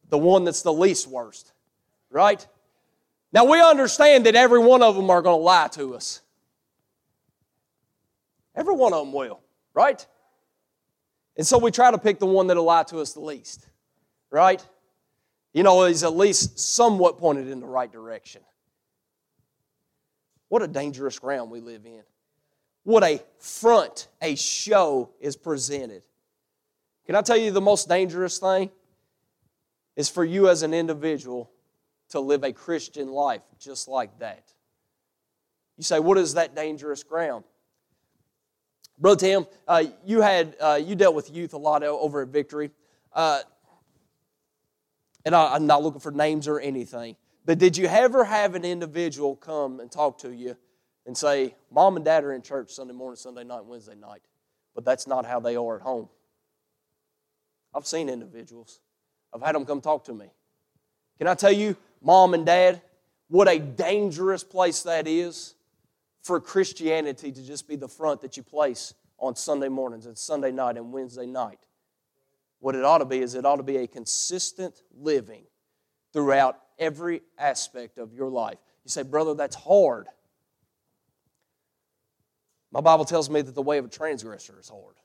The 0.09 0.17
one 0.17 0.43
that's 0.43 0.61
the 0.61 0.73
least 0.73 1.07
worst, 1.07 1.51
right? 2.09 2.45
Now 3.31 3.45
we 3.45 3.61
understand 3.61 4.25
that 4.25 4.35
every 4.35 4.59
one 4.59 4.83
of 4.83 4.95
them 4.95 5.09
are 5.09 5.21
going 5.21 5.39
to 5.39 5.43
lie 5.43 5.67
to 5.69 5.95
us. 5.95 6.21
Every 8.55 8.73
one 8.73 8.93
of 8.93 9.05
them 9.05 9.13
will, 9.13 9.39
right? 9.73 10.05
And 11.37 11.45
so 11.45 11.57
we 11.57 11.71
try 11.71 11.91
to 11.91 11.97
pick 11.97 12.19
the 12.19 12.25
one 12.25 12.47
that'll 12.47 12.63
lie 12.63 12.83
to 12.83 12.99
us 12.99 13.13
the 13.13 13.21
least, 13.21 13.67
right? 14.29 14.65
You 15.53 15.63
know, 15.63 15.85
he's 15.85 16.03
at 16.03 16.15
least 16.15 16.59
somewhat 16.59 17.17
pointed 17.17 17.47
in 17.47 17.59
the 17.59 17.65
right 17.65 17.91
direction. 17.91 18.41
What 20.49 20.61
a 20.61 20.67
dangerous 20.67 21.17
ground 21.17 21.49
we 21.49 21.61
live 21.61 21.85
in. 21.85 22.03
What 22.83 23.03
a 23.03 23.21
front, 23.39 24.07
a 24.21 24.35
show 24.35 25.11
is 25.19 25.35
presented. 25.35 26.03
Can 27.05 27.15
I 27.15 27.21
tell 27.21 27.37
you 27.37 27.51
the 27.51 27.61
most 27.61 27.89
dangerous 27.89 28.37
thing? 28.37 28.69
Is 29.95 30.09
for 30.09 30.25
you 30.25 30.49
as 30.49 30.63
an 30.63 30.73
individual 30.73 31.51
to 32.09 32.19
live 32.19 32.43
a 32.43 32.53
Christian 32.53 33.09
life 33.09 33.41
just 33.59 33.87
like 33.87 34.19
that. 34.19 34.53
You 35.77 35.83
say, 35.83 35.99
what 35.99 36.17
is 36.17 36.35
that 36.35 36.55
dangerous 36.55 37.03
ground? 37.03 37.43
Brother 39.03 39.19
Tim, 39.19 39.47
uh, 39.67 39.83
you 40.05 40.21
had 40.21 40.55
uh, 40.61 40.79
you 40.81 40.95
dealt 40.95 41.13
with 41.13 41.29
youth 41.29 41.53
a 41.53 41.57
lot 41.57 41.83
over 41.83 42.21
at 42.21 42.29
Victory, 42.29 42.71
uh, 43.11 43.41
and 45.25 45.35
I, 45.35 45.55
I'm 45.55 45.67
not 45.67 45.83
looking 45.83 45.99
for 45.99 46.13
names 46.13 46.47
or 46.47 46.57
anything. 46.57 47.17
But 47.43 47.57
did 47.57 47.75
you 47.75 47.87
ever 47.87 48.23
have 48.23 48.55
an 48.55 48.63
individual 48.63 49.35
come 49.35 49.81
and 49.81 49.91
talk 49.91 50.19
to 50.19 50.31
you 50.31 50.55
and 51.05 51.17
say, 51.17 51.53
"Mom 51.69 51.97
and 51.97 52.05
Dad 52.05 52.23
are 52.23 52.31
in 52.31 52.41
church 52.41 52.71
Sunday 52.71 52.93
morning, 52.93 53.17
Sunday 53.17 53.43
night, 53.43 53.65
Wednesday 53.65 53.95
night, 53.95 54.21
but 54.73 54.85
that's 54.85 55.05
not 55.05 55.25
how 55.25 55.41
they 55.41 55.57
are 55.57 55.75
at 55.75 55.81
home"? 55.81 56.07
I've 57.75 57.85
seen 57.85 58.07
individuals. 58.07 58.79
I've 59.35 59.41
had 59.41 59.53
them 59.53 59.65
come 59.65 59.81
talk 59.81 60.05
to 60.05 60.13
me. 60.13 60.27
Can 61.17 61.27
I 61.27 61.33
tell 61.33 61.51
you, 61.51 61.75
Mom 62.01 62.33
and 62.33 62.45
Dad, 62.45 62.81
what 63.27 63.49
a 63.49 63.59
dangerous 63.59 64.45
place 64.45 64.83
that 64.83 65.09
is 65.09 65.55
for 66.23 66.39
Christianity 66.39 67.31
to 67.31 67.45
just 67.45 67.67
be 67.67 67.75
the 67.75 67.87
front 67.87 68.21
that 68.21 68.37
you 68.37 68.43
place 68.43 68.93
on 69.19 69.35
Sunday 69.35 69.69
mornings 69.69 70.05
and 70.05 70.17
Sunday 70.17 70.51
night 70.51 70.77
and 70.77 70.91
Wednesday 70.91 71.25
night. 71.25 71.59
What 72.59 72.75
it 72.75 72.83
ought 72.83 72.99
to 72.99 73.05
be 73.05 73.19
is 73.19 73.35
it 73.35 73.45
ought 73.45 73.57
to 73.57 73.63
be 73.63 73.77
a 73.77 73.87
consistent 73.87 74.81
living 74.97 75.43
throughout 76.13 76.57
every 76.79 77.21
aspect 77.37 77.97
of 77.97 78.13
your 78.13 78.29
life. 78.29 78.57
You 78.85 78.89
say, 78.89 79.03
brother, 79.03 79.33
that's 79.33 79.55
hard. 79.55 80.07
My 82.71 82.81
Bible 82.81 83.05
tells 83.05 83.29
me 83.29 83.41
that 83.41 83.53
the 83.53 83.61
way 83.61 83.77
of 83.77 83.85
a 83.85 83.89
transgressor 83.89 84.57
is 84.59 84.69
hard. 84.69 84.95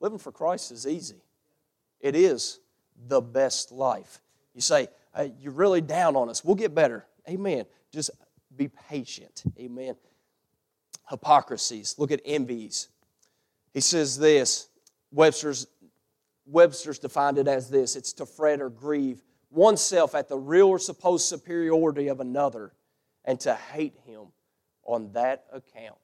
Living 0.00 0.18
for 0.18 0.32
Christ 0.32 0.70
is 0.70 0.86
easy. 0.86 1.22
It 2.00 2.14
is 2.14 2.60
the 3.08 3.20
best 3.20 3.72
life. 3.72 4.20
You 4.54 4.60
say, 4.60 4.88
hey, 5.16 5.32
You're 5.40 5.52
really 5.52 5.80
down 5.80 6.14
on 6.14 6.28
us. 6.28 6.44
We'll 6.44 6.54
get 6.54 6.74
better. 6.74 7.06
Amen. 7.28 7.64
Just 7.92 8.10
be 8.56 8.68
patient. 8.68 9.42
Amen. 9.58 9.96
Hypocrisies. 11.10 11.96
Look 11.98 12.10
at 12.10 12.20
envies. 12.24 12.88
He 13.72 13.80
says 13.80 14.18
this 14.18 14.68
Webster's, 15.10 15.66
Webster's 16.46 16.98
defined 16.98 17.38
it 17.38 17.48
as 17.48 17.70
this 17.70 17.96
it's 17.96 18.12
to 18.14 18.26
fret 18.26 18.60
or 18.60 18.70
grieve 18.70 19.22
oneself 19.50 20.14
at 20.14 20.28
the 20.28 20.38
real 20.38 20.68
or 20.68 20.78
supposed 20.78 21.26
superiority 21.26 22.08
of 22.08 22.20
another 22.20 22.72
and 23.24 23.38
to 23.40 23.54
hate 23.54 23.96
him 24.06 24.26
on 24.84 25.12
that 25.12 25.44
account. 25.52 25.96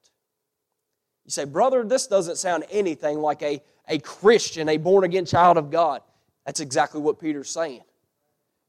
You 1.24 1.30
say, 1.30 1.44
brother, 1.44 1.84
this 1.84 2.06
doesn't 2.06 2.36
sound 2.36 2.64
anything 2.70 3.18
like 3.18 3.42
a, 3.42 3.62
a 3.88 3.98
Christian, 3.98 4.68
a 4.68 4.76
born 4.76 5.04
again 5.04 5.24
child 5.24 5.56
of 5.56 5.70
God. 5.70 6.02
That's 6.46 6.60
exactly 6.60 7.00
what 7.00 7.20
Peter's 7.20 7.50
saying. 7.50 7.82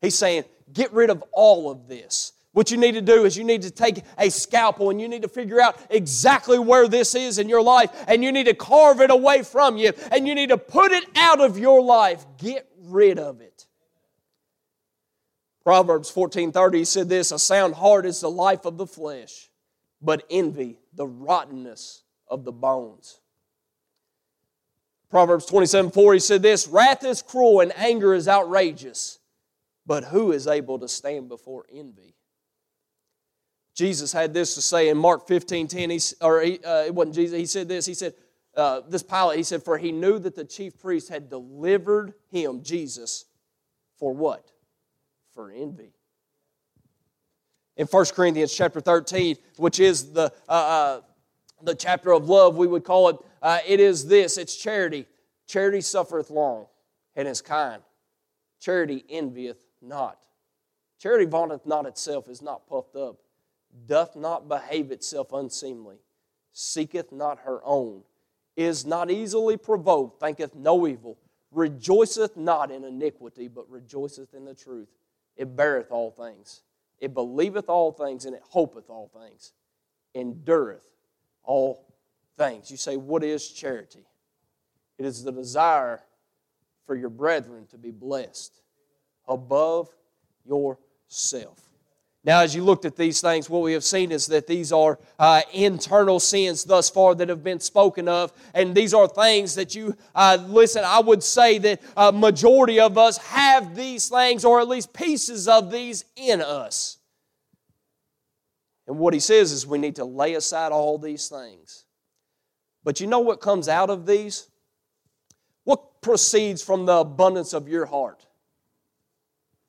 He's 0.01 0.15
saying, 0.15 0.45
get 0.73 0.91
rid 0.93 1.09
of 1.09 1.23
all 1.31 1.69
of 1.71 1.87
this. 1.87 2.33
What 2.59 2.71
you 2.71 2.75
need 2.77 2.95
to 2.95 3.01
do 3.01 3.23
is 3.23 3.37
you 3.37 3.45
need 3.45 3.61
to 3.61 3.71
take 3.71 4.03
a 4.17 4.29
scalpel 4.29 4.89
and 4.89 4.99
you 4.99 5.07
need 5.07 5.21
to 5.21 5.29
figure 5.29 5.61
out 5.61 5.79
exactly 5.89 6.59
where 6.59 6.89
this 6.89 7.15
is 7.15 7.39
in 7.39 7.47
your 7.47 7.61
life 7.61 7.89
and 8.05 8.21
you 8.21 8.33
need 8.33 8.47
to 8.47 8.53
carve 8.53 8.99
it 8.99 9.09
away 9.09 9.43
from 9.43 9.77
you 9.77 9.93
and 10.11 10.27
you 10.27 10.35
need 10.35 10.49
to 10.49 10.57
put 10.57 10.91
it 10.91 11.05
out 11.15 11.39
of 11.39 11.57
your 11.57 11.81
life. 11.81 12.25
Get 12.37 12.69
rid 12.81 13.17
of 13.17 13.39
it. 13.39 13.65
Proverbs 15.63 16.11
14:30 16.11 16.85
said 16.85 17.07
this, 17.07 17.31
a 17.31 17.39
sound 17.39 17.75
heart 17.75 18.05
is 18.05 18.19
the 18.19 18.29
life 18.29 18.65
of 18.65 18.77
the 18.77 18.85
flesh, 18.85 19.49
but 20.01 20.25
envy 20.29 20.79
the 20.93 21.07
rottenness 21.07 22.03
of 22.27 22.43
the 22.43 22.51
bones. 22.51 23.21
Proverbs 25.09 25.45
27 25.45 25.91
4, 25.91 26.13
he 26.15 26.19
said 26.19 26.41
this 26.41 26.67
Wrath 26.67 27.05
is 27.05 27.21
cruel 27.21 27.61
and 27.61 27.71
anger 27.77 28.13
is 28.13 28.27
outrageous, 28.27 29.19
but 29.85 30.03
who 30.03 30.33
is 30.33 30.45
able 30.45 30.77
to 30.79 30.89
stand 30.89 31.29
before 31.29 31.65
envy? 31.71 32.15
Jesus 33.79 34.11
had 34.11 34.33
this 34.33 34.55
to 34.55 34.61
say 34.61 34.89
in 34.89 34.97
Mark 34.97 35.25
15 35.25 35.69
10, 35.69 35.89
he, 35.89 35.99
or 36.19 36.41
he, 36.41 36.59
uh, 36.65 36.83
it 36.83 36.93
wasn't 36.93 37.15
Jesus, 37.15 37.39
he 37.39 37.45
said 37.45 37.69
this, 37.69 37.85
he 37.85 37.93
said, 37.93 38.13
uh, 38.53 38.81
this 38.89 39.01
Pilate, 39.01 39.37
he 39.37 39.43
said, 39.43 39.63
For 39.63 39.77
he 39.77 39.93
knew 39.93 40.19
that 40.19 40.35
the 40.35 40.43
chief 40.43 40.77
priest 40.77 41.07
had 41.07 41.29
delivered 41.29 42.13
him, 42.29 42.61
Jesus, 42.61 43.23
for 43.97 44.13
what? 44.13 44.51
For 45.33 45.49
envy. 45.49 45.93
In 47.77 47.87
1 47.87 48.05
Corinthians 48.07 48.53
chapter 48.53 48.81
13, 48.81 49.37
which 49.55 49.79
is 49.79 50.11
the, 50.11 50.33
uh, 50.49 50.51
uh, 50.51 51.01
the 51.63 51.73
chapter 51.73 52.11
of 52.11 52.27
love, 52.27 52.57
we 52.57 52.67
would 52.67 52.83
call 52.83 53.07
it, 53.07 53.15
uh, 53.41 53.59
it 53.65 53.79
is 53.79 54.05
this 54.05 54.37
it's 54.37 54.57
charity. 54.57 55.05
Charity 55.47 55.79
suffereth 55.79 56.29
long 56.29 56.65
and 57.15 57.29
is 57.29 57.41
kind. 57.41 57.81
Charity 58.59 59.05
envieth 59.07 59.63
not. 59.81 60.19
Charity 61.01 61.27
vaunteth 61.27 61.65
not 61.65 61.85
itself, 61.85 62.27
is 62.27 62.41
not 62.41 62.67
puffed 62.67 62.97
up, 62.97 63.15
doth 63.87 64.15
not 64.15 64.47
behave 64.47 64.91
itself 64.91 65.33
unseemly, 65.33 65.97
seeketh 66.53 67.11
not 67.11 67.39
her 67.39 67.61
own, 67.63 68.03
is 68.55 68.85
not 68.85 69.09
easily 69.09 69.57
provoked, 69.57 70.19
thinketh 70.19 70.55
no 70.55 70.87
evil, 70.87 71.17
rejoiceth 71.51 72.35
not 72.35 72.71
in 72.71 72.83
iniquity, 72.83 73.47
but 73.47 73.69
rejoiceth 73.69 74.33
in 74.33 74.45
the 74.45 74.53
truth. 74.53 74.89
It 75.37 75.55
beareth 75.55 75.91
all 75.91 76.11
things, 76.11 76.61
it 76.99 77.13
believeth 77.13 77.69
all 77.69 77.91
things, 77.91 78.25
and 78.25 78.35
it 78.35 78.43
hopeth 78.49 78.89
all 78.89 79.09
things, 79.13 79.53
endureth 80.13 80.83
all 81.43 81.85
things. 82.37 82.69
You 82.69 82.77
say, 82.77 82.97
What 82.97 83.23
is 83.23 83.47
charity? 83.49 84.05
It 84.97 85.05
is 85.05 85.23
the 85.23 85.31
desire 85.31 86.01
for 86.85 86.95
your 86.95 87.09
brethren 87.09 87.67
to 87.67 87.77
be 87.77 87.91
blessed 87.91 88.61
above 89.27 89.89
yourself. 90.45 91.68
Now, 92.25 92.41
as 92.41 92.53
you 92.53 92.63
looked 92.63 92.83
at 92.83 92.97
these 92.97 93.21
things, 93.21 93.49
what 93.49 93.61
we 93.61 93.71
have 93.73 93.83
seen 93.83 94.11
is 94.11 94.27
that 94.27 94.45
these 94.45 94.73
are 94.73 94.99
uh, 95.17 95.41
internal 95.53 96.19
sins 96.19 96.65
thus 96.65 96.89
far 96.89 97.15
that 97.15 97.29
have 97.29 97.43
been 97.43 97.61
spoken 97.61 98.09
of, 98.09 98.33
and 98.53 98.75
these 98.75 98.93
are 98.93 99.07
things 99.07 99.55
that 99.55 99.73
you 99.73 99.95
uh, 100.13 100.37
listen. 100.47 100.83
I 100.85 100.99
would 100.99 101.23
say 101.23 101.59
that 101.59 101.81
a 101.95 102.11
majority 102.11 102.79
of 102.79 102.97
us 102.97 103.17
have 103.19 103.73
these 103.73 104.09
things, 104.09 104.43
or 104.43 104.59
at 104.59 104.67
least 104.67 104.91
pieces 104.91 105.47
of 105.47 105.71
these, 105.71 106.03
in 106.17 106.41
us. 106.41 106.97
And 108.85 108.99
what 108.99 109.13
he 109.13 109.21
says 109.21 109.53
is 109.53 109.65
we 109.65 109.77
need 109.77 109.95
to 109.95 110.05
lay 110.05 110.33
aside 110.33 110.73
all 110.73 110.97
these 110.97 111.29
things. 111.29 111.85
But 112.83 112.99
you 112.99 113.07
know 113.07 113.19
what 113.19 113.39
comes 113.39 113.69
out 113.69 113.89
of 113.89 114.05
these? 114.05 114.49
What 115.63 116.01
proceeds 116.01 116.61
from 116.61 116.85
the 116.85 116.97
abundance 116.97 117.53
of 117.53 117.69
your 117.69 117.85
heart? 117.85 118.25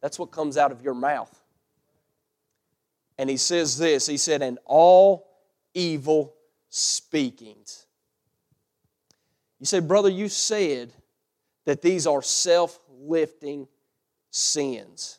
That's 0.02 0.18
what 0.18 0.32
comes 0.32 0.56
out 0.56 0.72
of 0.72 0.82
your 0.82 0.94
mouth. 0.94 1.39
And 3.20 3.28
he 3.28 3.36
says 3.36 3.76
this 3.76 4.06
He 4.06 4.16
said, 4.16 4.40
and 4.40 4.58
all 4.64 5.28
evil 5.74 6.34
speakings. 6.70 7.84
You 9.58 9.66
say, 9.66 9.80
brother, 9.80 10.08
you 10.08 10.30
said 10.30 10.94
that 11.66 11.82
these 11.82 12.06
are 12.06 12.22
self 12.22 12.80
lifting 12.88 13.68
sins. 14.30 15.18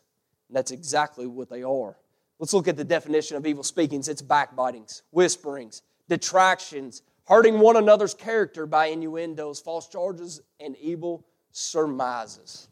And 0.50 0.58
that's 0.58 0.72
exactly 0.72 1.28
what 1.28 1.48
they 1.48 1.62
are. 1.62 1.96
Let's 2.40 2.56
look 2.56 2.68
at 2.68 2.76
the 2.76 2.84
definition 2.84 3.38
of 3.38 3.46
evil 3.46 3.64
speakings 3.64 4.10
it's 4.10 4.24
backbitings, 4.24 5.04
whisperings, 5.12 5.84
detractions, 6.10 7.04
hurting 7.28 7.60
one 7.60 7.78
another's 7.78 8.16
character 8.16 8.66
by 8.66 8.88
innuendos, 8.88 9.60
false 9.60 9.88
charges, 9.88 10.42
and 10.60 10.76
evil 10.78 11.24
surmises. 11.52 12.68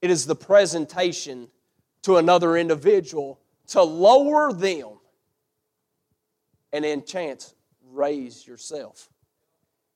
It 0.00 0.10
is 0.10 0.26
the 0.26 0.36
presentation 0.36 1.48
to 2.02 2.18
another 2.18 2.56
individual 2.56 3.40
to 3.68 3.82
lower 3.82 4.52
them 4.52 4.98
and 6.72 6.84
in 6.84 7.04
chance 7.04 7.54
raise 7.82 8.46
yourself. 8.46 9.08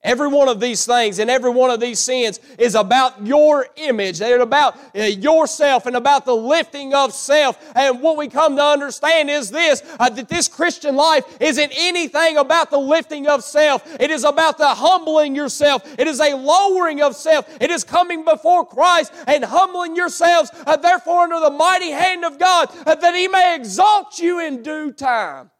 Every 0.04 0.28
one 0.28 0.48
of 0.48 0.60
these 0.60 0.86
things 0.86 1.18
and 1.18 1.28
every 1.28 1.50
one 1.50 1.70
of 1.70 1.80
these 1.80 1.98
sins 1.98 2.38
is 2.56 2.76
about 2.76 3.26
your 3.26 3.66
image. 3.74 4.20
They're 4.20 4.40
about 4.40 4.78
uh, 4.94 5.02
yourself 5.02 5.86
and 5.86 5.96
about 5.96 6.24
the 6.24 6.36
lifting 6.36 6.94
of 6.94 7.12
self. 7.12 7.58
And 7.74 8.00
what 8.00 8.16
we 8.16 8.28
come 8.28 8.54
to 8.56 8.62
understand 8.62 9.28
is 9.28 9.50
this 9.50 9.82
uh, 9.98 10.08
that 10.10 10.28
this 10.28 10.46
Christian 10.46 10.94
life 10.94 11.24
isn't 11.40 11.72
anything 11.76 12.36
about 12.36 12.70
the 12.70 12.78
lifting 12.78 13.26
of 13.26 13.42
self. 13.42 13.82
It 13.98 14.12
is 14.12 14.22
about 14.22 14.56
the 14.56 14.68
humbling 14.68 15.34
yourself. 15.34 15.82
It 15.98 16.06
is 16.06 16.20
a 16.20 16.36
lowering 16.36 17.02
of 17.02 17.16
self. 17.16 17.48
It 17.60 17.72
is 17.72 17.82
coming 17.82 18.24
before 18.24 18.64
Christ 18.64 19.12
and 19.26 19.44
humbling 19.44 19.96
yourselves, 19.96 20.52
uh, 20.64 20.76
therefore, 20.76 21.22
under 21.22 21.40
the 21.40 21.50
mighty 21.50 21.90
hand 21.90 22.24
of 22.24 22.38
God, 22.38 22.70
uh, 22.86 22.94
that 22.94 23.16
He 23.16 23.26
may 23.26 23.56
exalt 23.56 24.20
you 24.20 24.38
in 24.38 24.62
due 24.62 24.92
time. 24.92 25.50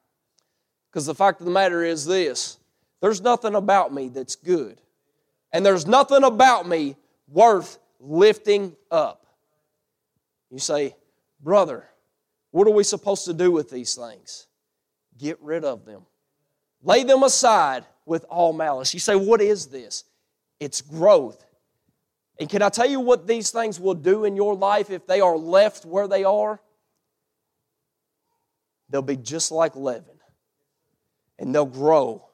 Because 0.93 1.07
the 1.07 1.15
fact 1.15 1.41
of 1.41 1.45
the 1.45 1.53
matter 1.53 1.83
is 1.83 2.07
this 2.07 2.58
there's 3.01 3.21
nothing 3.21 3.55
about 3.55 3.93
me 3.93 4.09
that's 4.09 4.37
good. 4.37 4.81
And 5.53 5.65
there's 5.65 5.87
nothing 5.87 6.25
about 6.25 6.69
me 6.69 6.97
worth 7.29 7.79
lifting 8.01 8.77
up. 8.91 9.27
You 10.51 10.59
say, 10.59 10.97
Brother, 11.41 11.89
what 12.51 12.67
are 12.67 12.73
we 12.73 12.85
supposed 12.85 13.25
to 13.27 13.35
do 13.35 13.51
with 13.51 13.71
these 13.71 13.95
things? 13.95 14.47
Get 15.17 15.41
rid 15.41 15.65
of 15.65 15.85
them. 15.85 16.03
Lay 16.83 17.05
them 17.05 17.23
aside 17.23 17.85
with 18.05 18.25
all 18.29 18.53
malice. 18.53 18.95
You 18.95 19.01
say, 19.01 19.17
What 19.17 19.41
is 19.41 19.67
this? 19.67 20.05
It's 20.61 20.81
growth. 20.81 21.45
And 22.41 22.49
can 22.49 22.63
I 22.63 22.69
tell 22.69 22.89
you 22.89 23.01
what 23.01 23.27
these 23.27 23.51
things 23.51 23.81
will 23.81 23.95
do 23.95 24.25
in 24.25 24.37
your 24.37 24.55
life 24.55 24.91
if 24.91 25.07
they 25.07 25.21
are 25.21 25.37
left 25.37 25.85
where 25.85 26.07
they 26.07 26.25
are? 26.25 26.61
They'll 28.91 29.03
be 29.03 29.17
just 29.17 29.53
like 29.53 29.77
leaven, 29.77 30.19
and 31.39 31.55
they'll 31.55 31.67
grow 31.67 32.28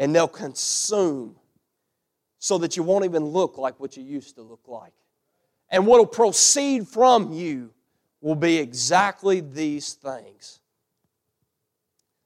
and 0.00 0.14
they'll 0.14 0.26
consume 0.26 1.36
so 2.38 2.56
that 2.58 2.74
you 2.74 2.82
won't 2.82 3.04
even 3.04 3.22
look 3.22 3.58
like 3.58 3.78
what 3.78 3.98
you 3.98 4.02
used 4.02 4.34
to 4.36 4.42
look 4.42 4.66
like. 4.66 4.94
And 5.70 5.86
what 5.86 5.98
will 5.98 6.06
proceed 6.06 6.88
from 6.88 7.32
you 7.32 7.70
will 8.22 8.34
be 8.34 8.56
exactly 8.56 9.40
these 9.40 9.92
things. 9.92 10.58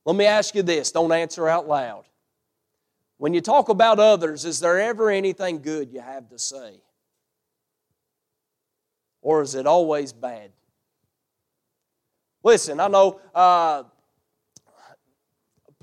Let 0.06 0.14
me 0.14 0.24
ask 0.24 0.54
you 0.54 0.62
this 0.62 0.92
don't 0.92 1.10
answer 1.12 1.48
out 1.48 1.66
loud. 1.66 2.04
When 3.18 3.34
you 3.34 3.40
talk 3.40 3.68
about 3.68 3.98
others, 3.98 4.44
is 4.44 4.60
there 4.60 4.78
ever 4.78 5.10
anything 5.10 5.60
good 5.60 5.92
you 5.92 6.00
have 6.00 6.28
to 6.28 6.38
say? 6.38 6.80
Or 9.20 9.42
is 9.42 9.56
it 9.56 9.66
always 9.66 10.12
bad? 10.12 10.52
Listen, 12.44 12.78
I 12.78 12.86
know, 12.86 13.20
uh, 13.34 13.84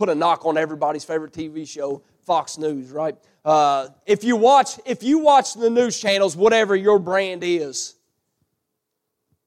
put 0.02 0.10
a 0.10 0.16
knock 0.16 0.48
on 0.48 0.58
everybody's 0.58 1.04
favorite 1.04 1.32
TV 1.32 1.68
show, 1.68 2.02
Fox 2.26 2.58
News, 2.58 2.90
right? 2.90 3.16
Uh, 3.46 3.90
if 4.08 4.24
you 4.24 4.36
watch, 4.36 4.80
if 4.84 5.04
you 5.04 5.20
watch 5.20 5.54
the 5.54 5.70
news 5.70 6.00
channels, 6.00 6.36
whatever 6.36 6.76
your 6.76 6.98
brand 6.98 7.44
is, 7.44 7.94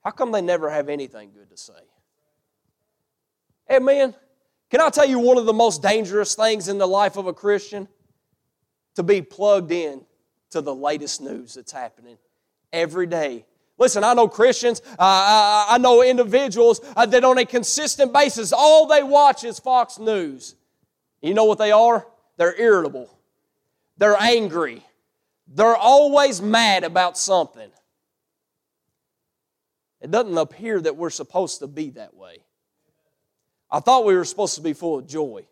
how 0.05 0.13
come 0.13 0.31
they 0.31 0.41
never 0.41 0.71
have 0.71 0.89
anything 0.89 1.33
good 1.35 1.51
to 1.51 1.57
say? 1.57 1.73
Hey, 3.69 3.81
man, 3.81 4.15
can 4.71 4.81
I 4.81 4.91
tell 4.91 5.09
you 5.09 5.19
one 5.19 5.39
of 5.39 5.47
the 5.47 5.53
most 5.53 5.83
dangerous 5.83 6.37
things 6.37 6.69
in 6.69 6.79
the 6.79 6.87
life 6.87 7.17
of 7.17 7.27
a 7.27 7.33
Christian? 7.33 7.89
To 8.95 9.03
be 9.03 9.23
plugged 9.23 9.73
in 9.73 10.03
to 10.51 10.61
the 10.61 10.73
latest 10.73 11.21
news 11.21 11.55
that's 11.55 11.73
happening 11.73 12.17
every 12.73 13.09
day. 13.09 13.45
Listen, 13.77 14.05
I 14.05 14.15
know 14.15 14.29
Christians, 14.29 14.81
uh, 14.93 14.97
I, 14.99 15.67
I 15.71 15.79
know 15.79 16.03
individuals 16.03 16.81
uh, 16.97 17.07
that 17.07 17.25
on 17.25 17.39
a 17.39 17.45
consistent 17.45 18.13
basis, 18.13 18.53
all 18.53 18.87
they 18.87 19.03
watch 19.03 19.43
is 19.43 19.59
Fox 19.59 19.99
News. 19.99 20.55
You 21.21 21.35
know 21.35 21.45
what 21.45 21.59
they 21.59 21.73
are? 21.73 22.07
They're 22.37 22.59
irritable. 22.61 23.11
They're 23.97 24.21
angry. 24.21 24.83
They're 25.49 25.77
always 25.77 26.41
mad 26.41 26.85
about 26.85 27.19
something. 27.19 27.69
It 30.01 30.11
doesn't 30.11 30.37
appear 30.37 30.81
that 30.81 30.97
we're 30.97 31.11
supposed 31.11 31.61
to 31.61 31.67
be 31.67 31.91
that 31.91 32.15
way. 32.15 32.45
I 33.71 33.81
thought 33.81 34.05
we 34.05 34.15
were 34.15 34.25
supposed 34.25 34.55
to 34.57 34.61
be 34.61 34.73
full 34.73 34.99
of 34.99 35.07
joy. 35.09 35.47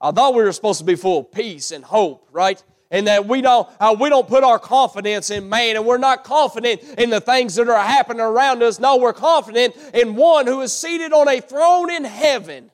I 0.00 0.10
thought 0.10 0.34
we 0.34 0.42
were 0.42 0.52
supposed 0.52 0.78
to 0.80 0.84
be 0.84 0.96
full 0.96 1.20
of 1.20 1.32
peace 1.32 1.70
and 1.70 1.84
hope, 1.84 2.28
right? 2.32 2.62
And 2.90 3.08
that 3.08 3.26
we 3.26 3.40
don't, 3.40 3.68
uh, 3.80 3.96
we 3.98 4.08
don't 4.08 4.28
put 4.28 4.44
our 4.44 4.58
confidence 4.58 5.30
in 5.30 5.48
man 5.48 5.76
and 5.76 5.84
we're 5.84 5.98
not 5.98 6.22
confident 6.22 6.82
in 6.96 7.10
the 7.10 7.20
things 7.20 7.56
that 7.56 7.68
are 7.68 7.84
happening 7.84 8.20
around 8.20 8.62
us. 8.62 8.78
No, 8.78 8.96
we're 8.96 9.12
confident 9.12 9.74
in 9.92 10.14
one 10.14 10.46
who 10.46 10.60
is 10.60 10.72
seated 10.72 11.12
on 11.12 11.28
a 11.28 11.40
throne 11.40 11.90
in 11.90 12.04
heaven 12.04 12.70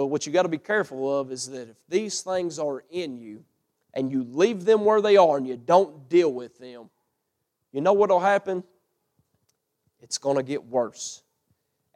but 0.00 0.06
what 0.06 0.24
you 0.24 0.32
got 0.32 0.44
to 0.44 0.48
be 0.48 0.56
careful 0.56 1.20
of 1.20 1.30
is 1.30 1.50
that 1.50 1.68
if 1.68 1.76
these 1.86 2.22
things 2.22 2.58
are 2.58 2.82
in 2.90 3.18
you 3.18 3.44
and 3.92 4.10
you 4.10 4.24
leave 4.24 4.64
them 4.64 4.82
where 4.86 5.02
they 5.02 5.18
are 5.18 5.36
and 5.36 5.46
you 5.46 5.58
don't 5.58 6.08
deal 6.08 6.32
with 6.32 6.58
them, 6.58 6.88
you 7.70 7.82
know 7.82 7.92
what 7.92 8.08
will 8.08 8.18
happen? 8.18 8.64
It's 10.00 10.16
going 10.16 10.38
to 10.38 10.42
get 10.42 10.64
worse. 10.64 11.20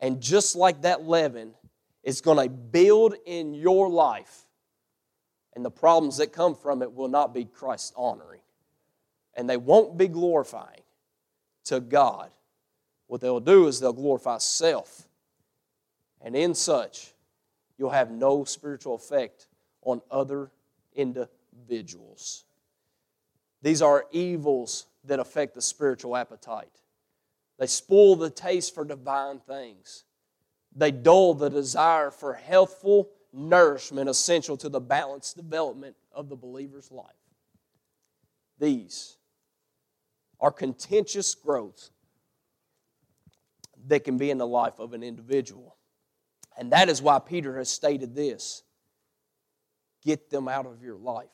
And 0.01 0.21
just 0.21 0.55
like 0.55 0.83
that 0.83 1.07
leaven, 1.07 1.55
it's 2.03 2.21
going 2.21 2.37
to 2.47 2.51
build 2.51 3.15
in 3.25 3.55
your 3.55 3.89
life. 3.89 4.45
And 5.55 5.65
the 5.65 5.71
problems 5.71 6.17
that 6.17 6.33
come 6.33 6.55
from 6.55 6.83
it 6.83 6.93
will 6.93 7.09
not 7.09 7.33
be 7.33 7.45
Christ 7.45 7.93
honoring. 7.97 8.41
And 9.35 9.49
they 9.49 9.57
won't 9.57 9.97
be 9.97 10.09
glorifying 10.09 10.83
to 11.65 11.81
God. 11.81 12.31
What 13.07 13.21
they'll 13.21 13.41
do 13.41 13.67
is 13.67 13.81
they'll 13.81 13.93
glorify 13.93 14.39
self. 14.39 15.07
And 16.21 16.35
in 16.35 16.55
such, 16.55 17.13
you'll 17.79 17.91
have 17.91 18.11
no 18.11 18.45
spiritual 18.45 18.95
effect 18.95 19.47
on 19.83 20.01
other 20.11 20.51
individuals. 20.95 22.45
These 23.63 23.83
are 23.83 24.07
evils 24.11 24.87
that 25.05 25.21
affect 25.21 25.55
the 25.55 25.63
spiritual 25.63 26.17
appetite. 26.17 26.81
They 27.59 27.67
spoil 27.67 28.17
the 28.17 28.31
taste 28.31 28.75
for 28.75 28.85
divine 28.85 29.39
things. 29.39 30.05
They 30.75 30.91
dull 30.91 31.35
the 31.35 31.51
desire 31.51 32.11
for 32.11 32.35
healthful 32.35 33.11
nourishment 33.35 34.09
essential 34.09 34.57
to 34.59 34.69
the 34.69 34.81
balanced 34.81 35.37
development 35.37 35.97
of 36.13 36.29
the 36.29 36.37
believer's 36.37 36.91
life. 36.91 37.07
These 38.59 39.17
are 40.41 40.53
contentious 40.53 41.35
growths 41.35 41.91
that 43.89 44.05
can 44.05 44.17
be 44.17 44.31
in 44.31 44.39
the 44.39 44.47
life 44.47 44.79
of 44.79 44.93
an 44.93 45.03
individual. 45.03 45.77
And 46.57 46.71
that 46.73 46.89
is 46.89 47.03
why 47.03 47.19
Peter 47.19 47.59
has 47.59 47.69
stated 47.69 48.15
this 48.15 48.63
get 50.05 50.31
them 50.31 50.49
out 50.49 50.67
of 50.67 50.83
your 50.83 50.97
life, 50.97 51.27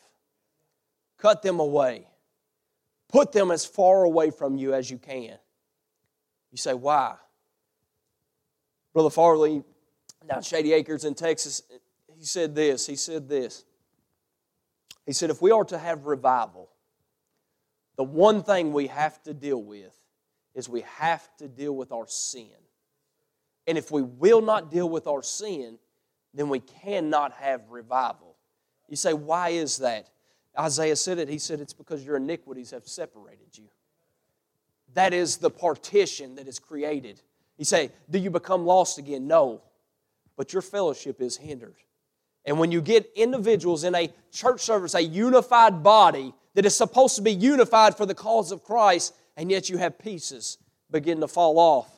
cut 1.18 1.42
them 1.42 1.60
away, 1.60 2.06
put 3.08 3.32
them 3.32 3.50
as 3.50 3.64
far 3.64 4.04
away 4.04 4.30
from 4.30 4.56
you 4.56 4.72
as 4.72 4.90
you 4.90 4.96
can. 4.96 5.36
You 6.50 6.56
say, 6.56 6.74
why? 6.74 7.16
Brother 8.92 9.10
Farley, 9.10 9.62
down 10.28 10.42
Shady 10.42 10.72
Acres 10.72 11.04
in 11.04 11.14
Texas, 11.14 11.62
he 12.20 12.26
said 12.26 12.54
this. 12.54 12.86
He 12.86 12.96
said 12.96 13.30
this. 13.30 13.64
He 15.06 15.14
said, 15.14 15.30
if 15.30 15.40
we 15.40 15.52
are 15.52 15.64
to 15.64 15.78
have 15.78 16.04
revival, 16.04 16.68
the 17.96 18.04
one 18.04 18.42
thing 18.42 18.74
we 18.74 18.88
have 18.88 19.22
to 19.22 19.32
deal 19.32 19.62
with 19.62 19.98
is 20.54 20.68
we 20.68 20.82
have 20.98 21.26
to 21.38 21.48
deal 21.48 21.74
with 21.74 21.92
our 21.92 22.06
sin. 22.06 22.50
And 23.66 23.78
if 23.78 23.90
we 23.90 24.02
will 24.02 24.42
not 24.42 24.70
deal 24.70 24.86
with 24.86 25.06
our 25.06 25.22
sin, 25.22 25.78
then 26.34 26.50
we 26.50 26.60
cannot 26.60 27.32
have 27.32 27.70
revival. 27.70 28.36
You 28.86 28.96
say, 28.96 29.14
why 29.14 29.50
is 29.50 29.78
that? 29.78 30.10
Isaiah 30.58 30.96
said 30.96 31.18
it. 31.18 31.28
He 31.30 31.38
said, 31.38 31.58
it's 31.58 31.72
because 31.72 32.04
your 32.04 32.16
iniquities 32.16 32.72
have 32.72 32.86
separated 32.86 33.56
you. 33.56 33.68
That 34.92 35.14
is 35.14 35.38
the 35.38 35.50
partition 35.50 36.34
that 36.34 36.46
is 36.46 36.58
created. 36.58 37.22
You 37.56 37.64
say, 37.64 37.92
do 38.10 38.18
you 38.18 38.30
become 38.30 38.66
lost 38.66 38.98
again? 38.98 39.26
No. 39.26 39.62
But 40.36 40.52
your 40.52 40.62
fellowship 40.62 41.22
is 41.22 41.38
hindered. 41.38 41.76
And 42.44 42.58
when 42.58 42.72
you 42.72 42.80
get 42.80 43.10
individuals 43.14 43.84
in 43.84 43.94
a 43.94 44.12
church 44.32 44.60
service, 44.60 44.94
a 44.94 45.02
unified 45.02 45.82
body 45.82 46.32
that 46.54 46.64
is 46.64 46.74
supposed 46.74 47.16
to 47.16 47.22
be 47.22 47.32
unified 47.32 47.96
for 47.96 48.06
the 48.06 48.14
cause 48.14 48.50
of 48.52 48.64
Christ, 48.64 49.14
and 49.36 49.50
yet 49.50 49.68
you 49.68 49.76
have 49.76 49.98
pieces 49.98 50.58
begin 50.90 51.20
to 51.20 51.28
fall 51.28 51.58
off, 51.58 51.88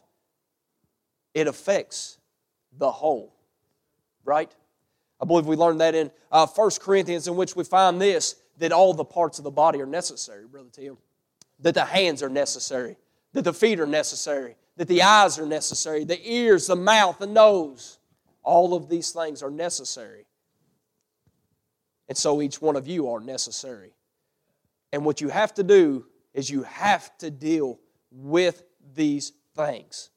it 1.34 1.46
affects 1.46 2.18
the 2.76 2.90
whole, 2.90 3.34
right? 4.24 4.52
I 5.20 5.24
believe 5.24 5.46
we 5.46 5.56
learned 5.56 5.80
that 5.80 5.94
in 5.94 6.10
uh, 6.30 6.46
1 6.46 6.70
Corinthians, 6.80 7.28
in 7.28 7.36
which 7.36 7.56
we 7.56 7.64
find 7.64 8.00
this 8.00 8.36
that 8.58 8.72
all 8.72 8.92
the 8.92 9.04
parts 9.04 9.38
of 9.38 9.44
the 9.44 9.50
body 9.50 9.80
are 9.80 9.86
necessary, 9.86 10.46
Brother 10.46 10.68
Tim. 10.70 10.98
That 11.60 11.74
the 11.74 11.84
hands 11.84 12.22
are 12.22 12.28
necessary, 12.28 12.96
that 13.32 13.42
the 13.42 13.52
feet 13.52 13.80
are 13.80 13.86
necessary, 13.86 14.56
that 14.76 14.88
the 14.88 15.02
eyes 15.02 15.38
are 15.38 15.46
necessary, 15.46 16.04
the 16.04 16.20
ears, 16.28 16.66
the 16.66 16.76
mouth, 16.76 17.18
the 17.18 17.26
nose. 17.26 17.98
All 18.42 18.74
of 18.74 18.88
these 18.88 19.12
things 19.12 19.42
are 19.42 19.50
necessary. 19.50 20.26
And 22.12 22.18
so 22.18 22.42
each 22.42 22.60
one 22.60 22.76
of 22.76 22.86
you 22.86 23.08
are 23.08 23.20
necessary. 23.20 23.94
And 24.92 25.02
what 25.02 25.22
you 25.22 25.30
have 25.30 25.54
to 25.54 25.62
do 25.62 26.04
is 26.34 26.50
you 26.50 26.62
have 26.64 27.16
to 27.16 27.30
deal 27.30 27.80
with 28.10 28.64
these 28.94 29.32
things 29.56 30.10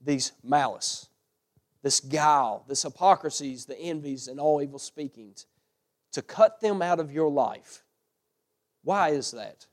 these 0.00 0.32
malice, 0.42 1.10
this 1.82 2.00
guile, 2.00 2.64
this 2.66 2.84
hypocrisies, 2.84 3.66
the 3.66 3.78
envies, 3.78 4.28
and 4.28 4.40
all 4.40 4.62
evil 4.62 4.78
speakings, 4.78 5.44
to 6.12 6.22
cut 6.22 6.58
them 6.62 6.80
out 6.80 7.00
of 7.00 7.12
your 7.12 7.28
life. 7.28 7.84
Why 8.82 9.10
is 9.10 9.32
that? 9.32 9.66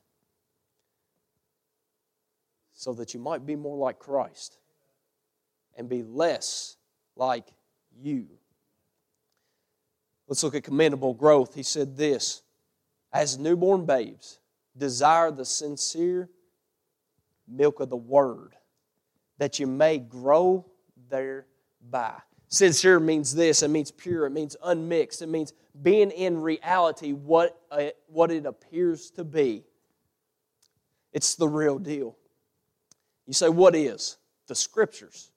So 2.74 2.92
that 2.92 3.14
you 3.14 3.20
might 3.20 3.46
be 3.46 3.56
more 3.56 3.78
like 3.78 3.98
Christ 3.98 4.58
and 5.78 5.88
be 5.88 6.02
less 6.02 6.76
like 7.16 7.46
you. 7.98 8.26
Let's 10.34 10.42
look 10.42 10.56
at 10.56 10.64
commendable 10.64 11.14
growth. 11.14 11.54
He 11.54 11.62
said 11.62 11.96
this 11.96 12.42
As 13.12 13.38
newborn 13.38 13.86
babes, 13.86 14.40
desire 14.76 15.30
the 15.30 15.44
sincere 15.44 16.28
milk 17.46 17.78
of 17.78 17.88
the 17.88 17.96
Word 17.96 18.56
that 19.38 19.60
you 19.60 19.68
may 19.68 19.98
grow 19.98 20.66
thereby. 21.08 22.14
Sincere 22.48 22.98
means 22.98 23.32
this 23.32 23.62
it 23.62 23.68
means 23.68 23.92
pure, 23.92 24.26
it 24.26 24.30
means 24.30 24.56
unmixed, 24.64 25.22
it 25.22 25.28
means 25.28 25.52
being 25.80 26.10
in 26.10 26.42
reality 26.42 27.12
what, 27.12 27.56
uh, 27.70 27.90
what 28.08 28.32
it 28.32 28.44
appears 28.44 29.12
to 29.12 29.22
be. 29.22 29.62
It's 31.12 31.36
the 31.36 31.46
real 31.46 31.78
deal. 31.78 32.16
You 33.28 33.34
say, 33.34 33.50
what 33.50 33.76
is? 33.76 34.16
The 34.48 34.56
scriptures. 34.56 35.30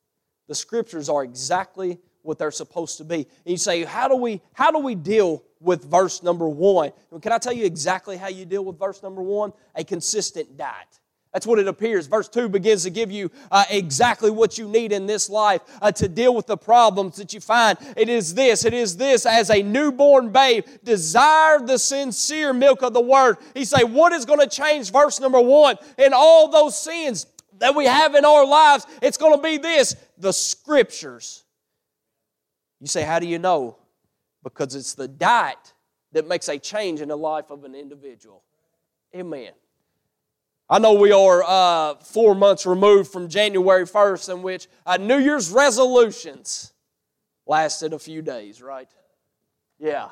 The 0.48 0.56
scriptures 0.56 1.08
are 1.08 1.24
exactly 1.24 2.00
what 2.28 2.38
they're 2.38 2.52
supposed 2.52 2.98
to 2.98 3.06
be. 3.06 3.16
And 3.16 3.28
you 3.46 3.58
say, 3.58 3.84
how 3.86 4.10
do 4.10 4.16
we, 4.16 4.42
how 4.54 4.70
do 4.70 4.80
we 4.80 4.96
deal 4.96 5.44
with 5.62 5.90
verse 5.90 6.22
number 6.22 6.48
one? 6.48 6.92
Can 7.22 7.32
I 7.32 7.38
tell 7.38 7.54
you 7.54 7.66
exactly 7.66 8.18
how 8.18 8.28
you 8.28 8.46
deal 8.46 8.66
with 8.66 8.78
verse 8.78 9.02
number 9.02 9.22
one? 9.22 9.54
A 9.76 9.84
consistent 9.84 10.58
diet. 10.58 11.00
That's 11.34 11.48
what 11.48 11.60
it 11.60 11.68
appears. 11.68 12.08
Verse 12.08 12.28
2 12.28 12.50
begins 12.50 12.84
to 12.84 12.90
give 12.90 13.12
you 13.12 13.32
uh, 13.52 13.64
exactly 13.70 14.30
what 14.30 14.58
you 14.58 14.68
need 14.68 14.92
in 14.92 15.06
this 15.06 15.30
life 15.30 15.62
uh, 15.82 15.92
to 15.94 16.08
deal 16.08 16.34
with 16.34 16.48
the 16.48 16.58
problems 16.58 17.16
that 17.18 17.34
you 17.34 17.40
find. 17.40 17.78
It 17.96 18.10
is 18.10 18.34
this, 18.34 18.66
it 18.66 18.74
is 18.74 18.98
this, 18.98 19.26
as 19.26 19.50
a 19.50 19.62
newborn 19.62 20.32
babe, 20.32 20.66
desire 20.84 21.60
the 21.60 21.78
sincere 21.78 22.54
milk 22.54 22.82
of 22.82 22.94
the 22.94 23.02
word. 23.02 23.38
He 23.54 23.66
say, 23.66 23.84
what 23.84 24.14
is 24.14 24.26
going 24.26 24.40
to 24.40 24.50
change? 24.50 24.92
Verse 24.92 25.20
number 25.20 25.40
one, 25.40 25.78
in 25.98 26.12
all 26.14 26.50
those 26.50 26.78
sins 26.78 27.28
that 27.60 27.76
we 27.76 27.86
have 27.86 28.16
in 28.16 28.26
our 28.26 28.46
lives, 28.46 28.86
it's 29.02 29.18
going 29.18 29.36
to 29.36 29.42
be 29.42 29.58
this, 29.58 29.96
the 30.18 30.34
scriptures. 30.34 31.44
You 32.80 32.88
say, 32.88 33.04
how 33.04 33.20
do 33.20 33.28
you 33.28 33.40
know? 33.40 33.78
Because 34.44 34.76
it's 34.76 34.94
the 34.94 35.08
diet 35.08 35.74
that 36.12 36.28
makes 36.28 36.48
a 36.48 36.58
change 36.58 37.02
in 37.02 37.10
the 37.10 37.18
life 37.18 37.50
of 37.50 37.64
an 37.64 37.76
individual. 37.76 38.44
Amen. 39.16 39.52
I 40.70 40.80
know 40.80 40.94
we 40.94 41.12
are 41.12 41.44
uh, 41.44 41.96
four 41.96 42.36
months 42.36 42.66
removed 42.66 43.12
from 43.12 43.30
January 43.30 43.86
1st, 43.86 44.36
in 44.36 44.42
which 44.42 44.68
uh, 44.86 44.98
New 44.98 45.18
Year's 45.18 45.50
resolutions 45.50 46.74
lasted 47.46 47.94
a 47.94 48.00
few 48.00 48.22
days, 48.22 48.62
right? 48.62 48.90
Yeah. 49.80 50.10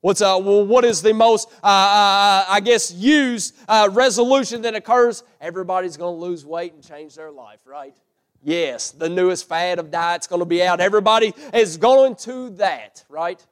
What's 0.00 0.20
uh, 0.20 0.38
well, 0.42 0.66
what 0.66 0.84
is 0.84 1.00
the 1.00 1.14
most, 1.14 1.48
uh, 1.62 1.66
uh, 1.66 2.44
I 2.48 2.60
guess, 2.62 2.92
used 2.92 3.54
uh, 3.68 3.88
resolution 3.90 4.62
that 4.62 4.74
occurs? 4.74 5.22
Everybody's 5.40 5.96
going 5.96 6.18
to 6.18 6.20
lose 6.20 6.44
weight 6.44 6.74
and 6.74 6.82
change 6.82 7.14
their 7.14 7.30
life, 7.30 7.60
right? 7.64 7.96
Yes, 8.44 8.90
the 8.90 9.08
newest 9.08 9.48
fad 9.48 9.78
of 9.78 9.90
diet's 9.90 10.26
going 10.26 10.40
to 10.40 10.46
be 10.46 10.62
out. 10.62 10.78
Everybody 10.78 11.34
is 11.54 11.78
going 11.78 12.14
to 12.16 12.50
that, 12.50 13.02
right? 13.08 13.44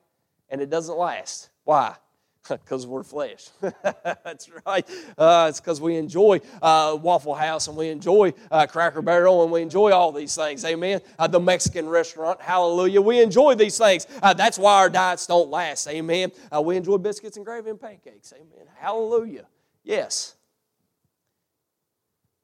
And 0.51 0.61
it 0.61 0.69
doesn't 0.69 0.97
last. 0.97 1.49
Why? 1.65 1.97
Because 2.49 2.89
we're 2.89 3.05
flesh. 3.05 3.51
That's 3.63 4.51
right. 4.67 4.85
Uh, 5.17 5.47
it's 5.49 5.61
because 5.61 5.81
we 5.81 5.95
enjoy 5.95 6.41
uh, 6.61 6.99
Waffle 7.01 7.37
House 7.37 7.69
and 7.69 7.77
we 7.77 7.89
enjoy 7.89 8.35
uh, 8.51 8.67
Cracker 8.67 9.01
Barrel 9.01 9.45
and 9.45 9.53
we 9.53 9.63
enjoy 9.63 9.93
all 9.93 10.11
these 10.11 10.35
things. 10.35 10.65
Amen. 10.65 11.01
Uh, 11.21 11.29
the 11.29 11.39
Mexican 11.39 11.89
restaurant. 11.89 12.43
Hallelujah. 12.43 13.01
We 13.01 13.23
enjoy 13.23 13.55
these 13.55 13.79
things. 13.79 14.09
Uh, 14.21 14.35
that's 14.35 14.59
why 14.59 14.75
our 14.75 14.91
diets 14.91 15.25
don't 15.29 15.51
last. 15.51 15.87
Amen. 15.87 16.33
Uh, 16.53 16.61
we 16.61 16.77
enjoy 16.77 16.99
biscuits 16.99 17.37
and 17.37 17.47
gravy 17.47 17.71
and 17.71 17.81
pancakes. 17.81 18.33
Amen. 18.35 18.67
Hallelujah. 18.75 19.47
Yes. 19.85 20.35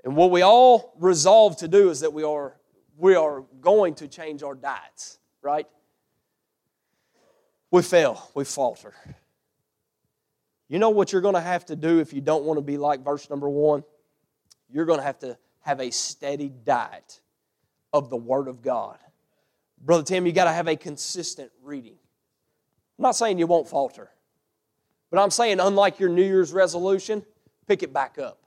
And 0.08 0.16
what 0.16 0.30
we 0.30 0.40
all 0.40 0.94
resolve 0.98 1.58
to 1.58 1.68
do 1.68 1.90
is 1.90 2.00
that 2.00 2.14
we 2.14 2.22
are, 2.22 2.56
we 2.96 3.14
are 3.14 3.44
going 3.60 3.94
to 3.96 4.08
change 4.08 4.42
our 4.42 4.54
diets, 4.54 5.18
right? 5.42 5.66
We 7.70 7.82
fail, 7.82 8.30
we 8.34 8.44
falter. 8.44 8.94
You 10.66 10.78
know 10.78 10.88
what 10.88 11.12
you're 11.12 11.20
going 11.20 11.34
to 11.34 11.42
have 11.42 11.66
to 11.66 11.76
do 11.76 12.00
if 12.00 12.14
you 12.14 12.22
don't 12.22 12.44
want 12.44 12.56
to 12.56 12.62
be 12.62 12.78
like 12.78 13.04
verse 13.04 13.28
number 13.28 13.50
one? 13.50 13.84
You're 14.70 14.86
going 14.86 14.98
to 14.98 15.04
have 15.04 15.18
to 15.18 15.36
have 15.60 15.78
a 15.78 15.90
steady 15.90 16.48
diet 16.48 17.20
of 17.92 18.08
the 18.08 18.16
Word 18.16 18.48
of 18.48 18.62
God. 18.62 18.96
Brother 19.78 20.04
Tim, 20.04 20.24
you 20.24 20.32
got 20.32 20.44
to 20.44 20.52
have 20.52 20.68
a 20.68 20.76
consistent 20.76 21.50
reading. 21.62 21.98
I'm 22.98 23.02
not 23.02 23.14
saying 23.14 23.38
you 23.38 23.46
won't 23.46 23.68
falter, 23.68 24.08
but 25.10 25.20
I'm 25.20 25.30
saying, 25.30 25.60
unlike 25.60 26.00
your 26.00 26.08
New 26.08 26.24
Year's 26.24 26.54
resolution, 26.54 27.26
pick 27.66 27.82
it 27.82 27.92
back 27.92 28.16
up. 28.16 28.38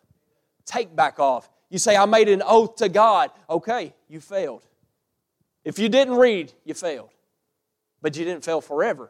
Take 0.66 0.95
back 0.95 1.20
off. 1.20 1.51
You 1.72 1.80
say, 1.80 1.95
I 1.95 2.05
made 2.05 2.28
an 2.28 2.43
oath 2.45 2.76
to 2.76 2.89
God. 2.89 3.32
Okay, 3.49 3.93
you 4.09 4.19
failed. 4.19 4.67
If 5.63 5.80
you 5.80 5.88
didn't 5.88 6.15
read, 6.15 6.51
you 6.65 6.74
failed. 6.74 7.09
But 8.01 8.17
you 8.17 8.26
didn't 8.26 8.43
fail 8.43 8.59
forever. 8.59 9.09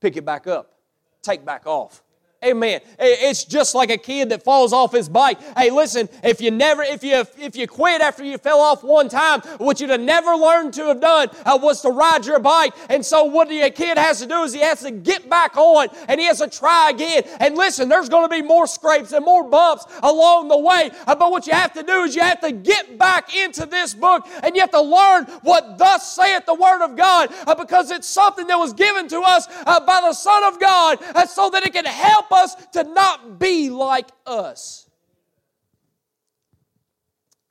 Pick 0.00 0.16
it 0.16 0.24
back 0.24 0.46
up. 0.46 0.74
Take 1.22 1.44
back 1.44 1.66
off. 1.66 2.02
Amen. 2.44 2.80
It's 3.00 3.42
just 3.42 3.74
like 3.74 3.90
a 3.90 3.96
kid 3.96 4.28
that 4.28 4.44
falls 4.44 4.72
off 4.72 4.92
his 4.92 5.08
bike. 5.08 5.40
Hey, 5.56 5.70
listen, 5.70 6.08
if 6.22 6.40
you 6.40 6.52
never, 6.52 6.84
if 6.84 7.02
you 7.02 7.24
if 7.36 7.56
you 7.56 7.66
quit 7.66 8.00
after 8.00 8.22
you 8.22 8.38
fell 8.38 8.60
off 8.60 8.84
one 8.84 9.08
time, 9.08 9.40
what 9.58 9.80
you'd 9.80 9.90
have 9.90 10.00
never 10.00 10.36
learned 10.36 10.72
to 10.74 10.84
have 10.86 11.00
done 11.00 11.30
uh, 11.44 11.58
was 11.60 11.82
to 11.82 11.90
ride 11.90 12.26
your 12.26 12.38
bike. 12.38 12.74
And 12.90 13.04
so 13.04 13.24
what 13.24 13.48
the 13.48 13.68
kid 13.70 13.98
has 13.98 14.20
to 14.20 14.26
do 14.26 14.44
is 14.44 14.52
he 14.52 14.60
has 14.60 14.82
to 14.82 14.92
get 14.92 15.28
back 15.28 15.56
on 15.56 15.88
and 16.06 16.20
he 16.20 16.26
has 16.26 16.38
to 16.38 16.48
try 16.48 16.90
again. 16.90 17.24
And 17.40 17.56
listen, 17.56 17.88
there's 17.88 18.08
going 18.08 18.28
to 18.28 18.32
be 18.32 18.42
more 18.42 18.68
scrapes 18.68 19.10
and 19.10 19.24
more 19.24 19.42
bumps 19.42 19.86
along 20.04 20.46
the 20.46 20.58
way. 20.58 20.92
Uh, 21.08 21.16
but 21.16 21.32
what 21.32 21.44
you 21.48 21.54
have 21.54 21.72
to 21.72 21.82
do 21.82 22.02
is 22.02 22.14
you 22.14 22.22
have 22.22 22.40
to 22.42 22.52
get 22.52 22.96
back 22.96 23.34
into 23.34 23.66
this 23.66 23.94
book 23.94 24.28
and 24.44 24.54
you 24.54 24.60
have 24.60 24.70
to 24.70 24.80
learn 24.80 25.24
what 25.42 25.76
thus 25.76 26.14
saith 26.14 26.46
the 26.46 26.54
Word 26.54 26.84
of 26.84 26.94
God 26.94 27.32
uh, 27.48 27.56
because 27.56 27.90
it's 27.90 28.06
something 28.06 28.46
that 28.46 28.58
was 28.58 28.74
given 28.74 29.08
to 29.08 29.22
us 29.22 29.48
uh, 29.66 29.80
by 29.80 30.02
the 30.02 30.12
Son 30.12 30.44
of 30.44 30.60
God 30.60 30.98
uh, 31.16 31.26
so 31.26 31.50
that 31.50 31.66
it 31.66 31.72
can 31.72 31.84
help 31.84 32.27
help 32.28 32.42
us 32.42 32.54
to 32.72 32.84
not 32.84 33.38
be 33.38 33.70
like 33.70 34.08
us. 34.26 34.88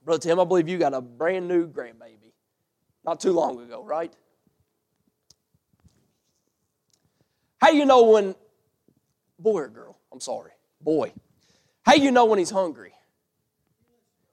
Brother 0.04 0.22
Tim, 0.22 0.40
I 0.40 0.46
believe 0.46 0.70
you 0.70 0.78
got 0.78 0.94
a 0.94 1.02
brand 1.02 1.48
new 1.48 1.68
grandbaby 1.68 2.32
not 3.06 3.20
too 3.20 3.32
long 3.32 3.62
ago, 3.62 3.84
right? 3.84 4.14
How 7.60 7.72
do 7.72 7.78
you 7.78 7.86
know 7.86 8.12
when, 8.12 8.36
boy 9.40 9.62
or 9.62 9.68
girl, 9.68 9.98
I'm 10.12 10.20
sorry, 10.20 10.52
boy, 10.82 11.12
how 11.84 11.96
you 11.96 12.12
know 12.12 12.26
when 12.26 12.40
he's 12.40 12.50
hungry? 12.50 12.94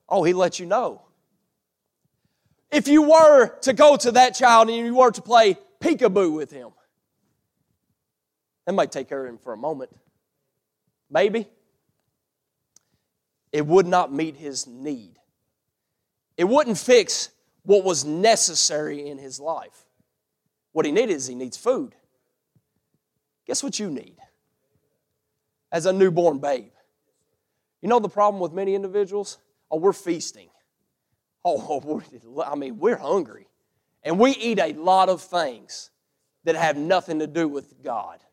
Oh, 0.09 0.23
he 0.23 0.33
lets 0.33 0.61
you 0.61 0.67
know. 0.67 1.03
If 2.71 2.89
you 2.89 3.03
were 3.03 3.59
to 3.61 3.73
go 3.73 3.97
to 3.97 4.13
that 4.13 4.35
child 4.35 4.69
and 4.69 4.77
you 4.77 4.95
were 4.95 5.11
to 5.11 5.23
play 5.23 5.57
peekaboo 5.81 6.35
with 6.35 6.51
him, 6.51 6.71
that 8.67 8.75
might 8.75 8.93
take 8.93 9.09
care 9.09 9.25
of 9.25 9.31
him 9.31 9.39
for 9.39 9.53
a 9.53 9.57
moment. 9.57 9.91
Maybe. 11.15 11.47
It 13.53 13.65
would 13.65 13.87
not 13.87 14.13
meet 14.13 14.35
his 14.35 14.67
need. 14.67 15.15
It 16.37 16.45
wouldn't 16.45 16.77
fix 16.77 17.31
what 17.63 17.85
was 17.85 18.05
necessary 18.05 19.09
in 19.09 19.19
his 19.19 19.39
life. 19.39 19.87
What 20.73 20.85
he 20.85 20.91
needed 20.91 21.13
is 21.13 21.29
he 21.29 21.37
needs 21.37 21.57
food. 21.57 21.95
Guess 23.47 23.63
what 23.63 23.79
you 23.79 23.91
need? 23.91 24.17
As 25.71 25.87
a 25.87 25.93
newborn 25.93 26.39
babe. 26.41 26.73
You 27.81 27.89
know 27.89 28.01
the 28.01 28.09
problem 28.09 28.41
with 28.41 28.53
many 28.53 28.75
individuals? 28.75 29.39
Oh, 29.71 29.79
we're 29.79 29.95
feasting. 29.95 30.49
Oh, 31.47 32.03
I 32.43 32.55
mean, 32.55 32.79
we're 32.79 32.97
hungry. 32.97 33.47
And 34.03 34.19
we 34.19 34.31
eat 34.31 34.59
a 34.59 34.73
lot 34.73 35.11
of 35.11 35.21
things 35.21 35.91
that 36.45 36.57
have 36.57 36.79
nothing 36.79 37.19
to 37.19 37.27
do 37.27 37.47
with 37.47 37.83
God. 37.83 38.24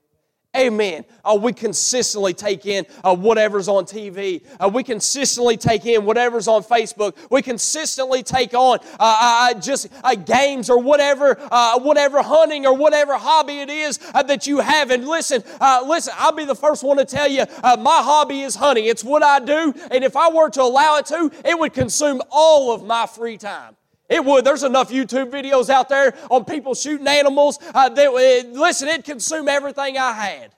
Amen. 0.55 1.05
Uh, 1.23 1.39
we 1.41 1.53
consistently 1.53 2.33
take 2.33 2.65
in 2.65 2.85
uh, 3.05 3.15
whatever's 3.15 3.69
on 3.69 3.85
TV. 3.85 4.45
Uh, 4.59 4.67
we 4.67 4.83
consistently 4.83 5.55
take 5.55 5.85
in 5.85 6.03
whatever's 6.03 6.45
on 6.49 6.61
Facebook. 6.61 7.15
We 7.29 7.41
consistently 7.41 8.21
take 8.21 8.53
on 8.53 8.79
uh, 8.81 8.85
uh, 8.99 9.51
uh, 9.55 9.59
just 9.61 9.87
games 10.25 10.69
or 10.69 10.77
whatever, 10.81 11.35
whatever 11.79 12.21
hunting 12.21 12.65
or 12.65 12.75
whatever 12.75 13.17
hobby 13.17 13.59
it 13.59 13.69
is 13.69 13.97
that 14.13 14.45
you 14.45 14.59
have. 14.59 14.91
And 14.91 15.07
listen, 15.07 15.41
listen. 15.85 16.13
I'll 16.17 16.33
be 16.33 16.43
the 16.43 16.55
first 16.55 16.83
one 16.83 16.97
to 16.97 17.05
tell 17.05 17.29
you, 17.29 17.45
my 17.63 18.01
hobby 18.03 18.41
is 18.41 18.55
hunting. 18.55 18.85
It's 18.85 19.05
what 19.05 19.23
I 19.23 19.39
do, 19.39 19.73
and 19.89 20.03
if 20.03 20.17
I 20.17 20.29
were 20.29 20.49
to 20.49 20.63
allow 20.63 20.97
it 20.97 21.05
to, 21.07 21.31
it 21.45 21.57
would 21.57 21.71
consume 21.71 22.21
all 22.29 22.73
of 22.73 22.83
my 22.83 23.05
free 23.05 23.37
time. 23.37 23.77
It 24.11 24.25
would. 24.25 24.43
There's 24.43 24.63
enough 24.63 24.91
YouTube 24.91 25.31
videos 25.31 25.69
out 25.69 25.87
there 25.87 26.13
on 26.29 26.43
people 26.43 26.75
shooting 26.75 27.07
animals. 27.07 27.57
Uh, 27.73 27.87
that, 27.87 28.09
uh, 28.09 28.49
listen, 28.59 28.89
it'd 28.89 29.05
consume 29.05 29.47
everything 29.47 29.97
I 29.97 30.11
had. 30.11 30.53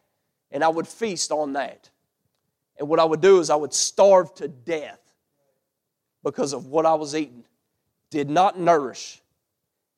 And 0.49 0.64
I 0.64 0.70
would 0.70 0.88
feast 0.88 1.32
on 1.32 1.54
that. 1.54 1.91
And 2.80 2.89
what 2.89 2.99
I 2.99 3.06
would 3.06 3.22
do 3.22 3.39
is 3.39 3.51
I 3.51 3.56
would 3.56 3.74
starve 3.74 4.34
to 4.36 4.47
death 4.47 4.99
because 6.24 6.54
of 6.54 6.66
what 6.66 6.88
I 6.88 6.95
was 6.95 7.16
eating. 7.16 7.43
Did 8.10 8.28
not 8.28 8.60
nourish. 8.60 9.22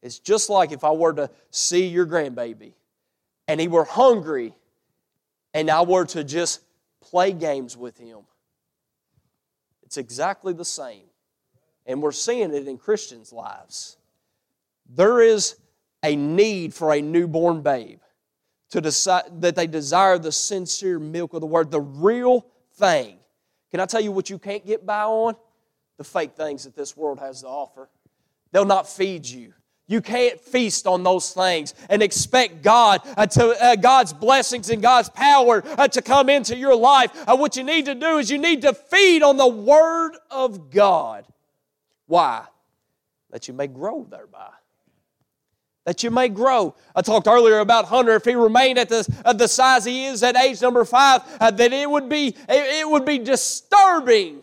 It's 0.02 0.20
just 0.20 0.50
like 0.50 0.74
if 0.74 0.84
I 0.84 0.92
were 0.92 1.14
to 1.14 1.30
see 1.50 1.88
your 1.88 2.06
grandbaby 2.06 2.74
and 3.48 3.62
he 3.62 3.70
were 3.70 3.86
hungry 3.86 4.54
and 5.54 5.70
I 5.70 5.82
were 5.84 6.06
to 6.08 6.26
just 6.26 6.60
play 7.00 7.32
games 7.32 7.78
with 7.78 7.98
him. 7.98 8.20
It's 9.84 9.96
exactly 9.96 10.52
the 10.52 10.66
same. 10.66 11.04
And 11.86 12.02
we're 12.02 12.12
seeing 12.12 12.54
it 12.54 12.68
in 12.68 12.78
Christians' 12.78 13.32
lives. 13.32 13.98
There 14.90 15.22
is 15.22 15.58
a 16.04 16.16
need 16.16 16.74
for 16.74 16.94
a 16.94 17.02
newborn 17.02 17.62
babe 17.62 18.00
to 18.72 18.82
decide 18.82 19.42
that 19.42 19.56
they 19.56 19.68
desire 19.68 20.18
the 20.18 20.32
sincere 20.32 21.00
milk 21.00 21.34
of 21.34 21.42
the 21.42 21.48
word, 21.48 21.72
the 21.72 21.82
real 21.82 22.46
thing. 22.74 23.18
Can 23.72 23.80
I 23.80 23.86
tell 23.86 24.02
you 24.02 24.12
what 24.12 24.30
you 24.30 24.38
can't 24.40 24.66
get 24.66 24.86
by 24.86 25.04
on? 25.04 25.36
The 25.98 26.04
fake 26.04 26.36
things 26.36 26.64
that 26.66 26.76
this 26.76 26.96
world 26.98 27.20
has 27.20 27.42
to 27.42 27.48
offer. 27.48 27.90
They'll 28.52 28.66
not 28.66 28.88
feed 28.88 29.28
you. 29.28 29.54
You 29.88 30.02
can't 30.02 30.40
feast 30.40 30.88
on 30.88 31.04
those 31.04 31.32
things 31.32 31.76
and 31.90 32.02
expect 32.02 32.64
God 32.64 33.02
uh, 33.18 33.28
to 33.28 33.64
uh, 33.64 33.76
God's 33.76 34.14
blessings 34.14 34.72
and 34.72 34.82
God's 34.82 35.10
power 35.10 35.64
uh, 35.78 35.88
to 35.90 36.02
come 36.02 36.28
into 36.28 36.58
your 36.58 36.76
life. 36.76 37.12
Uh, 37.28 37.38
what 37.38 37.56
you 37.56 37.64
need 37.64 37.86
to 37.86 37.94
do 37.94 38.18
is 38.18 38.32
you 38.32 38.40
need 38.40 38.64
to 38.64 38.74
feed 38.74 39.22
on 39.22 39.38
the 39.38 39.48
Word 39.48 40.14
of 40.32 40.72
God. 40.72 41.26
Why? 42.08 42.46
That 43.32 43.48
you 43.48 43.54
may 43.54 43.68
grow 43.68 44.06
thereby. 44.10 44.50
That 45.86 46.04
you 46.04 46.12
may 46.12 46.30
grow. 46.30 46.76
I 46.96 47.02
talked 47.02 47.28
earlier 47.28 47.60
about 47.60 47.86
Hunter. 47.86 48.14
If 48.14 48.26
he 48.26 48.36
remained 48.36 48.80
at 48.80 48.90
the, 48.90 49.08
at 49.26 49.38
the 49.38 49.48
size 49.48 49.86
he 49.86 50.06
is 50.06 50.24
at 50.24 50.36
age 50.36 50.62
number 50.62 50.86
five, 50.86 51.22
uh, 51.40 51.52
that 51.52 51.74
it 51.74 51.90
would 51.90 52.10
be 52.10 52.28
it, 52.28 52.36
it 52.50 52.90
would 52.90 53.06
be 53.06 53.20
disturbing 53.20 54.42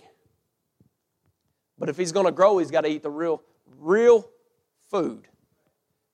But 1.79 1.89
if 1.89 1.97
he's 1.97 2.13
going 2.13 2.27
to 2.27 2.33
grow, 2.33 2.59
he's 2.59 2.71
got 2.71 2.83
to 2.83 2.89
eat 2.89 3.03
the 3.03 3.11
real, 3.11 3.43
real 3.79 4.29
food. 4.91 5.27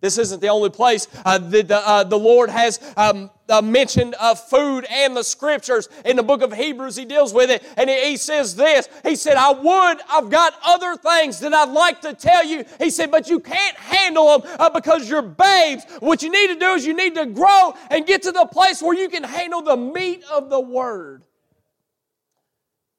This 0.01 0.17
isn't 0.17 0.41
the 0.41 0.49
only 0.49 0.71
place 0.71 1.09
uh, 1.25 1.39
that 1.39 1.69
the, 1.69 1.77
uh, 1.77 2.05
the 2.05 2.19
Lord 2.19 2.51
has 2.51 2.79
um, 2.97 3.31
uh, 3.49 3.61
mentioned 3.61 4.15
of 4.15 4.39
food 4.39 4.87
and 4.89 5.17
the 5.17 5.25
scriptures. 5.25 5.89
In 6.05 6.15
the 6.15 6.23
book 6.23 6.41
of 6.41 6.53
Hebrews, 6.53 6.95
he 6.95 7.05
deals 7.05 7.35
with 7.35 7.51
it, 7.51 7.65
and 7.77 7.91
he, 7.91 8.11
he 8.11 8.17
says 8.17 8.55
this. 8.55 8.89
He 9.03 9.17
said, 9.17 9.37
I 9.37 9.51
would, 9.51 9.99
I've 10.09 10.31
got 10.31 10.55
other 10.65 10.95
things 10.95 11.41
that 11.41 11.53
I'd 11.53 11.71
like 11.71 12.01
to 12.03 12.15
tell 12.15 12.45
you. 12.45 12.65
He 12.79 12.91
said, 12.91 13.11
but 13.11 13.29
you 13.29 13.41
can't 13.41 13.77
handle 13.77 14.39
them 14.39 14.57
uh, 14.61 14.71
because 14.71 15.11
you're 15.11 15.21
babes. 15.21 15.85
What 15.99 16.23
you 16.23 16.31
need 16.31 16.47
to 16.55 16.61
do 16.61 16.71
is 16.75 16.87
you 16.87 16.95
need 16.95 17.17
to 17.17 17.27
grow 17.27 17.75
and 17.91 18.07
get 18.07 18.23
to 18.23 18.31
the 18.31 18.47
place 18.47 18.81
where 18.81 18.97
you 18.97 19.09
can 19.09 19.25
handle 19.25 19.63
the 19.63 19.77
meat 19.77 20.23
of 20.31 20.49
the 20.49 20.61
word. 20.61 21.25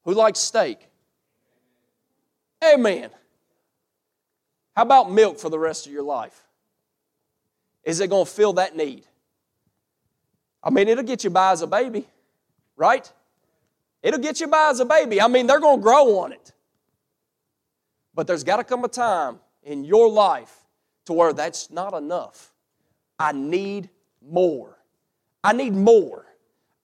Who 0.04 0.12
likes 0.12 0.38
steak? 0.38 0.86
Amen. 2.62 3.08
How 4.76 4.82
about 4.82 5.10
milk 5.10 5.38
for 5.38 5.48
the 5.48 5.58
rest 5.58 5.86
of 5.86 5.92
your 5.92 6.02
life? 6.02 6.46
Is 7.84 8.00
it 8.00 8.10
going 8.10 8.26
to 8.26 8.30
fill 8.30 8.54
that 8.54 8.76
need? 8.76 9.04
I 10.62 10.70
mean, 10.70 10.88
it'll 10.88 11.04
get 11.04 11.24
you 11.24 11.30
by 11.30 11.52
as 11.52 11.62
a 11.62 11.66
baby, 11.66 12.06
right? 12.76 13.10
It'll 14.02 14.20
get 14.20 14.40
you 14.40 14.46
by 14.48 14.70
as 14.70 14.80
a 14.80 14.84
baby. 14.84 15.20
I 15.20 15.28
mean, 15.28 15.46
they're 15.46 15.60
going 15.60 15.78
to 15.78 15.82
grow 15.82 16.18
on 16.18 16.32
it. 16.32 16.52
But 18.14 18.26
there's 18.26 18.44
got 18.44 18.56
to 18.56 18.64
come 18.64 18.84
a 18.84 18.88
time 18.88 19.40
in 19.62 19.84
your 19.84 20.10
life 20.10 20.54
to 21.06 21.12
where 21.12 21.32
that's 21.32 21.70
not 21.70 21.94
enough. 21.94 22.52
I 23.18 23.32
need 23.32 23.88
more. 24.20 24.78
I 25.42 25.52
need 25.52 25.74
more. 25.74 26.26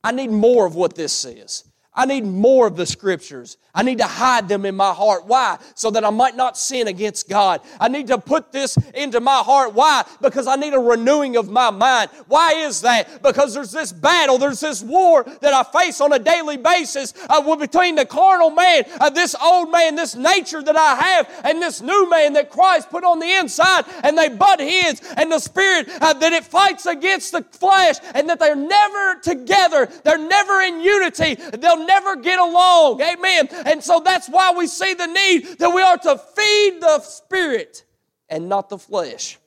I 0.02 0.12
need 0.12 0.30
more 0.30 0.66
of 0.66 0.74
what 0.74 0.94
this 0.94 1.12
says. 1.12 1.64
I 1.96 2.04
need 2.04 2.24
more 2.24 2.66
of 2.66 2.76
the 2.76 2.84
scriptures. 2.84 3.56
I 3.74 3.82
need 3.82 3.98
to 3.98 4.06
hide 4.06 4.48
them 4.48 4.64
in 4.64 4.74
my 4.74 4.92
heart. 4.92 5.26
Why? 5.26 5.58
So 5.74 5.90
that 5.90 6.04
I 6.04 6.10
might 6.10 6.36
not 6.36 6.56
sin 6.56 6.88
against 6.88 7.28
God. 7.28 7.60
I 7.80 7.88
need 7.88 8.06
to 8.08 8.18
put 8.18 8.52
this 8.52 8.76
into 8.94 9.20
my 9.20 9.38
heart. 9.38 9.74
Why? 9.74 10.04
Because 10.20 10.46
I 10.46 10.56
need 10.56 10.74
a 10.74 10.78
renewing 10.78 11.36
of 11.36 11.50
my 11.50 11.70
mind. 11.70 12.10
Why 12.28 12.52
is 12.52 12.82
that? 12.82 13.22
Because 13.22 13.54
there's 13.54 13.72
this 13.72 13.92
battle, 13.92 14.38
there's 14.38 14.60
this 14.60 14.82
war 14.82 15.24
that 15.24 15.54
I 15.54 15.62
face 15.78 16.00
on 16.00 16.12
a 16.12 16.18
daily 16.18 16.56
basis 16.56 17.14
uh, 17.28 17.56
between 17.56 17.94
the 17.94 18.04
carnal 18.04 18.50
man, 18.50 18.84
uh, 19.00 19.10
this 19.10 19.34
old 19.42 19.70
man, 19.70 19.94
this 19.94 20.14
nature 20.14 20.62
that 20.62 20.76
I 20.76 20.94
have, 20.94 21.42
and 21.44 21.62
this 21.62 21.80
new 21.80 22.10
man 22.10 22.34
that 22.34 22.50
Christ 22.50 22.90
put 22.90 23.04
on 23.04 23.18
the 23.18 23.30
inside, 23.30 23.84
and 24.02 24.16
they 24.16 24.28
butt 24.28 24.60
heads, 24.60 25.00
and 25.16 25.32
the 25.32 25.38
spirit 25.38 25.88
uh, 26.00 26.12
that 26.14 26.32
it 26.32 26.44
fights 26.44 26.86
against 26.86 27.32
the 27.32 27.42
flesh, 27.42 27.96
and 28.14 28.28
that 28.28 28.38
they're 28.38 28.56
never 28.56 29.20
together, 29.20 29.86
they're 30.04 30.18
never 30.18 30.60
in 30.60 30.80
unity. 30.80 31.34
They'll 31.34 31.85
never 31.86 32.16
get 32.16 32.38
along. 32.38 33.00
Amen. 33.00 33.48
And 33.64 33.82
so 33.82 34.00
that's 34.04 34.28
why 34.28 34.52
we 34.52 34.66
see 34.66 34.94
the 34.94 35.06
need 35.06 35.58
that 35.58 35.70
we 35.70 35.82
are 35.82 35.98
to 35.98 36.18
feed 36.18 36.80
the 36.80 37.00
spirit 37.00 37.84
and 38.28 38.48
not 38.48 38.68
the 38.68 38.78
flesh. 38.78 39.38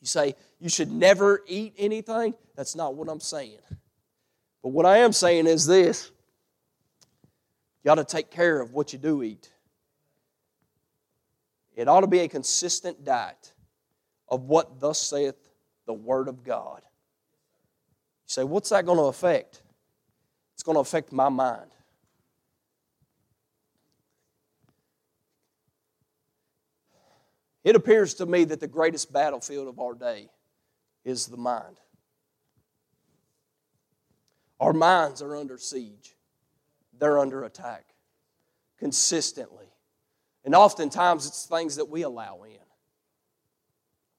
You 0.00 0.06
say, 0.06 0.34
you 0.60 0.68
should 0.68 0.90
never 0.90 1.42
eat 1.46 1.74
anything. 1.78 2.34
That's 2.56 2.74
not 2.74 2.94
what 2.94 3.08
I'm 3.08 3.20
saying. 3.20 3.58
But 4.62 4.70
what 4.70 4.86
I 4.86 4.98
am 4.98 5.12
saying 5.12 5.46
is 5.46 5.66
this 5.66 6.10
you 7.84 7.90
ought 7.90 7.96
to 7.96 8.04
take 8.04 8.30
care 8.30 8.60
of 8.60 8.72
what 8.72 8.92
you 8.92 8.98
do 8.98 9.22
eat. 9.22 9.50
It 11.76 11.88
ought 11.88 12.00
to 12.00 12.08
be 12.08 12.20
a 12.20 12.28
consistent 12.28 13.04
diet 13.04 13.52
of 14.28 14.42
what 14.42 14.80
thus 14.80 15.00
saith 15.00 15.36
the 15.86 15.92
Word 15.92 16.28
of 16.28 16.42
God. 16.42 16.80
You 16.82 18.26
say, 18.26 18.44
what's 18.44 18.70
that 18.70 18.84
going 18.84 18.98
to 18.98 19.04
affect? 19.04 19.62
Going 20.68 20.76
to 20.76 20.80
affect 20.80 21.12
my 21.12 21.30
mind. 21.30 21.70
It 27.64 27.74
appears 27.74 28.12
to 28.16 28.26
me 28.26 28.44
that 28.44 28.60
the 28.60 28.68
greatest 28.68 29.10
battlefield 29.10 29.66
of 29.66 29.80
our 29.80 29.94
day 29.94 30.28
is 31.06 31.24
the 31.24 31.38
mind. 31.38 31.78
Our 34.60 34.74
minds 34.74 35.22
are 35.22 35.34
under 35.36 35.56
siege, 35.56 36.14
they're 36.98 37.18
under 37.18 37.44
attack 37.44 37.86
consistently. 38.78 39.72
And 40.44 40.54
oftentimes 40.54 41.26
it's 41.26 41.46
things 41.46 41.76
that 41.76 41.88
we 41.88 42.02
allow 42.02 42.42
in. 42.42 42.58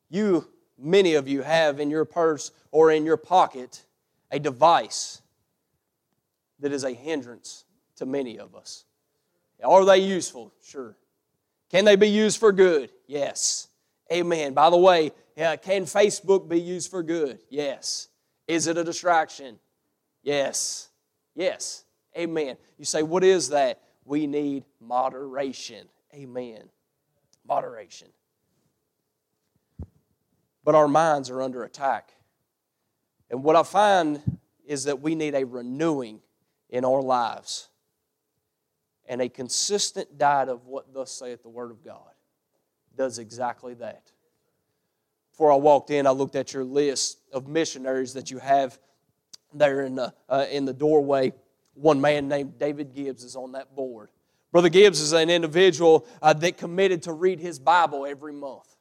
You, 0.10 0.48
many 0.80 1.14
of 1.14 1.28
you, 1.28 1.44
have 1.44 1.80
in 1.80 1.92
your 1.92 2.06
purse 2.06 2.50
or 2.72 2.90
in 2.90 3.06
your 3.06 3.18
pocket 3.18 3.86
a 4.32 4.40
device 4.40 5.22
that 6.60 6.72
is 6.72 6.84
a 6.84 6.92
hindrance 6.92 7.66
to 7.98 8.06
many 8.06 8.40
of 8.40 8.56
us. 8.56 8.86
Are 9.64 9.86
they 9.86 10.00
useful? 10.00 10.54
Sure. 10.64 10.96
Can 11.70 11.86
they 11.86 11.96
be 11.96 12.10
used 12.10 12.40
for 12.40 12.52
good? 12.52 12.90
Yes. 13.08 13.68
Amen. 14.12 14.54
By 14.54 14.70
the 14.70 14.78
way, 14.78 15.12
uh, 15.38 15.58
can 15.62 15.84
Facebook 15.84 16.50
be 16.50 16.60
used 16.60 16.90
for 16.90 17.04
good? 17.04 17.40
Yes. 17.50 18.08
Is 18.48 18.68
it 18.68 18.78
a 18.78 18.84
distraction? 18.84 19.60
Yes. 20.24 20.90
Yes. 21.36 21.84
Amen. 22.18 22.58
You 22.78 22.86
say, 22.86 23.04
what 23.04 23.24
is 23.24 23.50
that? 23.50 23.82
We 24.06 24.26
need 24.26 24.64
moderation. 24.82 25.88
Amen. 26.14 26.64
Moderation. 27.48 28.08
But 30.64 30.76
our 30.76 30.88
minds 30.88 31.30
are 31.30 31.42
under 31.42 31.64
attack. 31.64 32.12
And 33.30 33.44
what 33.44 33.56
I 33.56 33.64
find 33.64 34.40
is 34.66 34.86
that 34.86 35.02
we 35.02 35.16
need 35.16 35.36
a 35.36 35.46
renewing 35.46 36.22
in 36.70 36.86
our 36.86 37.02
lives 37.02 37.70
and 39.08 39.22
a 39.22 39.30
consistent 39.30 40.18
diet 40.18 40.50
of 40.50 40.68
what 40.68 40.94
thus 40.94 41.12
saith 41.12 41.42
the 41.42 41.50
Word 41.50 41.72
of 41.72 41.84
God 41.84 42.12
does 42.96 43.18
exactly 43.18 43.74
that. 43.76 44.12
Before 45.32 45.52
I 45.52 45.56
walked 45.56 45.90
in, 45.90 46.06
I 46.06 46.12
looked 46.12 46.36
at 46.36 46.54
your 46.54 46.64
list 46.64 47.20
of 47.34 47.48
missionaries 47.48 48.14
that 48.14 48.30
you 48.30 48.40
have 48.40 48.78
there 49.54 49.82
in 49.82 49.96
the, 49.96 50.14
uh, 50.28 50.46
in 50.52 50.66
the 50.66 50.74
doorway. 50.74 51.34
One 51.74 52.02
man 52.02 52.28
named 52.28 52.60
David 52.60 52.94
Gibbs 52.94 53.24
is 53.24 53.36
on 53.36 53.54
that 53.54 53.76
board. 53.76 54.10
Brother 54.52 54.70
Gibbs 54.70 55.00
is 55.00 55.14
an 55.14 55.30
individual 55.30 56.08
uh, 56.22 56.34
that 56.34 56.58
committed 56.58 57.04
to 57.04 57.14
read 57.14 57.40
his 57.40 57.58
Bible 57.58 58.06
every 58.06 58.34
month. 58.34 58.76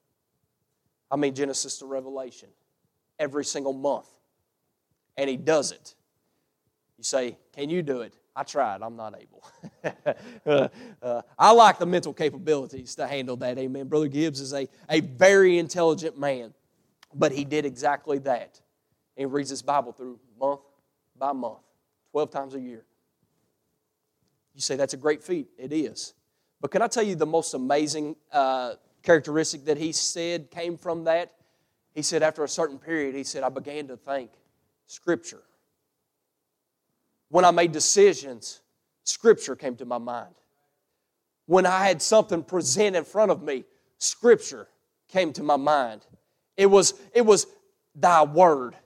I 1.11 1.17
mean, 1.17 1.35
Genesis 1.35 1.79
to 1.79 1.87
Revelation, 1.87 2.49
every 3.19 3.45
single 3.45 3.73
month. 3.73 4.09
And 5.17 5.29
he 5.29 5.37
does 5.37 5.73
it. 5.73 5.95
You 6.99 7.05
say, 7.05 7.39
Can 7.53 7.71
you 7.71 7.83
do 7.83 8.03
it? 8.03 8.15
I 8.37 8.43
tried, 8.45 8.83
I'm 8.83 8.95
not 8.95 9.17
able. 9.21 9.43
uh, 10.47 10.69
uh, 11.03 11.23
I 11.37 11.51
like 11.51 11.79
the 11.79 11.87
mental 11.87 12.13
capabilities 12.13 12.95
to 12.97 13.07
handle 13.07 13.37
that. 13.37 13.59
Amen. 13.59 13.89
Brother 13.89 14.07
Gibbs 14.07 14.41
is 14.41 14.53
a, 14.53 14.69
a 14.89 15.01
very 15.01 15.59
intelligent 15.59 16.17
man, 16.17 16.55
but 17.13 17.33
he 17.33 17.45
did 17.45 17.65
exactly 17.65 18.19
that. 18.21 18.61
He 19.17 19.25
reads 19.25 19.51
his 19.51 19.63
Bible 19.63 19.91
through 19.91 20.21
month 20.39 20.61
by 21.19 21.33
month, 21.33 21.59
12 22.13 22.31
times 22.31 22.55
a 22.55 22.61
year. 22.61 22.85
You 24.55 24.61
say 24.61 24.77
that's 24.77 24.95
a 24.95 24.99
great 24.99 25.25
feat. 25.25 25.49
It 25.59 25.73
is. 25.73 26.15
But 26.61 26.71
can 26.71 26.81
I 26.81 26.87
tell 26.87 27.03
you 27.03 27.17
the 27.17 27.27
most 27.27 27.55
amazing 27.55 28.15
uh, 28.33 28.75
characteristic 29.03 29.65
that 29.65 29.79
he 29.79 29.91
said 29.91 30.51
came 30.53 30.77
from 30.77 31.05
that? 31.05 31.33
He 31.93 32.03
said, 32.03 32.23
after 32.23 32.45
a 32.45 32.49
certain 32.49 32.79
period, 32.79 33.17
he 33.17 33.25
said, 33.25 33.43
I 33.43 33.49
began 33.49 33.89
to 33.89 33.97
think 33.97 34.31
Scripture 34.87 35.43
when 37.31 37.45
I 37.45 37.51
made 37.51 37.73
decisions, 37.73 38.61
Scripture 39.05 39.57
came 39.57 39.77
to 39.77 39.85
my 39.85 39.99
mind. 39.99 40.35
When 41.47 41.67
I 41.67 41.87
had 41.87 42.03
something 42.03 42.43
present 42.43 42.97
in 42.97 43.05
front 43.05 43.31
of 43.31 43.43
me, 43.43 43.65
Scripture 43.99 44.69
came 45.09 45.33
to 45.35 45.43
my 45.43 45.57
mind. 45.57 46.07
It 46.57 46.67
was, 46.67 46.95
it 47.15 47.25
was 47.25 47.47
thy 47.95 48.25
word 48.25 48.77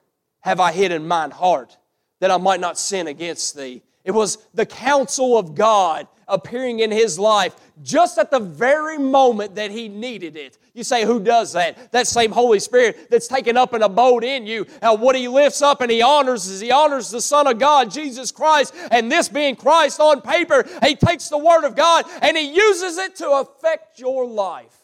have 0.40 0.60
I 0.60 0.72
hid 0.72 0.92
in 0.92 1.06
mine 1.06 1.30
heart 1.30 1.76
that 2.20 2.30
I 2.30 2.36
might 2.36 2.60
not 2.60 2.78
sin 2.78 3.08
against 3.08 3.56
thee. 3.56 3.82
It 4.04 4.12
was 4.12 4.38
the 4.54 4.66
counsel 4.66 5.38
of 5.38 5.54
God 5.54 6.06
appearing 6.32 6.80
in 6.80 6.90
his 6.90 7.18
life 7.18 7.54
just 7.82 8.18
at 8.18 8.30
the 8.30 8.40
very 8.40 8.98
moment 8.98 9.54
that 9.54 9.70
he 9.70 9.88
needed 9.88 10.36
it. 10.36 10.58
You 10.74 10.82
say, 10.82 11.04
who 11.04 11.20
does 11.20 11.52
that? 11.52 11.92
That 11.92 12.06
same 12.06 12.32
Holy 12.32 12.58
Spirit 12.58 13.10
that's 13.10 13.28
taken 13.28 13.56
up 13.56 13.74
an 13.74 13.82
abode 13.82 14.24
in 14.24 14.46
you. 14.46 14.66
Now, 14.80 14.94
what 14.94 15.14
he 15.14 15.28
lifts 15.28 15.62
up 15.62 15.80
and 15.80 15.90
he 15.90 16.02
honors 16.02 16.46
is 16.46 16.60
he 16.60 16.70
honors 16.70 17.10
the 17.10 17.20
Son 17.20 17.46
of 17.46 17.58
God, 17.58 17.90
Jesus 17.90 18.32
Christ. 18.32 18.74
And 18.90 19.12
this 19.12 19.28
being 19.28 19.54
Christ 19.54 20.00
on 20.00 20.22
paper, 20.22 20.66
he 20.82 20.96
takes 20.96 21.28
the 21.28 21.38
Word 21.38 21.64
of 21.64 21.76
God 21.76 22.06
and 22.22 22.36
he 22.36 22.54
uses 22.54 22.98
it 22.98 23.16
to 23.16 23.30
affect 23.30 23.98
your 23.98 24.26
life 24.26 24.76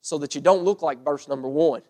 so 0.00 0.18
that 0.18 0.34
you 0.34 0.40
don't 0.40 0.64
look 0.64 0.82
like 0.82 1.04
verse 1.04 1.28
number 1.28 1.48
one. 1.48 1.82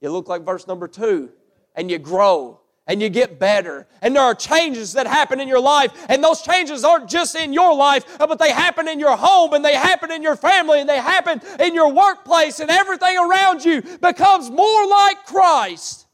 You 0.00 0.10
look 0.10 0.28
like 0.28 0.42
verse 0.42 0.66
number 0.66 0.88
two 0.88 1.30
and 1.74 1.90
you 1.90 1.98
grow 1.98 2.60
and 2.86 3.00
you 3.00 3.08
get 3.08 3.38
better. 3.38 3.86
And 4.02 4.14
there 4.14 4.22
are 4.22 4.34
changes 4.34 4.92
that 4.92 5.06
happen 5.06 5.40
in 5.40 5.48
your 5.48 5.60
life. 5.60 5.92
And 6.08 6.22
those 6.22 6.42
changes 6.42 6.84
aren't 6.84 7.08
just 7.08 7.34
in 7.34 7.52
your 7.52 7.74
life, 7.74 8.20
uh, 8.20 8.26
but 8.26 8.38
they 8.38 8.52
happen 8.52 8.88
in 8.88 9.00
your 9.00 9.16
home 9.16 9.54
and 9.54 9.64
they 9.64 9.74
happen 9.74 10.10
in 10.10 10.22
your 10.22 10.36
family 10.36 10.80
and 10.80 10.88
they 10.88 10.98
happen 10.98 11.40
in 11.60 11.74
your 11.74 11.92
workplace 11.92 12.60
and 12.60 12.70
everything 12.70 13.16
around 13.18 13.64
you 13.64 13.80
becomes 13.80 14.50
more 14.50 14.86
like 14.86 15.24
Christ 15.24 16.06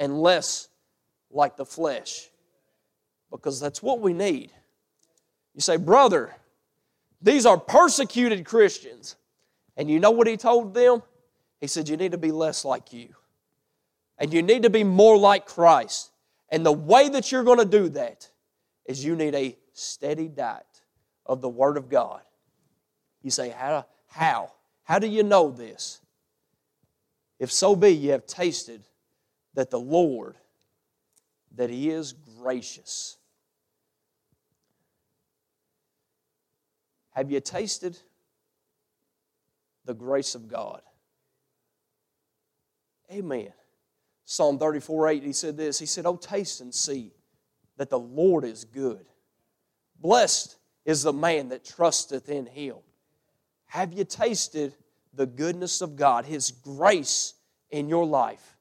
and 0.00 0.20
less 0.20 0.68
like 1.30 1.56
the 1.56 1.66
flesh. 1.66 2.28
Because 3.30 3.60
that's 3.60 3.82
what 3.82 4.00
we 4.00 4.12
need. 4.12 4.50
You 5.54 5.60
say, 5.60 5.76
brother, 5.76 6.34
These 7.20 7.44
are 7.46 7.58
persecuted 7.58 8.44
Christians. 8.44 9.16
And 9.76 9.90
you 9.90 10.00
know 10.00 10.10
what 10.10 10.26
he 10.26 10.36
told 10.36 10.74
them? 10.74 11.02
He 11.60 11.66
said, 11.66 11.88
You 11.88 11.96
need 11.96 12.12
to 12.12 12.18
be 12.18 12.30
less 12.30 12.64
like 12.64 12.92
you. 12.92 13.14
And 14.18 14.32
you 14.32 14.42
need 14.42 14.62
to 14.62 14.70
be 14.70 14.84
more 14.84 15.18
like 15.18 15.46
Christ. 15.46 16.10
And 16.48 16.64
the 16.64 16.72
way 16.72 17.08
that 17.08 17.30
you're 17.30 17.44
going 17.44 17.58
to 17.58 17.64
do 17.64 17.88
that 17.90 18.28
is 18.86 19.04
you 19.04 19.16
need 19.16 19.34
a 19.34 19.56
steady 19.72 20.28
diet 20.28 20.64
of 21.26 21.40
the 21.40 21.48
Word 21.48 21.76
of 21.76 21.88
God. 21.88 22.22
You 23.22 23.30
say, 23.30 23.50
How? 23.50 23.86
How? 24.08 24.52
How 24.84 24.98
do 24.98 25.06
you 25.06 25.22
know 25.22 25.50
this? 25.50 26.00
If 27.38 27.52
so 27.52 27.76
be 27.76 27.90
you 27.90 28.12
have 28.12 28.26
tasted 28.26 28.82
that 29.54 29.70
the 29.70 29.80
Lord, 29.80 30.36
that 31.56 31.68
He 31.68 31.90
is 31.90 32.12
gracious. 32.12 33.18
Have 37.10 37.30
you 37.30 37.40
tasted 37.40 37.98
the 39.84 39.94
grace 39.94 40.34
of 40.34 40.48
God? 40.48 40.82
Amen. 43.10 43.52
Psalm 44.26 44.58
34 44.58 45.08
8, 45.08 45.22
he 45.22 45.32
said 45.32 45.56
this. 45.56 45.78
He 45.78 45.86
said, 45.86 46.04
Oh, 46.04 46.16
taste 46.16 46.60
and 46.60 46.74
see 46.74 47.12
that 47.78 47.88
the 47.88 47.98
Lord 47.98 48.44
is 48.44 48.64
good. 48.64 49.06
Blessed 50.00 50.56
is 50.84 51.04
the 51.04 51.12
man 51.12 51.48
that 51.48 51.64
trusteth 51.64 52.28
in 52.28 52.44
him. 52.44 52.76
Have 53.66 53.92
you 53.92 54.04
tasted 54.04 54.74
the 55.14 55.26
goodness 55.26 55.80
of 55.80 55.96
God, 55.96 56.24
His 56.24 56.50
grace 56.50 57.34
in 57.70 57.88
your 57.88 58.04
life? 58.04 58.56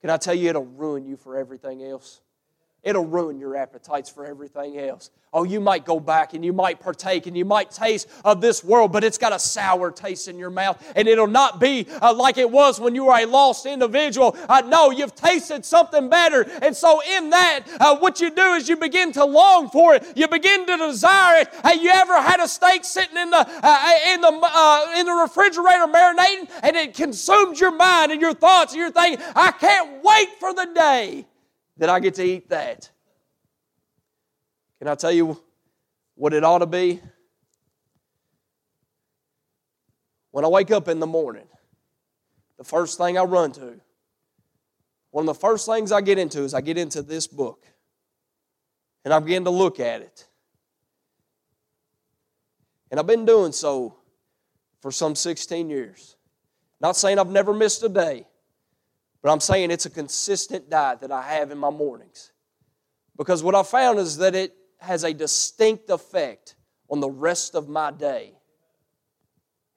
Can 0.00 0.10
I 0.10 0.16
tell 0.16 0.34
you, 0.34 0.50
it'll 0.50 0.64
ruin 0.64 1.06
you 1.06 1.16
for 1.16 1.36
everything 1.36 1.82
else? 1.82 2.20
It'll 2.84 3.06
ruin 3.06 3.38
your 3.38 3.56
appetites 3.56 4.10
for 4.10 4.26
everything 4.26 4.78
else. 4.78 5.10
Oh, 5.32 5.42
you 5.42 5.58
might 5.58 5.84
go 5.84 5.98
back 5.98 6.34
and 6.34 6.44
you 6.44 6.52
might 6.52 6.78
partake 6.78 7.26
and 7.26 7.36
you 7.36 7.44
might 7.44 7.70
taste 7.70 8.08
of 8.24 8.40
this 8.40 8.62
world, 8.62 8.92
but 8.92 9.02
it's 9.02 9.18
got 9.18 9.32
a 9.32 9.38
sour 9.38 9.90
taste 9.90 10.28
in 10.28 10.38
your 10.38 10.50
mouth, 10.50 10.80
and 10.94 11.08
it'll 11.08 11.26
not 11.26 11.58
be 11.58 11.88
uh, 12.00 12.12
like 12.12 12.38
it 12.38 12.48
was 12.48 12.78
when 12.78 12.94
you 12.94 13.06
were 13.06 13.18
a 13.18 13.24
lost 13.24 13.66
individual. 13.66 14.36
Uh, 14.48 14.62
no, 14.66 14.90
you've 14.90 15.14
tasted 15.14 15.64
something 15.64 16.08
better, 16.08 16.42
and 16.62 16.76
so 16.76 17.00
in 17.16 17.30
that, 17.30 17.62
uh, 17.80 17.96
what 17.96 18.20
you 18.20 18.30
do 18.30 18.52
is 18.52 18.68
you 18.68 18.76
begin 18.76 19.10
to 19.12 19.24
long 19.24 19.70
for 19.70 19.94
it. 19.94 20.04
You 20.14 20.28
begin 20.28 20.66
to 20.66 20.76
desire 20.76 21.40
it. 21.40 21.48
Have 21.64 21.82
you 21.82 21.90
ever 21.90 22.20
had 22.20 22.38
a 22.38 22.46
steak 22.46 22.84
sitting 22.84 23.16
in 23.16 23.30
the 23.30 23.38
uh, 23.38 23.92
in 24.08 24.20
the 24.20 24.40
uh, 24.40 24.94
in 24.98 25.06
the 25.06 25.12
refrigerator 25.12 25.86
marinating, 25.86 26.48
and 26.62 26.76
it 26.76 26.94
consumes 26.94 27.58
your 27.58 27.72
mind 27.72 28.12
and 28.12 28.20
your 28.20 28.34
thoughts, 28.34 28.72
and 28.72 28.80
you're 28.80 28.92
thinking, 28.92 29.24
"I 29.34 29.50
can't 29.52 30.04
wait 30.04 30.28
for 30.38 30.54
the 30.54 30.66
day 30.66 31.26
that 31.76 31.88
I 31.88 32.00
get 32.00 32.14
to 32.14 32.24
eat 32.24 32.48
that." 32.50 32.90
Can 34.78 34.88
I 34.88 34.94
tell 34.94 35.12
you 35.12 35.42
what 36.14 36.34
it 36.34 36.44
ought 36.44 36.58
to 36.58 36.66
be? 36.66 37.00
When 40.30 40.44
I 40.44 40.48
wake 40.48 40.70
up 40.70 40.88
in 40.88 40.98
the 40.98 41.06
morning, 41.06 41.46
the 42.56 42.64
first 42.64 42.98
thing 42.98 43.16
I 43.16 43.22
run 43.22 43.52
to, 43.52 43.80
one 45.10 45.28
of 45.28 45.34
the 45.34 45.40
first 45.40 45.66
things 45.66 45.92
I 45.92 46.00
get 46.00 46.18
into 46.18 46.42
is 46.42 46.54
I 46.54 46.60
get 46.60 46.76
into 46.76 47.02
this 47.02 47.26
book 47.26 47.64
and 49.04 49.14
I 49.14 49.18
begin 49.20 49.44
to 49.44 49.50
look 49.50 49.78
at 49.78 50.02
it. 50.02 50.26
And 52.90 52.98
I've 52.98 53.06
been 53.06 53.24
doing 53.24 53.52
so 53.52 53.96
for 54.80 54.90
some 54.90 55.14
16 55.14 55.70
years. 55.70 56.16
Not 56.80 56.96
saying 56.96 57.18
I've 57.18 57.30
never 57.30 57.52
missed 57.52 57.82
a 57.82 57.88
day, 57.88 58.26
but 59.24 59.32
I'm 59.32 59.40
saying 59.40 59.70
it's 59.70 59.86
a 59.86 59.90
consistent 59.90 60.68
diet 60.68 61.00
that 61.00 61.10
I 61.10 61.22
have 61.22 61.50
in 61.50 61.56
my 61.56 61.70
mornings. 61.70 62.30
Because 63.16 63.42
what 63.42 63.54
I 63.54 63.62
found 63.62 63.98
is 63.98 64.18
that 64.18 64.34
it 64.34 64.54
has 64.76 65.02
a 65.02 65.14
distinct 65.14 65.88
effect 65.88 66.56
on 66.90 67.00
the 67.00 67.08
rest 67.08 67.54
of 67.54 67.66
my 67.66 67.90
day. 67.90 68.34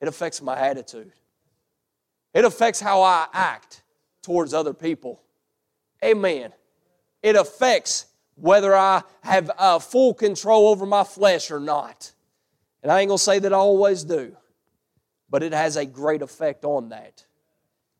It 0.02 0.10
affects 0.10 0.41
my 0.41 0.60
attitude, 0.60 1.14
it 2.34 2.43
affects 2.43 2.82
how 2.82 3.02
I 3.02 3.28
act 3.32 3.84
towards 4.22 4.54
other 4.54 4.74
people. 4.74 5.24
Amen. 6.04 6.52
It 7.24 7.38
affects 7.38 8.08
whether 8.36 8.76
I 8.76 9.02
have 9.22 9.50
uh, 9.58 9.80
full 9.80 10.14
control 10.14 10.68
over 10.68 10.86
my 10.86 11.06
flesh 11.06 11.52
or 11.52 11.62
not. 11.62 12.12
And 12.84 12.91
I 12.91 13.00
ain't 13.00 13.12
to 13.12 13.18
say 13.18 13.39
that 13.39 13.54
I 13.54 13.58
always 13.58 14.04
do, 14.04 14.36
but 15.30 15.41
it 15.41 15.54
has 15.54 15.78
a 15.78 15.86
great 15.86 16.22
effect 16.22 16.66
on 16.66 16.89
that. 16.89 17.26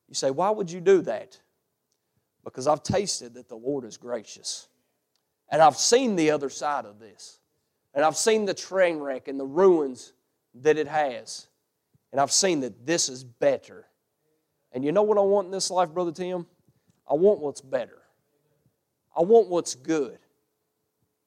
You 0.08 0.16
say, 0.16 0.32
why 0.32 0.50
would 0.50 0.72
you 0.72 0.82
do 0.82 1.02
that? 1.02 1.40
Because 2.44 2.68
I've 2.68 2.84
tasted 2.84 3.34
that 3.34 3.50
the 3.50 3.58
Lord 3.58 3.84
is 3.84 3.98
gracious. 3.98 4.68
And 5.50 5.62
I've 5.62 5.78
seen 5.78 6.16
the 6.16 6.32
other 6.32 6.50
side 6.50 6.86
of 6.86 7.00
this. 7.00 7.40
And 7.94 8.06
I've 8.06 8.18
seen 8.18 8.46
the 8.46 8.54
train 8.54 9.00
wreck 9.00 9.28
and 9.28 9.40
the 9.40 9.46
ruins 9.46 10.14
that 10.62 10.78
it 10.78 10.88
has. 10.88 11.48
And 12.12 12.22
I've 12.22 12.32
seen 12.32 12.62
that 12.62 12.86
this 12.86 13.10
is 13.10 13.24
better. 13.24 13.86
And 14.72 14.84
you 14.84 14.92
know 14.92 15.04
what 15.04 15.18
I 15.18 15.22
want 15.22 15.46
in 15.46 15.52
this 15.52 15.72
life, 15.72 15.90
Brother 15.90 16.12
Tim? 16.12 16.46
I 17.10 17.16
want 17.16 17.40
what's 17.40 17.62
better. 17.62 18.02
I 19.16 19.22
want 19.22 19.50
what's 19.50 19.76
good. 19.76 20.20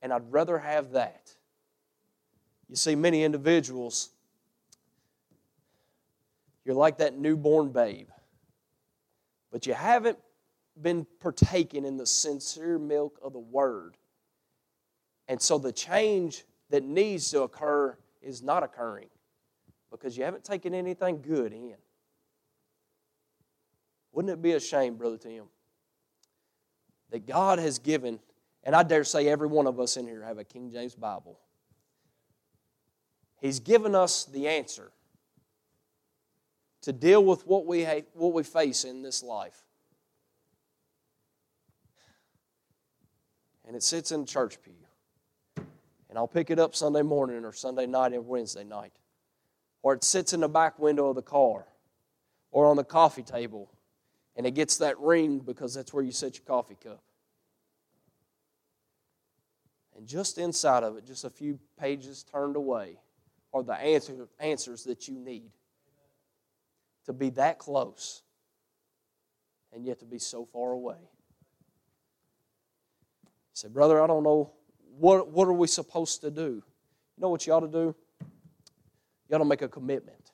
And 0.03 0.13
I'd 0.13 0.31
rather 0.33 0.59
have 0.59 0.93
that. 0.93 1.35
You 2.69 2.77
see, 2.77 2.95
many 2.95 3.25
individuals, 3.25 4.11
you're 6.65 6.77
like 6.77 6.99
that 6.99 7.19
newborn 7.19 7.71
babe, 7.71 8.09
but 9.51 9.67
you 9.67 9.75
haven't 9.75 10.19
been 10.81 11.07
partaking 11.21 11.85
in 11.85 11.97
the 11.97 12.07
sincere 12.07 12.79
milk 12.79 13.19
of 13.23 13.33
the 13.33 13.39
Word 13.39 13.97
and 15.31 15.41
so 15.41 15.59
the 15.59 15.71
change 15.71 16.45
that 16.71 16.83
needs 16.83 17.31
to 17.31 17.43
occur 17.43 17.97
is 18.21 18.43
not 18.43 18.65
occurring 18.65 19.07
because 19.89 20.19
you 20.19 20.25
haven't 20.25 20.43
taken 20.43 20.75
anything 20.75 21.23
good 21.23 21.53
in. 21.53 21.77
Wouldn't 24.11 24.33
it 24.33 24.43
be 24.43 24.51
a 24.55 24.61
shame, 24.61 24.97
Brother 24.97 25.19
Tim, 25.19 25.45
that 27.11 27.29
God 27.29 27.61
has 27.61 27.79
given, 27.79 28.19
and 28.65 28.75
I 28.75 28.83
dare 28.83 29.05
say 29.05 29.29
every 29.29 29.47
one 29.47 29.69
of 29.69 29.79
us 29.79 29.97
in 29.97 30.05
here 30.05 30.25
have 30.25 30.39
a 30.39 30.45
King 30.45 30.69
James 30.69 30.97
Bible. 30.97 31.39
He's 33.41 33.61
given 33.61 33.95
us 33.95 34.25
the 34.25 34.49
answer 34.49 34.91
to 36.83 36.93
deal 36.93 37.25
with 37.25 37.47
what 37.47 37.67
we, 37.67 37.81
have, 37.81 38.05
what 38.15 38.33
we 38.33 38.43
face 38.43 38.85
in 38.85 39.03
this 39.03 39.23
life. 39.23 39.63
And 43.67 43.77
it 43.77 43.83
sits 43.83 44.11
in 44.11 44.23
the 44.23 44.27
church 44.27 44.59
pew 44.63 44.73
and 46.09 46.19
I'll 46.19 46.27
pick 46.27 46.51
it 46.51 46.59
up 46.59 46.75
Sunday 46.75 47.03
morning 47.03 47.45
or 47.45 47.53
Sunday 47.53 47.87
night 47.87 48.13
or 48.13 48.21
Wednesday 48.21 48.65
night. 48.65 48.93
Or 49.83 49.95
it 49.95 50.03
sits 50.03 50.33
in 50.33 50.41
the 50.41 50.49
back 50.49 50.79
window 50.79 51.09
of 51.09 51.15
the 51.15 51.23
car 51.23 51.67
or 52.51 52.67
on 52.67 52.77
the 52.77 52.85
coffee 52.85 53.23
table 53.23 53.71
and 54.37 54.47
it 54.47 54.53
gets 54.53 54.79
that 54.79 54.99
ring 54.99 55.39
because 55.39 55.75
that's 55.75 55.93
where 55.93 56.03
you 56.03 56.13
set 56.13 56.37
your 56.37 56.45
coffee 56.47 56.77
cup. 56.83 57.03
And 59.97 60.07
just 60.07 60.39
inside 60.39 60.83
of 60.83 60.97
it, 60.97 61.07
just 61.07 61.25
a 61.25 61.31
few 61.31 61.59
pages 61.79 62.25
turned 62.25 62.57
away, 62.57 62.97
are 63.53 63.63
the 63.63 63.75
answer, 63.75 64.29
answers 64.39 64.85
that 64.85 65.07
you 65.07 65.19
need 65.19 65.51
to 67.07 67.13
be 67.13 67.31
that 67.31 67.59
close 67.59 68.23
and 69.73 69.85
yet 69.85 70.01
to 70.01 70.05
be 70.05 70.19
so 70.19 70.45
far 70.45 70.73
away. 70.73 70.99
You 73.25 73.29
say, 73.55 73.69
Brother, 73.69 74.03
I 74.03 74.07
don't 74.07 74.23
know 74.23 74.53
what, 74.99 75.29
what 75.29 75.49
are 75.49 75.53
we 75.53 75.67
supposed 75.67 76.21
to 76.23 76.31
do? 76.31 76.63
You 77.17 77.21
know 77.21 77.29
what 77.29 77.47
you 77.47 77.53
ought 77.53 77.61
to 77.61 77.69
do? 77.69 77.95
You 79.29 79.37
ought 79.37 79.39
to 79.39 79.45
make 79.45 79.63
a 79.63 79.69
commitment. 79.69 80.33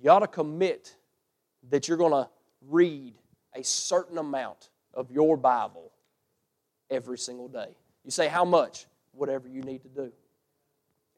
You 0.00 0.10
ought 0.10 0.20
to 0.20 0.26
commit 0.26 0.96
that 1.70 1.88
you're 1.88 1.96
going 1.96 2.12
to 2.12 2.28
read 2.68 3.14
a 3.54 3.62
certain 3.62 4.18
amount 4.18 4.70
of 4.94 5.10
your 5.10 5.36
Bible 5.36 5.92
every 6.90 7.18
single 7.18 7.48
day. 7.48 7.76
You 8.04 8.10
say, 8.10 8.28
How 8.28 8.44
much? 8.44 8.86
Whatever 9.12 9.46
you 9.46 9.62
need 9.62 9.82
to 9.82 9.88
do. 9.88 10.12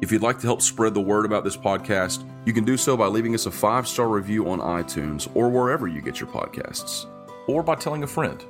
If 0.00 0.10
you'd 0.10 0.22
like 0.22 0.40
to 0.40 0.48
help 0.48 0.60
spread 0.60 0.92
the 0.92 1.00
word 1.00 1.24
about 1.24 1.44
this 1.44 1.56
podcast, 1.56 2.28
you 2.46 2.52
can 2.52 2.64
do 2.64 2.76
so 2.76 2.96
by 2.96 3.06
leaving 3.06 3.32
us 3.32 3.46
a 3.46 3.52
five 3.52 3.86
star 3.86 4.08
review 4.08 4.50
on 4.50 4.58
iTunes 4.58 5.30
or 5.36 5.48
wherever 5.48 5.86
you 5.86 6.02
get 6.02 6.18
your 6.18 6.30
podcasts, 6.30 7.06
or 7.46 7.62
by 7.62 7.76
telling 7.76 8.02
a 8.02 8.08
friend. 8.08 8.44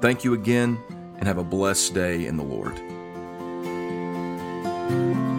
Thank 0.00 0.24
you 0.24 0.32
again, 0.32 0.82
and 1.18 1.28
have 1.28 1.36
a 1.36 1.44
blessed 1.44 1.92
day 1.92 2.24
in 2.24 2.38
the 2.38 2.44
Lord. 2.44 2.80
Música 4.90 5.33